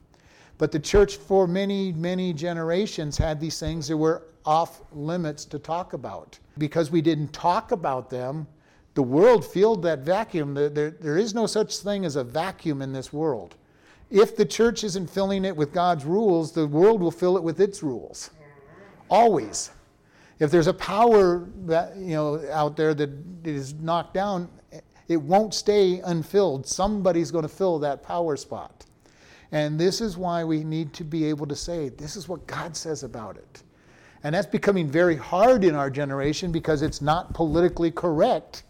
But 0.60 0.74
the 0.74 0.80
church, 0.80 1.16
for 1.16 1.47
many, 1.47 1.93
many 1.93 2.34
generations, 2.34 3.18
had 3.18 3.39
these 3.39 3.60
things 3.60 3.88
that 3.88 3.97
were 3.97 4.24
off 4.45 4.82
limits 4.91 5.45
to 5.45 5.57
talk 5.57 5.93
about. 5.93 6.38
Because 6.57 6.91
we 6.91 7.01
didn't 7.01 7.32
talk 7.32 7.72
about 7.72 8.10
them, 8.10 8.45
the 8.93 9.01
world 9.01 9.45
filled 9.45 9.82
that 9.84 9.99
vacuum. 9.99 10.53
There, 10.53 10.68
there, 10.68 10.91
there 10.91 11.18
is 11.18 11.34
no 11.34 11.47
such 11.47 11.78
thing 11.78 12.03
as 12.03 12.18
a 12.18 12.24
vacuum 12.26 12.82
in 12.82 12.91
this 12.91 13.14
world. 13.14 13.55
If 14.12 14.36
the 14.36 14.45
church 14.45 14.84
isn't 14.84 15.10
filling 15.10 15.45
it 15.45 15.55
with 15.55 15.72
God's 15.72 16.03
rules, 16.03 16.51
the 16.51 16.68
world 16.68 16.99
will 16.99 17.12
fill 17.12 17.38
it 17.38 17.43
with 17.43 17.62
its 17.62 17.82
rules. 17.82 18.30
Always. 19.10 19.72
If 20.39 20.51
there's 20.51 20.68
a 20.68 20.74
power 20.74 21.47
that, 21.68 21.95
you 21.95 22.16
know, 22.16 22.43
out 22.51 22.76
there 22.76 22.93
that 22.93 23.10
is 23.45 23.76
knocked 23.76 24.14
down, 24.14 24.49
it 25.07 25.22
won't 25.22 25.53
stay 25.53 26.01
unfilled. 26.01 26.68
Somebody's 26.68 27.32
going 27.32 27.43
to 27.43 27.49
fill 27.49 27.80
that 27.80 28.03
power 28.03 28.36
spot. 28.36 28.86
And 29.52 29.80
this 29.80 30.00
is 30.00 30.18
why 30.18 30.43
we 30.43 30.64
need 30.64 30.93
to 30.93 31.04
be 31.04 31.26
able 31.26 31.47
to 31.47 31.56
say, 31.56 31.89
this 31.89 32.16
is 32.16 32.30
what 32.30 32.45
God 32.45 32.76
says 32.76 33.04
about 33.04 33.38
it. 33.38 33.64
And 34.24 34.36
that's 34.36 34.47
becoming 34.47 34.88
very 34.88 35.16
hard 35.16 35.64
in 35.64 35.76
our 35.76 35.89
generation 35.89 36.52
because 36.52 36.82
it's 36.82 37.02
not 37.02 37.34
politically 37.34 37.89
correct 37.89 38.64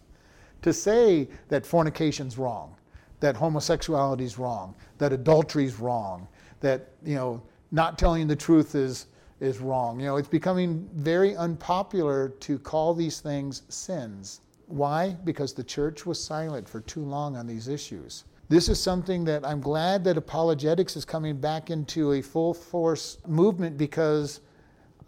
to 0.62 0.72
say 0.72 1.28
that 1.48 1.66
fornication's 1.66 2.38
wrong, 2.38 2.76
that 3.20 3.36
homosexuality's 3.36 4.38
wrong, 4.38 4.74
that 4.98 5.12
adultery's 5.12 5.78
wrong, 5.78 6.28
that 6.60 6.90
you 7.04 7.16
know 7.16 7.42
not 7.72 7.98
telling 7.98 8.26
the 8.26 8.36
truth 8.36 8.74
is 8.74 9.06
is 9.40 9.58
wrong. 9.58 9.98
You 9.98 10.06
know, 10.06 10.16
it's 10.16 10.28
becoming 10.28 10.88
very 10.94 11.34
unpopular 11.34 12.28
to 12.28 12.58
call 12.58 12.94
these 12.94 13.20
things 13.20 13.62
sins. 13.68 14.42
Why? 14.66 15.16
Because 15.24 15.52
the 15.52 15.64
church 15.64 16.06
was 16.06 16.22
silent 16.22 16.68
for 16.68 16.80
too 16.80 17.02
long 17.02 17.36
on 17.36 17.46
these 17.46 17.66
issues 17.66 18.24
this 18.50 18.68
is 18.68 18.82
something 18.82 19.24
that 19.26 19.46
I'm 19.46 19.60
glad 19.60 20.02
that 20.04 20.16
apologetics 20.16 20.96
is 20.96 21.04
coming 21.04 21.36
back 21.36 21.70
into 21.70 22.14
a 22.14 22.20
full 22.20 22.52
force 22.52 23.18
movement 23.28 23.78
because 23.78 24.40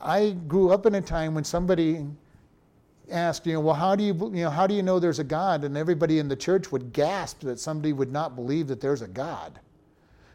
I 0.00 0.30
grew 0.46 0.70
up 0.70 0.86
in 0.86 0.94
a 0.94 1.00
time 1.00 1.34
when 1.34 1.42
somebody 1.42 2.06
asked, 3.10 3.44
you 3.44 3.54
know, 3.54 3.60
well, 3.60 3.74
how 3.74 3.96
do 3.96 4.04
you, 4.04 4.14
you 4.32 4.44
know, 4.44 4.50
how 4.50 4.68
do 4.68 4.74
you 4.74 4.82
know 4.84 5.00
there's 5.00 5.18
a 5.18 5.24
God? 5.24 5.64
And 5.64 5.76
everybody 5.76 6.20
in 6.20 6.28
the 6.28 6.36
church 6.36 6.70
would 6.70 6.92
gasp 6.92 7.40
that 7.40 7.58
somebody 7.58 7.92
would 7.92 8.12
not 8.12 8.36
believe 8.36 8.68
that 8.68 8.80
there's 8.80 9.02
a 9.02 9.08
God 9.08 9.58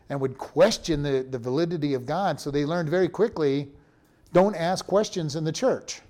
and 0.09 0.19
would 0.19 0.37
question 0.37 1.01
the, 1.01 1.25
the 1.29 1.39
validity 1.39 1.93
of 1.93 2.05
God. 2.05 2.41
So 2.41 2.51
they 2.51 2.65
learned 2.65 2.89
very 2.89 3.07
quickly 3.07 3.69
don't 4.33 4.53
ask 4.53 4.85
questions 4.85 5.37
in 5.37 5.45
the 5.45 5.53
church. 5.53 6.01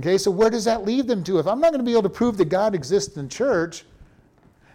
Okay, 0.00 0.18
so 0.18 0.32
where 0.32 0.50
does 0.50 0.64
that 0.64 0.84
leave 0.84 1.06
them 1.06 1.22
to? 1.22 1.38
If 1.38 1.46
I'm 1.46 1.60
not 1.60 1.70
going 1.70 1.78
to 1.78 1.88
be 1.88 1.92
able 1.92 2.02
to 2.02 2.08
prove 2.08 2.38
that 2.38 2.48
God 2.48 2.74
exists 2.74 3.16
in 3.16 3.28
church, 3.28 3.84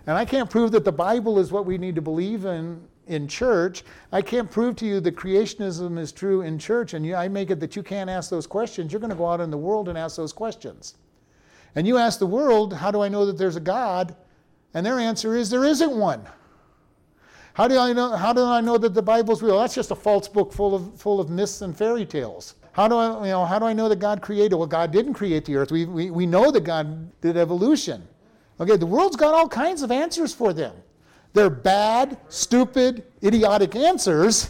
and 0.08 0.18
I 0.18 0.26
can't 0.26 0.50
prove 0.50 0.72
that 0.72 0.84
the 0.84 0.92
Bible 0.92 1.38
is 1.38 1.52
what 1.52 1.66
we 1.66 1.78
need 1.78 1.96
to 1.96 2.02
believe 2.02 2.46
in 2.46 2.82
in 3.08 3.28
church. 3.28 3.84
I 4.12 4.22
can't 4.22 4.50
prove 4.50 4.76
to 4.78 4.86
you 4.86 5.00
that 5.00 5.16
creationism 5.16 5.98
is 5.98 6.12
true 6.12 6.42
in 6.42 6.60
church, 6.60 6.94
and 6.94 7.06
you, 7.06 7.16
I 7.16 7.28
make 7.28 7.50
it 7.50 7.60
that 7.60 7.76
you 7.76 7.84
can't 7.84 8.10
ask 8.10 8.30
those 8.30 8.48
questions. 8.48 8.92
You're 8.92 9.00
going 9.00 9.12
to 9.12 9.16
go 9.16 9.28
out 9.28 9.42
in 9.42 9.50
the 9.50 9.58
world 9.58 9.90
and 9.90 9.98
ask 9.98 10.18
those 10.18 10.34
questions. 10.34 10.96
And 11.76 11.88
you 11.88 11.98
ask 11.98 12.20
the 12.20 12.28
world, 12.28 12.74
How 12.74 12.92
do 12.92 13.02
I 13.02 13.08
know 13.08 13.26
that 13.26 13.38
there's 13.38 13.56
a 13.56 13.62
God? 13.62 14.16
And 14.74 14.86
their 14.86 15.00
answer 15.00 15.36
is, 15.36 15.50
There 15.50 15.66
isn't 15.66 15.98
one. 15.98 16.28
How 17.54 17.68
do 17.68 17.80
I 17.80 17.92
know, 17.92 18.16
how 18.16 18.34
do 18.34 18.44
I 18.44 18.62
know 18.62 18.78
that 18.78 18.94
the 18.94 19.02
Bible's 19.02 19.42
real? 19.42 19.60
That's 19.60 19.74
just 19.74 19.90
a 19.90 19.96
false 19.96 20.28
book 20.28 20.54
full 20.54 20.76
of, 20.76 21.00
full 21.00 21.20
of 21.20 21.30
myths 21.30 21.62
and 21.62 21.76
fairy 21.76 22.06
tales. 22.06 22.54
How 22.72 22.88
do, 22.88 22.96
I, 22.96 23.26
you 23.26 23.32
know, 23.32 23.46
how 23.46 23.58
do 23.58 23.66
I 23.66 23.74
know 23.74 23.90
that 23.90 23.98
God 23.98 24.22
created? 24.22 24.56
Well, 24.56 24.68
God 24.68 24.92
didn't 24.92 25.16
create 25.16 25.44
the 25.46 25.56
earth. 25.56 25.72
We, 25.72 25.86
we, 25.86 26.12
we 26.12 26.28
know 26.28 26.52
that 26.52 26.64
God 26.64 27.20
did 27.22 27.36
evolution. 27.36 28.08
Okay, 28.60 28.78
the 28.78 28.86
world's 28.86 29.16
got 29.16 29.34
all 29.34 29.48
kinds 29.48 29.82
of 29.82 29.92
answers 29.92 30.34
for 30.34 30.54
them. 30.54 30.74
They're 31.34 31.50
bad, 31.50 32.18
stupid, 32.30 33.04
idiotic 33.24 33.76
answers, 33.76 34.50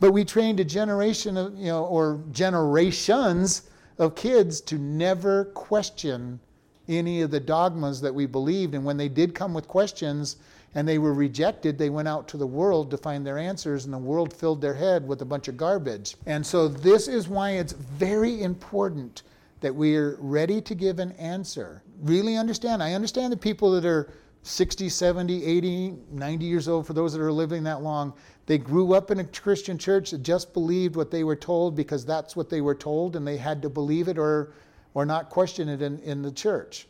but 0.00 0.12
we 0.12 0.24
trained 0.24 0.60
a 0.60 0.64
generation 0.64 1.36
of, 1.36 1.56
you 1.56 1.68
know, 1.68 1.84
or 1.86 2.20
generations 2.32 3.62
of 3.98 4.14
kids 4.14 4.60
to 4.62 4.76
never 4.76 5.46
question 5.46 6.40
any 6.88 7.22
of 7.22 7.30
the 7.30 7.40
dogmas 7.40 8.00
that 8.02 8.14
we 8.14 8.26
believed. 8.26 8.74
And 8.74 8.84
when 8.84 8.98
they 8.98 9.08
did 9.08 9.34
come 9.34 9.54
with 9.54 9.68
questions 9.68 10.36
and 10.74 10.86
they 10.86 10.98
were 10.98 11.14
rejected, 11.14 11.78
they 11.78 11.88
went 11.88 12.08
out 12.08 12.28
to 12.28 12.36
the 12.36 12.46
world 12.46 12.90
to 12.90 12.98
find 12.98 13.24
their 13.24 13.38
answers, 13.38 13.84
and 13.84 13.94
the 13.94 13.98
world 13.98 14.34
filled 14.34 14.60
their 14.60 14.74
head 14.74 15.06
with 15.06 15.22
a 15.22 15.24
bunch 15.24 15.48
of 15.48 15.56
garbage. 15.56 16.16
And 16.26 16.44
so, 16.44 16.68
this 16.68 17.08
is 17.08 17.28
why 17.28 17.52
it's 17.52 17.72
very 17.72 18.42
important 18.42 19.22
that 19.60 19.74
we're 19.74 20.16
ready 20.20 20.60
to 20.60 20.74
give 20.74 20.98
an 20.98 21.12
answer. 21.12 21.82
Really 22.00 22.36
understand. 22.36 22.82
I 22.82 22.94
understand 22.94 23.32
the 23.32 23.36
people 23.36 23.70
that 23.72 23.84
are 23.84 24.12
60, 24.42 24.90
70, 24.90 25.44
80, 25.44 25.94
90 26.10 26.44
years 26.44 26.68
old, 26.68 26.86
for 26.86 26.92
those 26.92 27.14
that 27.14 27.20
are 27.20 27.32
living 27.32 27.64
that 27.64 27.82
long, 27.82 28.12
they 28.46 28.58
grew 28.58 28.92
up 28.92 29.10
in 29.10 29.20
a 29.20 29.24
Christian 29.24 29.78
church 29.78 30.10
that 30.10 30.22
just 30.22 30.52
believed 30.52 30.96
what 30.96 31.10
they 31.10 31.24
were 31.24 31.36
told 31.36 31.74
because 31.74 32.04
that's 32.04 32.36
what 32.36 32.50
they 32.50 32.60
were 32.60 32.74
told 32.74 33.16
and 33.16 33.26
they 33.26 33.38
had 33.38 33.62
to 33.62 33.70
believe 33.70 34.06
it 34.06 34.18
or, 34.18 34.52
or 34.92 35.06
not 35.06 35.30
question 35.30 35.68
it 35.70 35.80
in, 35.80 35.98
in 36.00 36.20
the 36.20 36.30
church. 36.30 36.86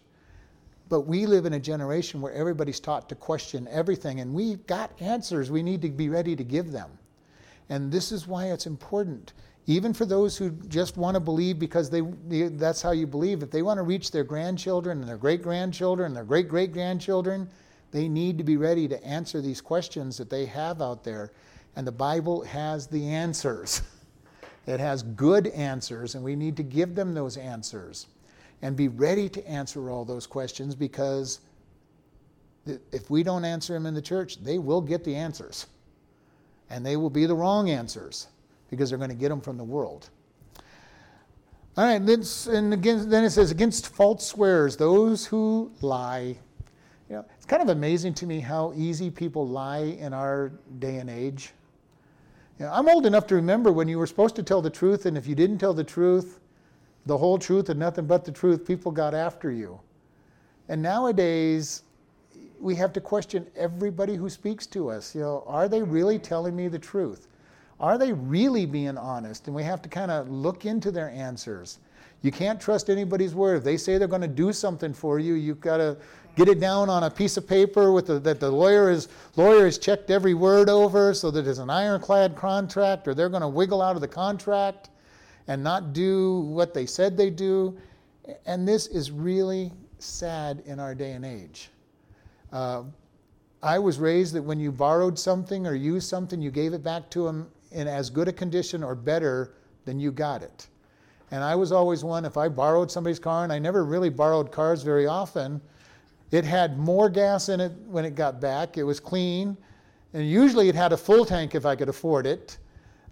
But 0.89 1.03
we 1.03 1.27
live 1.27 1.47
in 1.47 1.55
a 1.55 1.61
generation 1.61 2.21
where 2.21 2.33
everybody's 2.33 2.81
taught 2.81 3.09
to 3.09 3.15
question 3.15 3.69
everything 3.71 4.21
and 4.21 4.35
we've 4.35 4.67
got 4.67 4.91
answers. 5.01 5.51
We 5.51 5.63
need 5.63 5.81
to 5.83 5.89
be 5.91 6.09
ready 6.09 6.35
to 6.35 6.45
give 6.45 6.73
them. 6.73 6.91
And 7.69 7.91
this 7.91 8.11
is 8.11 8.27
why 8.27 8.47
it's 8.47 8.67
important 8.67 9.33
even 9.67 9.95
for 9.95 10.05
those 10.05 10.37
who 10.37 10.51
just 10.69 10.97
want 10.97 11.15
to 11.15 11.21
believe 11.21 11.59
because 11.59 11.89
they, 11.89 12.03
that's 12.49 12.83
how 12.83 12.91
you 12.91 13.07
believe, 13.07 13.43
if 13.43 13.51
they 13.51 13.63
want 13.63 13.79
to 13.79 13.83
reach 13.83 14.11
their 14.11 14.25
grandchildren 14.25 15.01
and 15.01 15.09
their 15.09 15.17
great 15.17 15.43
grandchildren 15.43 16.09
and 16.09 16.17
their 16.17 16.25
great 16.25 16.49
great 16.49 16.73
grandchildren, 16.73 17.49
they 17.91 18.09
need 18.09 18.37
to 18.37 18.45
be 18.45 18.57
ready 18.57 18.87
to 18.89 19.03
answer 19.03 19.41
these 19.41 19.61
questions 19.61 20.19
that 20.19 20.29
they 20.29 20.45
have 20.45 20.83
out 20.83 21.03
there. 21.03 21.33
And 21.77 21.87
the 21.87 21.93
Bible 21.93 22.43
has 22.45 22.87
the 22.87 23.09
answers. 23.09 23.83
It 24.67 24.81
has 24.81 25.03
good 25.03 25.49
answers, 25.49 26.15
and 26.15 26.25
we 26.25 26.37
need 26.37 26.57
to 26.57 26.63
give 26.63 26.95
them 26.95 27.13
those 27.13 27.37
answers 27.37 28.07
and 28.63 28.75
be 28.75 28.89
ready 28.89 29.29
to 29.29 29.47
answer 29.47 29.91
all 29.91 30.07
those 30.07 30.27
questions 30.27 30.75
because 30.75 31.41
if 32.65 33.11
we 33.11 33.23
don't 33.23 33.45
answer 33.45 33.75
them 33.75 33.85
in 33.85 33.93
the 33.93 34.01
church, 34.01 34.43
they 34.43 34.59
will 34.59 34.81
get 34.81 35.05
the 35.05 35.15
answers. 35.15 35.67
And 36.71 36.87
they 36.87 36.97
will 36.97 37.11
be 37.11 37.27
the 37.27 37.35
wrong 37.35 37.69
answers 37.69 38.29
because 38.71 38.89
they're 38.89 38.99
going 38.99 39.11
to 39.11 39.17
get 39.17 39.29
them 39.29 39.41
from 39.41 39.57
the 39.57 39.65
world. 39.65 40.11
All 41.77 41.85
right, 41.85 42.01
and 42.01 42.73
again, 42.73 43.09
then 43.09 43.25
it 43.25 43.31
says, 43.31 43.51
against 43.51 43.89
false 43.89 44.25
swears, 44.25 44.77
those 44.77 45.27
who 45.27 45.73
lie. 45.81 46.39
You 47.11 47.17
know, 47.17 47.25
it's 47.37 47.47
kind 47.47 47.63
of 47.63 47.69
amazing 47.69 48.15
to 48.15 48.27
me 48.27 48.41
how 48.41 48.73
easy 48.77 49.11
people 49.11 49.47
lie 49.47 49.97
in 49.99 50.13
our 50.13 50.53
day 50.79 50.97
and 50.99 51.11
age. 51.11 51.51
You 52.59 52.67
know, 52.67 52.73
I'm 52.73 52.89
old 52.89 53.07
enough 53.07 53.27
to 53.27 53.35
remember 53.35 53.73
when 53.73 53.89
you 53.89 53.99
were 53.99 54.07
supposed 54.07 54.37
to 54.37 54.43
tell 54.45 54.63
the 54.63 54.71
truth, 54.71 55.07
and 55.07 55.19
if 55.19 55.27
you 55.27 55.35
didn't 55.35 55.59
tell 55.59 55.75
the 55.75 55.83
truth, 55.83 56.39
the 57.07 57.19
whole 57.19 57.39
truth 57.39 57.69
and 57.69 57.79
nothing 57.79 58.07
but 58.07 58.25
the 58.25 58.33
truth, 58.33 58.65
people 58.65 58.93
got 58.93 59.13
after 59.13 59.51
you. 59.51 59.81
And 60.69 60.81
nowadays, 60.81 61.83
we 62.61 62.75
have 62.77 62.93
to 62.95 63.01
question 63.01 63.47
everybody 63.57 64.15
who 64.15 64.31
speaks 64.31 64.67
to 64.69 64.89
us. 64.89 65.15
You 65.15 65.23
know, 65.23 65.45
are 65.47 65.69
they 65.69 65.83
really 65.83 66.19
telling 66.19 66.55
me 66.57 66.69
the 66.69 66.79
truth? 66.79 67.27
Are 67.81 67.99
they 67.99 68.13
really 68.13 68.67
being 68.67 68.97
honest? 68.97 69.47
And 69.47 69.55
we 69.57 69.63
have 69.63 69.83
to 69.83 69.89
kind 69.89 70.11
of 70.11 70.31
look 70.31 70.65
into 70.65 70.91
their 70.91 71.11
answers. 71.11 71.79
You 72.23 72.31
can't 72.31 72.61
trust 72.61 72.89
anybody's 72.89 73.35
word. 73.35 73.59
If 73.59 73.65
they 73.65 73.77
say 73.77 73.99
they're 73.99 74.09
going 74.09 74.23
to 74.23 74.29
do 74.29 74.53
something 74.53 74.95
for 74.95 75.19
you, 75.19 75.35
you've 75.35 75.61
got 75.61 75.77
to 75.79 75.97
get 76.37 76.49
it 76.49 76.59
down 76.59 76.89
on 76.89 77.05
a 77.05 77.11
piece 77.11 77.37
of 77.37 77.47
paper 77.47 77.93
with 77.93 78.07
the, 78.07 78.19
that 78.21 78.41
the 78.41 78.51
lawyer 78.51 78.91
is 78.91 79.09
lawyer 79.37 79.67
has 79.67 79.79
checked 79.79 80.11
every 80.11 80.35
word 80.35 80.69
over 80.69 81.15
so 81.15 81.31
that 81.31 81.47
it's 81.47 81.59
an 81.59 81.71
ironclad 81.71 82.35
contract, 82.35 83.07
or 83.07 83.15
they're 83.15 83.29
going 83.29 83.43
to 83.43 83.49
wiggle 83.49 83.83
out 83.83 83.95
of 83.95 84.01
the 84.01 84.09
contract 84.09 84.91
and 85.49 85.63
not 85.63 85.93
do 85.93 86.41
what 86.41 86.73
they 86.73 86.87
said 86.87 87.17
they 87.17 87.31
do. 87.31 87.77
And 88.47 88.67
this 88.67 88.87
is 88.87 89.11
really 89.11 89.71
sad 89.99 90.63
in 90.67 90.81
our 90.81 90.95
day 90.95 91.13
and 91.13 91.25
age. 91.25 91.69
Uh, 92.53 92.85
I 93.63 93.79
was 93.79 93.99
raised 93.99 94.35
that 94.35 94.43
when 94.43 94.61
you 94.61 94.73
borrowed 94.73 95.19
something 95.19 95.67
or 95.67 95.75
used 95.75 96.09
something, 96.09 96.41
you 96.41 96.51
gave 96.51 96.73
it 96.73 96.83
back 96.83 97.11
to 97.11 97.25
them 97.25 97.49
in 97.75 97.87
as 97.89 98.11
good 98.11 98.29
a 98.29 98.33
condition 98.33 98.83
or 98.83 98.95
better 98.95 99.55
than 99.85 100.01
you 100.01 100.11
got 100.11 100.43
it. 100.43 100.69
And 101.31 101.43
I 101.43 101.55
was 101.55 101.73
always 101.73 102.05
one, 102.05 102.25
if 102.25 102.37
I 102.37 102.49
borrowed 102.49 102.91
somebody's 102.91 103.19
car, 103.19 103.45
and 103.45 103.53
I 103.53 103.59
never 103.59 103.85
really 103.85 104.11
borrowed 104.11 104.53
cars 104.53 104.83
very 104.83 105.07
often, 105.07 105.61
it 106.31 106.45
had 106.45 106.79
more 106.79 107.09
gas 107.09 107.49
in 107.49 107.61
it 107.61 107.73
when 107.87 108.05
it 108.05 108.15
got 108.15 108.41
back. 108.41 108.79
It 108.79 108.85
was 108.85 109.01
clean. 109.01 109.57
And 110.13 110.29
usually 110.29 110.69
it 110.69 110.75
had 110.75 110.93
a 110.93 110.97
full 110.97 111.25
tank 111.25 111.55
if 111.55 111.67
I 111.67 111.77
could 111.77 111.89
afford 111.89 112.27
it. 112.27 112.59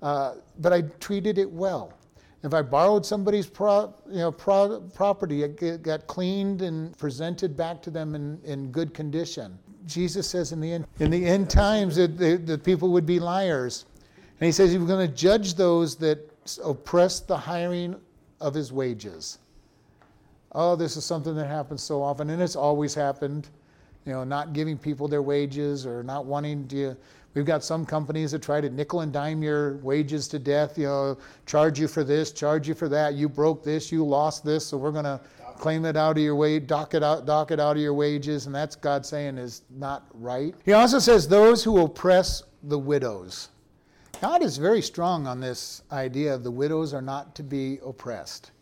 Uh, 0.00 0.34
but 0.58 0.72
I 0.72 0.82
treated 1.00 1.38
it 1.38 1.50
well. 1.50 1.94
If 2.42 2.54
I 2.54 2.62
borrowed 2.62 3.06
somebody's 3.06 3.46
pro, 3.46 3.94
you 4.08 4.18
know, 4.18 4.32
pro, 4.32 4.80
property, 4.94 5.44
it 5.44 5.82
got 5.82 6.06
cleaned 6.08 6.62
and 6.62 6.96
presented 6.98 7.56
back 7.56 7.80
to 7.82 7.90
them 7.90 8.16
in, 8.16 8.40
in 8.44 8.72
good 8.72 8.94
condition. 8.94 9.58
Jesus 9.86 10.28
says 10.28 10.52
in 10.52 10.60
the 10.60 10.72
end, 10.72 10.86
in 10.98 11.10
the 11.10 11.24
end 11.24 11.48
times 11.48 11.96
that 11.96 12.18
the, 12.18 12.36
the 12.36 12.58
people 12.58 12.90
would 12.90 13.06
be 13.06 13.20
liars. 13.20 13.84
And 14.40 14.46
he 14.46 14.52
says 14.52 14.72
he 14.72 14.78
was 14.78 14.88
going 14.88 15.08
to 15.08 15.14
judge 15.14 15.54
those 15.54 15.96
that 15.96 16.18
oppress 16.64 17.20
the 17.20 17.36
hiring 17.36 17.96
of 18.40 18.54
his 18.54 18.72
wages. 18.72 19.38
Oh, 20.52 20.76
this 20.76 20.96
is 20.96 21.04
something 21.04 21.34
that 21.36 21.46
happens 21.46 21.82
so 21.82 22.02
often, 22.02 22.30
and 22.30 22.42
it's 22.42 22.56
always 22.56 22.94
happened. 22.94 23.48
You 24.04 24.12
know, 24.12 24.24
not 24.24 24.52
giving 24.52 24.76
people 24.76 25.06
their 25.06 25.22
wages 25.22 25.86
or 25.86 26.02
not 26.02 26.26
wanting 26.26 26.66
to 26.68 26.96
We've 27.34 27.46
got 27.46 27.64
some 27.64 27.86
companies 27.86 28.32
that 28.32 28.42
try 28.42 28.60
to 28.60 28.68
nickel 28.68 29.00
and 29.00 29.12
dime 29.12 29.42
your 29.42 29.76
wages 29.78 30.28
to 30.28 30.38
death, 30.38 30.76
you 30.76 30.86
know, 30.86 31.18
charge 31.46 31.80
you 31.80 31.88
for 31.88 32.04
this, 32.04 32.30
charge 32.30 32.68
you 32.68 32.74
for 32.74 32.88
that. 32.90 33.14
You 33.14 33.28
broke 33.28 33.64
this, 33.64 33.90
you 33.90 34.04
lost 34.04 34.44
this, 34.44 34.66
so 34.66 34.76
we're 34.76 34.92
going 34.92 35.04
to 35.04 35.18
claim 35.56 35.86
it 35.86 35.96
out 35.96 36.18
of 36.18 36.22
your 36.22 36.36
wage, 36.36 36.66
dock 36.66 36.92
it 36.94 37.02
out, 37.02 37.24
dock 37.24 37.50
it 37.50 37.58
out 37.58 37.76
of 37.76 37.82
your 37.82 37.94
wages, 37.94 38.46
and 38.46 38.54
that's 38.54 38.76
God 38.76 39.06
saying 39.06 39.38
is 39.38 39.62
not 39.70 40.06
right. 40.12 40.54
He 40.64 40.74
also 40.74 40.98
says 40.98 41.26
those 41.26 41.64
who 41.64 41.80
oppress 41.80 42.42
the 42.64 42.78
widows. 42.78 43.48
God 44.22 44.44
is 44.44 44.56
very 44.56 44.82
strong 44.82 45.26
on 45.26 45.40
this 45.40 45.82
idea 45.90 46.32
of 46.32 46.44
the 46.44 46.50
widows 46.50 46.94
are 46.94 47.02
not 47.02 47.34
to 47.34 47.42
be 47.42 47.80
oppressed. 47.84 48.52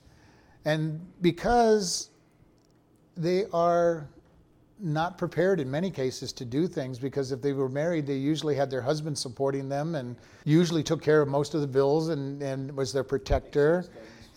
And 0.65 0.99
because 1.21 2.09
they 3.15 3.45
are 3.53 4.09
not 4.79 5.19
prepared 5.19 5.61
in 5.61 5.71
many 5.71 5.91
cases 5.91 6.33
to 6.33 6.47
do 6.47 6.67
things 6.67 6.99
because 6.99 7.31
if 7.31 7.43
they 7.43 7.53
were 7.53 7.69
married, 7.69 8.07
they 8.07 8.17
usually 8.17 8.55
had 8.55 8.71
their 8.71 8.81
husband 8.81 9.19
supporting 9.19 9.69
them 9.69 9.97
and 9.97 10.17
usually 10.47 10.83
took 10.83 11.03
care 11.03 11.21
of 11.21 11.29
most 11.29 11.53
of 11.53 11.61
the 11.61 11.67
bills 11.67 12.09
and, 12.09 12.43
and 12.43 12.75
was 12.75 12.91
their 12.91 13.05
protector. 13.05 13.85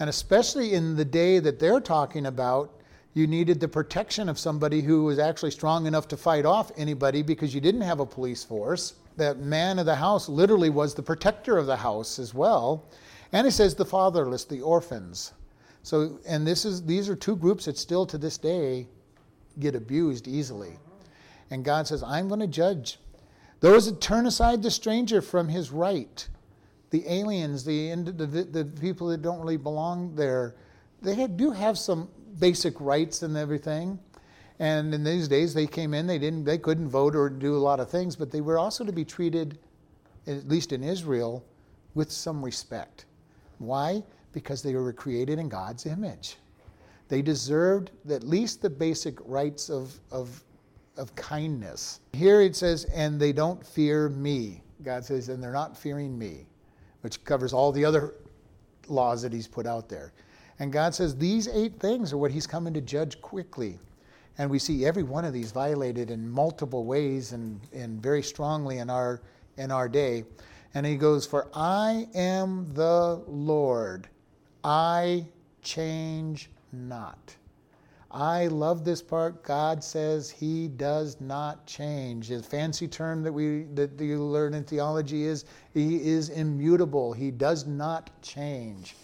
And 0.01 0.09
especially 0.09 0.74
in 0.74 0.97
the 0.97 1.05
day 1.05 1.39
that 1.39 1.57
they're 1.57 1.80
talking 1.80 2.26
about, 2.26 2.69
you 3.13 3.28
needed 3.28 3.61
the 3.61 3.67
protection 3.69 4.28
of 4.28 4.38
somebody 4.38 4.82
who 4.82 5.05
was 5.05 5.19
actually 5.19 5.51
strong 5.51 5.88
enough 5.88 6.05
to 6.09 6.17
fight 6.17 6.45
off 6.45 6.74
anybody 6.76 7.21
because 7.21 7.55
you 7.55 7.61
didn't 7.61 7.80
have 7.80 8.01
a 8.01 8.05
police 8.05 8.43
force. 8.43 8.95
That 9.18 9.39
man 9.39 9.80
of 9.80 9.86
the 9.86 9.95
house 9.95 10.28
literally 10.28 10.70
was 10.70 10.93
the 10.93 11.03
protector 11.03 11.57
of 11.57 11.68
the 11.68 11.78
house 11.78 12.20
as 12.20 12.34
well. 12.34 12.89
And 13.32 13.47
it 13.47 13.51
says 13.51 13.76
the 13.76 13.86
fatherless, 13.86 14.45
the 14.45 14.61
orphans. 14.61 15.34
So, 15.84 16.20
and 16.28 16.47
this 16.47 16.66
is 16.66 16.84
these 16.86 17.09
are 17.09 17.16
two 17.16 17.36
groups 17.36 17.66
that 17.66 17.78
still 17.78 18.05
to 18.05 18.18
this 18.18 18.38
day 18.38 18.88
get 19.59 19.76
abused 19.76 20.28
easily. 20.28 20.78
And 21.51 21.64
God 21.64 21.88
says, 21.88 22.01
I'm 22.03 22.28
going 22.28 22.39
to 22.39 22.47
judge 22.47 22.97
those 23.59 23.86
that 23.86 24.01
turn 24.01 24.26
aside 24.26 24.61
the 24.61 24.72
stranger 24.72 25.22
from 25.22 25.47
his 25.47 25.72
right, 25.72 26.28
the 26.89 27.03
aliens, 27.07 27.64
the, 27.64 27.95
the, 27.95 28.26
the 28.26 28.66
people 28.80 29.07
that 29.07 29.22
don't 29.22 29.39
really 29.39 29.57
belong 29.57 30.16
there. 30.16 30.55
They 31.01 31.28
do 31.28 31.51
have 31.51 31.78
some 31.78 32.09
basic 32.39 32.80
rights 32.82 33.22
and 33.24 33.38
everything. 33.38 33.99
And 34.60 34.93
in 34.93 35.04
these 35.04 35.28
days, 35.28 35.54
they 35.54 35.68
came 35.68 35.93
in, 35.93 36.06
they, 36.08 36.20
didn't, 36.20 36.43
they 36.43 36.58
couldn't 36.58 36.88
vote 36.88 37.16
or 37.16 37.30
do 37.30 37.56
a 37.56 37.58
lot 37.58 37.80
of 37.80 37.89
things, 37.89 38.16
but 38.16 38.32
they 38.32 38.41
were 38.41 38.60
also 38.60 38.84
to 38.84 38.91
be 38.91 39.04
treated, 39.04 39.58
at 40.28 40.47
least 40.47 40.72
in 40.72 40.84
Israel, 40.84 41.43
with 41.95 42.12
some 42.12 42.43
respect. 42.43 43.06
Why? 43.58 44.04
Because 44.32 44.62
they 44.62 44.76
were 44.76 44.93
created 44.93 45.39
in 45.39 45.49
God's 45.49 45.86
image. 45.86 46.38
They 47.10 47.22
deserved 47.22 47.91
at 48.10 48.24
least 48.24 48.62
the 48.62 48.70
basic 48.70 49.18
rights 49.26 49.70
of, 49.70 49.99
of, 50.12 50.43
of 50.97 51.14
kindness. 51.16 51.99
Here 52.14 52.41
it 52.41 52.56
says, 52.56 52.86
and 52.86 53.20
they 53.20 53.34
don't 53.34 53.66
fear 53.66 54.10
me. 54.10 54.64
God 54.84 55.04
says, 55.04 55.30
and 55.30 55.41
they're 55.41 55.51
not 55.51 55.78
fearing 55.78 56.18
me, 56.18 56.45
which 57.01 57.24
covers 57.24 57.54
all 57.54 57.72
the 57.72 57.86
other 57.86 58.16
laws 58.88 59.22
that 59.22 59.34
He's 59.34 59.47
put 59.47 59.66
out 59.66 59.89
there. 59.89 60.14
And 60.60 60.72
God 60.72 60.93
says, 60.93 61.16
these 61.16 61.47
eight 61.47 61.80
things 61.80 62.14
are 62.14 62.18
what 62.18 62.32
He's 62.32 62.47
coming 62.47 62.74
to 62.74 62.82
judge 62.82 63.20
quickly. 63.22 63.80
And 64.38 64.49
we 64.49 64.59
see 64.59 64.86
every 64.86 65.03
one 65.03 65.25
of 65.25 65.34
these 65.34 65.51
violated 65.51 66.09
in 66.09 66.27
multiple 66.29 66.86
ways 66.86 67.34
and, 67.34 67.59
and 67.71 68.01
very 68.01 68.23
strongly 68.23 68.79
in 68.79 68.89
our, 68.89 69.21
in 69.57 69.71
our 69.71 69.88
day. 69.88 70.23
And 70.73 70.86
He 70.86 70.95
goes, 70.95 71.25
For 71.25 71.47
I 71.53 72.07
am 72.15 72.73
the 72.73 73.21
Lord, 73.27 74.07
I 74.63 75.27
change 75.61 76.49
not. 76.71 77.36
I 78.13 78.45
love 78.45 78.86
this 78.86 79.01
part. 79.01 79.43
God 79.43 79.84
says 79.84 80.29
He 80.29 80.67
does 80.67 81.19
not 81.19 81.65
change. 81.65 82.29
The 82.29 82.43
fancy 82.43 82.88
term 82.88 83.23
that 83.23 83.34
we 83.34 83.63
that 83.73 83.99
you 83.99 84.23
learn 84.23 84.53
in 84.53 84.63
theology 84.63 85.23
is 85.23 85.45
He 85.73 86.07
is 86.07 86.29
immutable. 86.29 87.11
He 87.13 87.31
does 87.31 87.65
not 87.65 88.11
change, 88.21 88.95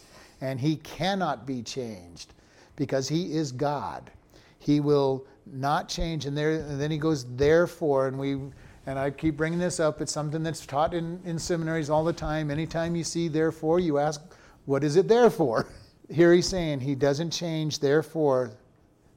and 0.42 0.60
He 0.60 0.76
cannot 0.78 1.48
be 1.48 1.64
changed 1.64 2.34
because 2.76 3.10
He 3.10 3.34
is 3.34 3.52
God. 3.52 4.12
He 4.60 4.80
will 4.80 5.26
not 5.46 5.90
change. 5.90 6.26
And 6.26 6.38
there, 6.38 6.52
and 6.52 6.80
then 6.80 6.92
He 6.92 6.98
goes 6.98 7.26
therefore, 7.36 8.08
and 8.08 8.20
we. 8.20 8.38
And 8.86 8.98
I 8.98 9.12
keep 9.12 9.38
bringing 9.38 9.60
this 9.60 9.80
up. 9.80 10.02
It's 10.02 10.12
something 10.12 10.42
that's 10.42 10.66
taught 10.66 10.96
in, 10.96 11.20
in 11.24 11.38
seminaries 11.38 11.92
all 11.92 12.04
the 12.04 12.14
time. 12.14 12.50
Anytime 12.50 12.96
you 12.96 13.04
see 13.04 13.28
therefore, 13.28 13.80
you 13.80 14.00
ask, 14.00 14.20
what 14.66 14.84
is 14.84 14.96
it 14.96 15.08
there 15.08 15.30
for? 15.30 15.68
Here 16.10 16.34
he's 16.34 16.48
saying 16.48 16.80
he 16.80 16.96
doesn't 16.96 17.30
change, 17.30 17.80
therefore, 17.80 18.52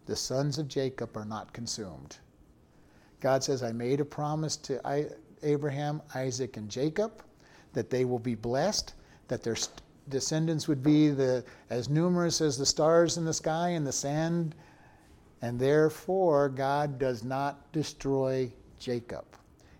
the 0.04 0.16
sons 0.16 0.58
of 0.58 0.68
Jacob 0.68 1.16
are 1.16 1.24
not 1.24 1.52
consumed. 1.54 2.18
God 3.20 3.42
says, 3.42 3.62
I 3.62 3.72
made 3.72 4.00
a 4.00 4.04
promise 4.04 4.56
to 4.58 5.08
Abraham, 5.42 6.02
Isaac, 6.14 6.56
and 6.56 6.68
Jacob 6.68 7.22
that 7.72 7.88
they 7.88 8.04
will 8.04 8.18
be 8.18 8.34
blessed, 8.34 8.94
that 9.28 9.42
their 9.42 9.56
descendants 10.08 10.68
would 10.68 10.82
be 10.82 11.08
the, 11.08 11.44
as 11.70 11.88
numerous 11.88 12.40
as 12.40 12.58
the 12.58 12.66
stars 12.66 13.16
in 13.16 13.24
the 13.24 13.32
sky 13.32 13.70
and 13.70 13.86
the 13.86 13.92
sand, 13.92 14.54
and 15.42 15.58
therefore 15.58 16.48
God 16.48 16.98
does 16.98 17.22
not 17.24 17.70
destroy 17.72 18.50
Jacob. 18.78 19.24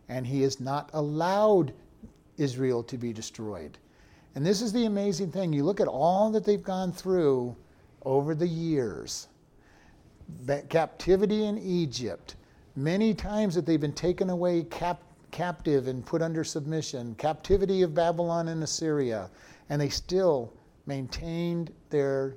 And 0.09 0.27
he 0.27 0.43
has 0.43 0.61
not 0.61 0.91
allowed 0.93 1.73
Israel 2.37 2.83
to 2.83 2.99
be 2.99 3.13
destroyed. 3.13 3.79
And 4.35 4.45
this 4.45 4.61
is 4.61 4.73
the 4.73 4.85
amazing 4.87 5.31
thing. 5.31 5.53
You 5.53 5.65
look 5.65 5.81
at 5.81 5.89
all 5.89 6.31
that 6.33 6.45
they've 6.45 6.63
gone 6.63 6.93
through 6.93 7.57
over 8.05 8.35
the 8.35 8.47
years 8.47 9.29
captivity 10.69 11.45
in 11.45 11.59
Egypt, 11.59 12.37
many 12.77 13.15
times 13.15 13.55
that 13.55 13.67
they've 13.67 13.81
been 13.81 13.93
taken 13.93 14.31
away 14.31 14.63
cap- 14.65 15.03
captive 15.31 15.89
and 15.89 16.05
put 16.05 16.23
under 16.23 16.45
submission, 16.45 17.15
captivity 17.17 17.83
of 17.83 17.95
Babylon 17.95 18.49
and 18.49 18.63
Assyria, 18.63 19.31
and 19.69 19.81
they 19.81 19.89
still 19.89 20.53
maintained 20.87 21.73
their 21.91 22.37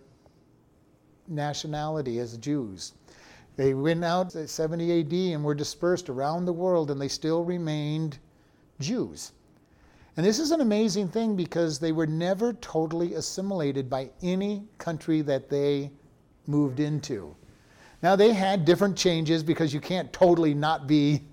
nationality 1.28 2.20
as 2.20 2.38
Jews. 2.38 2.94
They 3.56 3.74
went 3.74 4.04
out 4.04 4.36
at 4.36 4.50
70 4.50 5.00
AD 5.00 5.14
and 5.34 5.44
were 5.44 5.56
dispersed 5.56 6.10
around 6.10 6.46
the 6.46 6.54
world, 6.54 6.92
and 6.92 7.00
they 7.00 7.08
still 7.08 7.44
remained 7.44 8.20
Jews. 8.80 9.32
And 10.18 10.26
this 10.26 10.40
is 10.40 10.52
an 10.52 10.62
amazing 10.62 11.10
thing 11.10 11.36
because 11.36 11.80
they 11.80 11.92
were 11.92 12.08
never 12.08 12.54
totally 12.54 13.16
assimilated 13.16 13.90
by 13.90 14.10
any 14.22 14.68
country 14.78 15.22
that 15.22 15.50
they 15.50 15.92
moved 16.48 16.80
into. 16.80 17.36
Now, 18.02 18.16
they 18.16 18.34
had 18.34 18.66
different 18.66 18.98
changes 18.98 19.44
because 19.44 19.74
you 19.74 19.80
can't 19.80 20.12
totally 20.14 20.54
not 20.54 20.88
be 20.88 21.24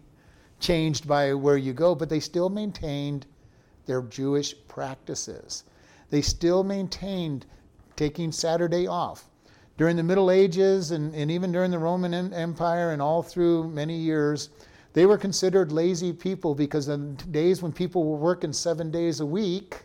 changed 0.59 1.07
by 1.07 1.35
where 1.35 1.57
you 1.57 1.73
go, 1.73 1.95
but 1.95 2.09
they 2.09 2.20
still 2.20 2.49
maintained 2.49 3.27
their 3.87 4.03
Jewish 4.03 4.55
practices. 4.68 5.64
They 6.11 6.23
still 6.23 6.62
maintained 6.62 7.47
taking 7.97 8.33
Saturday 8.33 8.87
off. 8.87 9.29
During 9.79 9.97
the 9.97 10.03
Middle 10.03 10.31
Ages 10.31 10.91
and, 10.91 11.14
and 11.14 11.31
even 11.31 11.51
during 11.51 11.70
the 11.70 11.79
Roman 11.79 12.33
Empire 12.33 12.93
and 12.93 13.01
all 13.01 13.23
through 13.23 13.68
many 13.68 13.97
years, 13.97 14.51
they 14.93 15.07
were 15.07 15.16
considered 15.16 15.73
lazy 15.73 16.12
people 16.12 16.55
because 16.55 16.89
in 16.89 17.16
days 17.31 17.62
when 17.62 17.73
people 17.73 18.05
were 18.05 18.18
working 18.18 18.53
seven 18.53 18.91
days 18.91 19.20
a 19.20 19.27
week, 19.27 19.83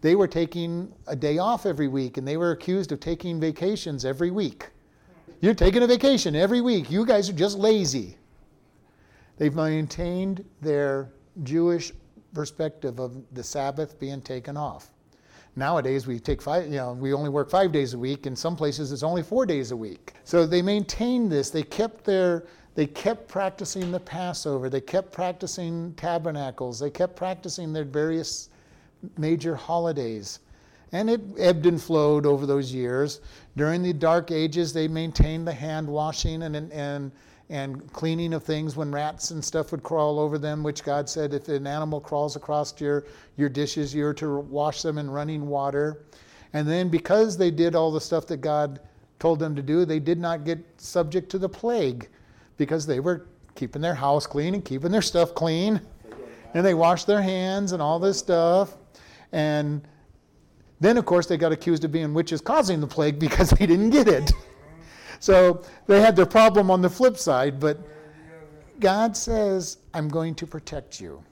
they 0.00 0.14
were 0.14 0.26
taking 0.26 0.92
a 1.06 1.16
day 1.16 1.38
off 1.38 1.66
every 1.66 1.88
week 1.88 2.16
and 2.16 2.26
they 2.26 2.36
were 2.36 2.50
accused 2.50 2.92
of 2.92 3.00
taking 3.00 3.40
vacations 3.40 4.04
every 4.04 4.30
week. 4.30 4.70
You're 5.40 5.54
taking 5.54 5.82
a 5.82 5.86
vacation 5.86 6.34
every 6.34 6.60
week. 6.60 6.90
You 6.90 7.06
guys 7.06 7.28
are 7.28 7.34
just 7.34 7.58
lazy. 7.58 8.16
They've 9.36 9.54
maintained 9.54 10.44
their 10.60 11.10
Jewish 11.42 11.92
perspective 12.32 12.98
of 12.98 13.22
the 13.32 13.44
Sabbath 13.44 13.98
being 14.00 14.20
taken 14.20 14.56
off. 14.56 14.90
Nowadays, 15.58 16.06
we 16.06 16.20
take 16.20 16.42
five, 16.42 16.66
you 16.66 16.76
know, 16.76 16.92
we 16.92 17.14
only 17.14 17.30
work 17.30 17.50
five 17.50 17.72
days 17.72 17.94
a 17.94 17.98
week. 17.98 18.26
In 18.26 18.36
some 18.36 18.56
places, 18.56 18.92
it's 18.92 19.02
only 19.02 19.22
four 19.22 19.46
days 19.46 19.70
a 19.70 19.76
week. 19.76 20.12
So 20.24 20.46
they 20.46 20.60
maintained 20.60 21.32
this. 21.32 21.48
They 21.48 21.62
kept 21.62 22.04
their, 22.04 22.44
they 22.74 22.86
kept 22.86 23.26
practicing 23.26 23.90
the 23.90 24.00
Passover. 24.00 24.68
They 24.68 24.82
kept 24.82 25.12
practicing 25.12 25.94
tabernacles. 25.94 26.78
They 26.78 26.90
kept 26.90 27.16
practicing 27.16 27.72
their 27.72 27.84
various 27.84 28.50
major 29.16 29.56
holidays. 29.56 30.40
And 30.92 31.08
it 31.08 31.22
ebbed 31.38 31.64
and 31.64 31.82
flowed 31.82 32.26
over 32.26 32.44
those 32.44 32.72
years. 32.72 33.20
During 33.56 33.82
the 33.82 33.94
Dark 33.94 34.30
Ages, 34.30 34.74
they 34.74 34.88
maintained 34.88 35.48
the 35.48 35.54
hand 35.54 35.88
washing 35.88 36.42
and, 36.42 36.54
and, 36.54 36.70
and 36.70 37.12
cleaning 37.92 38.34
of 38.34 38.42
things 38.42 38.76
when 38.76 38.90
rats 38.90 39.30
and 39.30 39.44
stuff 39.44 39.70
would 39.70 39.82
crawl 39.82 40.18
over 40.18 40.38
them, 40.38 40.62
which 40.62 40.82
God 40.82 41.08
said 41.08 41.32
if 41.32 41.48
an 41.48 41.66
animal 41.66 42.00
crawls 42.00 42.34
across 42.36 42.78
your, 42.80 43.04
your 43.36 43.48
dishes, 43.48 43.94
you're 43.94 44.14
to 44.14 44.40
wash 44.40 44.82
them 44.82 44.98
in 44.98 45.08
running 45.10 45.46
water. 45.46 46.04
And 46.52 46.66
then 46.66 46.88
because 46.88 47.36
they 47.36 47.50
did 47.50 47.74
all 47.74 47.92
the 47.92 48.00
stuff 48.00 48.26
that 48.28 48.38
God 48.38 48.80
told 49.18 49.38
them 49.38 49.54
to 49.54 49.62
do, 49.62 49.84
they 49.84 50.00
did 50.00 50.18
not 50.18 50.44
get 50.44 50.58
subject 50.78 51.30
to 51.30 51.38
the 51.38 51.48
plague 51.48 52.08
because 52.56 52.86
they 52.86 53.00
were 53.00 53.26
keeping 53.54 53.82
their 53.82 53.94
house 53.94 54.26
clean 54.26 54.54
and 54.54 54.64
keeping 54.64 54.90
their 54.90 55.02
stuff 55.02 55.34
clean. 55.34 55.80
And 56.54 56.64
they 56.64 56.74
washed 56.74 57.06
their 57.06 57.22
hands 57.22 57.72
and 57.72 57.82
all 57.82 57.98
this 57.98 58.18
stuff. 58.18 58.76
And 59.32 59.82
then, 60.80 60.98
of 60.98 61.06
course, 61.06 61.26
they 61.26 61.36
got 61.36 61.52
accused 61.52 61.84
of 61.84 61.92
being 61.92 62.12
witches 62.12 62.40
causing 62.40 62.80
the 62.80 62.86
plague 62.86 63.18
because 63.18 63.50
they 63.58 63.66
didn't 63.66 63.90
get 63.90 64.08
it. 64.08 64.32
So 65.20 65.62
they 65.86 66.00
had 66.00 66.16
their 66.16 66.26
problem 66.26 66.70
on 66.70 66.82
the 66.82 66.90
flip 66.90 67.16
side, 67.16 67.58
but 67.60 67.78
God 68.80 69.16
says, 69.16 69.78
I'm 69.94 70.08
going 70.08 70.34
to 70.36 70.46
protect 70.46 71.00
you. 71.00 71.22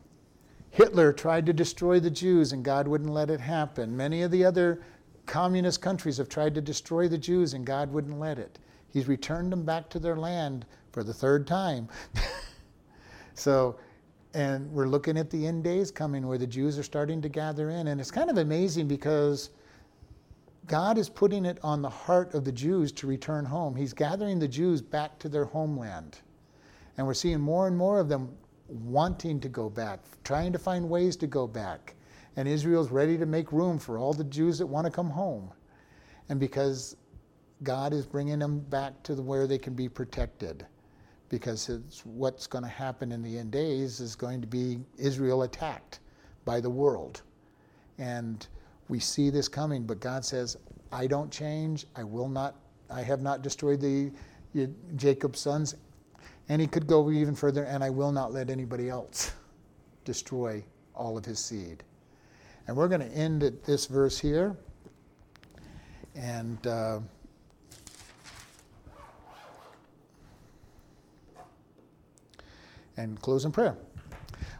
Hitler 0.70 1.12
tried 1.12 1.46
to 1.46 1.52
destroy 1.52 2.00
the 2.00 2.10
Jews 2.10 2.52
and 2.52 2.64
God 2.64 2.88
wouldn't 2.88 3.10
let 3.10 3.30
it 3.30 3.40
happen. 3.40 3.96
Many 3.96 4.22
of 4.22 4.30
the 4.30 4.44
other 4.44 4.82
communist 5.26 5.80
countries 5.80 6.16
have 6.16 6.28
tried 6.28 6.54
to 6.54 6.60
destroy 6.60 7.06
the 7.06 7.18
Jews 7.18 7.54
and 7.54 7.64
God 7.64 7.92
wouldn't 7.92 8.18
let 8.18 8.38
it. 8.38 8.58
He's 8.92 9.06
returned 9.06 9.52
them 9.52 9.64
back 9.64 9.88
to 9.90 9.98
their 9.98 10.16
land 10.16 10.66
for 10.92 11.04
the 11.04 11.14
third 11.14 11.46
time. 11.46 11.88
so 13.34 13.76
and 14.34 14.70
we're 14.72 14.88
looking 14.88 15.16
at 15.16 15.30
the 15.30 15.46
end 15.46 15.62
days 15.62 15.92
coming 15.92 16.26
where 16.26 16.38
the 16.38 16.46
Jews 16.46 16.76
are 16.78 16.82
starting 16.82 17.22
to 17.22 17.28
gather 17.28 17.70
in. 17.70 17.86
And 17.86 18.00
it's 18.00 18.10
kind 18.10 18.28
of 18.28 18.38
amazing 18.38 18.88
because 18.88 19.50
God 20.66 20.96
is 20.96 21.08
putting 21.08 21.44
it 21.44 21.58
on 21.62 21.82
the 21.82 21.90
heart 21.90 22.34
of 22.34 22.44
the 22.44 22.52
Jews 22.52 22.90
to 22.92 23.06
return 23.06 23.44
home. 23.44 23.76
He's 23.76 23.92
gathering 23.92 24.38
the 24.38 24.48
Jews 24.48 24.80
back 24.80 25.18
to 25.18 25.28
their 25.28 25.44
homeland. 25.44 26.20
And 26.96 27.06
we're 27.06 27.14
seeing 27.14 27.40
more 27.40 27.66
and 27.66 27.76
more 27.76 28.00
of 28.00 28.08
them 28.08 28.34
wanting 28.68 29.40
to 29.40 29.48
go 29.48 29.68
back, 29.68 30.00
trying 30.22 30.52
to 30.52 30.58
find 30.58 30.88
ways 30.88 31.16
to 31.16 31.26
go 31.26 31.46
back. 31.46 31.94
And 32.36 32.48
Israel's 32.48 32.90
ready 32.90 33.18
to 33.18 33.26
make 33.26 33.52
room 33.52 33.78
for 33.78 33.98
all 33.98 34.12
the 34.12 34.24
Jews 34.24 34.58
that 34.58 34.66
want 34.66 34.86
to 34.86 34.90
come 34.90 35.10
home. 35.10 35.52
And 36.28 36.40
because 36.40 36.96
God 37.62 37.92
is 37.92 38.06
bringing 38.06 38.38
them 38.38 38.60
back 38.60 39.02
to 39.04 39.14
where 39.14 39.46
they 39.46 39.58
can 39.58 39.74
be 39.74 39.88
protected 39.88 40.66
because 41.28 41.68
it's 41.68 42.04
what's 42.06 42.46
going 42.46 42.64
to 42.64 42.70
happen 42.70 43.10
in 43.10 43.22
the 43.22 43.38
end 43.38 43.50
days 43.50 44.00
is 44.00 44.14
going 44.14 44.40
to 44.40 44.46
be 44.46 44.78
Israel 44.98 45.42
attacked 45.42 46.00
by 46.44 46.60
the 46.60 46.70
world. 46.70 47.22
And 47.98 48.46
we 48.88 49.00
see 49.00 49.30
this 49.30 49.48
coming, 49.48 49.84
but 49.84 50.00
God 50.00 50.24
says, 50.24 50.56
I 50.92 51.06
don't 51.06 51.30
change. 51.30 51.86
I 51.96 52.04
will 52.04 52.28
not, 52.28 52.56
I 52.90 53.02
have 53.02 53.22
not 53.22 53.42
destroyed 53.42 53.80
the 53.80 54.10
Jacob's 54.96 55.40
sons. 55.40 55.74
And 56.48 56.60
he 56.60 56.66
could 56.66 56.86
go 56.86 57.10
even 57.10 57.34
further, 57.34 57.64
and 57.64 57.82
I 57.82 57.90
will 57.90 58.12
not 58.12 58.32
let 58.32 58.50
anybody 58.50 58.90
else 58.90 59.32
destroy 60.04 60.62
all 60.94 61.16
of 61.16 61.24
his 61.24 61.38
seed. 61.38 61.82
And 62.66 62.76
we're 62.76 62.88
going 62.88 63.00
to 63.00 63.16
end 63.16 63.42
at 63.42 63.64
this 63.64 63.86
verse 63.86 64.18
here. 64.18 64.56
And. 66.14 66.66
Uh, 66.66 67.00
and 72.96 73.20
close 73.20 73.44
in 73.44 73.52
prayer. 73.52 73.76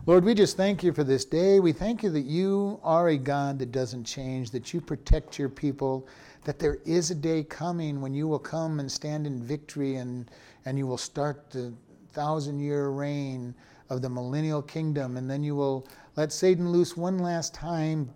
Lord, 0.07 0.27
we 0.27 0.35
just 0.35 0.59
thank 0.59 0.83
you 0.83 0.93
for 0.93 1.03
this 1.03 1.25
day. 1.25 1.61
We 1.61 1.73
thank 1.73 2.03
you 2.03 2.11
that 2.11 2.27
you 2.27 2.79
are 2.83 3.09
a 3.09 3.17
God 3.17 3.59
that 3.59 3.73
doesn't 3.73 4.05
change, 4.05 4.51
that 4.51 4.75
you 4.75 4.83
protect 4.83 5.39
your 5.39 5.49
people, 5.49 6.07
that 6.45 6.59
there 6.59 6.77
is 6.85 7.11
a 7.11 7.15
day 7.15 7.43
coming 7.43 8.03
when 8.03 8.13
you 8.13 8.29
will 8.29 8.39
come 8.39 8.81
and 8.81 8.93
stand 8.93 9.27
in 9.27 9.43
victory 9.43 9.97
and, 9.97 10.31
and 10.67 10.77
you 10.77 10.87
will 10.87 10.99
start 10.99 11.51
the 11.51 11.73
thousand 12.13 12.61
year 12.61 12.91
reign 12.91 13.55
of 13.89 14.03
the 14.03 14.11
millennial 14.11 14.61
kingdom. 14.61 15.17
And 15.17 15.31
then 15.31 15.43
you 15.43 15.57
will 15.57 15.89
let 16.17 16.35
Satan 16.35 16.71
loose 16.71 16.99
one 16.99 17.19
last 17.19 17.55
time 17.55 18.11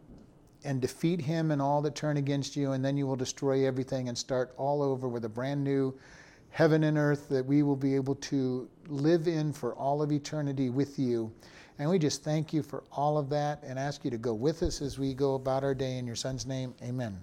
and 0.64 0.82
defeat 0.82 1.22
him 1.22 1.52
and 1.52 1.62
all 1.62 1.80
that 1.80 1.94
turn 1.94 2.18
against 2.18 2.54
you. 2.54 2.72
And 2.72 2.84
then 2.84 2.98
you 2.98 3.06
will 3.06 3.16
destroy 3.16 3.66
everything 3.66 4.10
and 4.10 4.18
start 4.18 4.52
all 4.58 4.82
over 4.82 5.08
with 5.08 5.24
a 5.24 5.30
brand 5.30 5.64
new 5.64 5.98
heaven 6.50 6.84
and 6.84 6.98
earth 6.98 7.30
that 7.30 7.46
we 7.46 7.62
will 7.62 7.76
be 7.76 7.94
able 7.94 8.14
to 8.16 8.68
live 8.88 9.26
in 9.26 9.54
for 9.54 9.74
all 9.74 10.02
of 10.02 10.12
eternity 10.12 10.68
with 10.68 10.98
you. 10.98 11.32
And 11.78 11.88
we 11.88 11.98
just 11.98 12.24
thank 12.24 12.52
you 12.52 12.62
for 12.62 12.82
all 12.90 13.18
of 13.18 13.28
that 13.30 13.62
and 13.62 13.78
ask 13.78 14.04
you 14.04 14.10
to 14.10 14.18
go 14.18 14.34
with 14.34 14.62
us 14.62 14.82
as 14.82 14.98
we 14.98 15.14
go 15.14 15.34
about 15.34 15.62
our 15.62 15.74
day. 15.74 15.98
In 15.98 16.06
your 16.06 16.16
son's 16.16 16.44
name, 16.44 16.74
amen. 16.82 17.18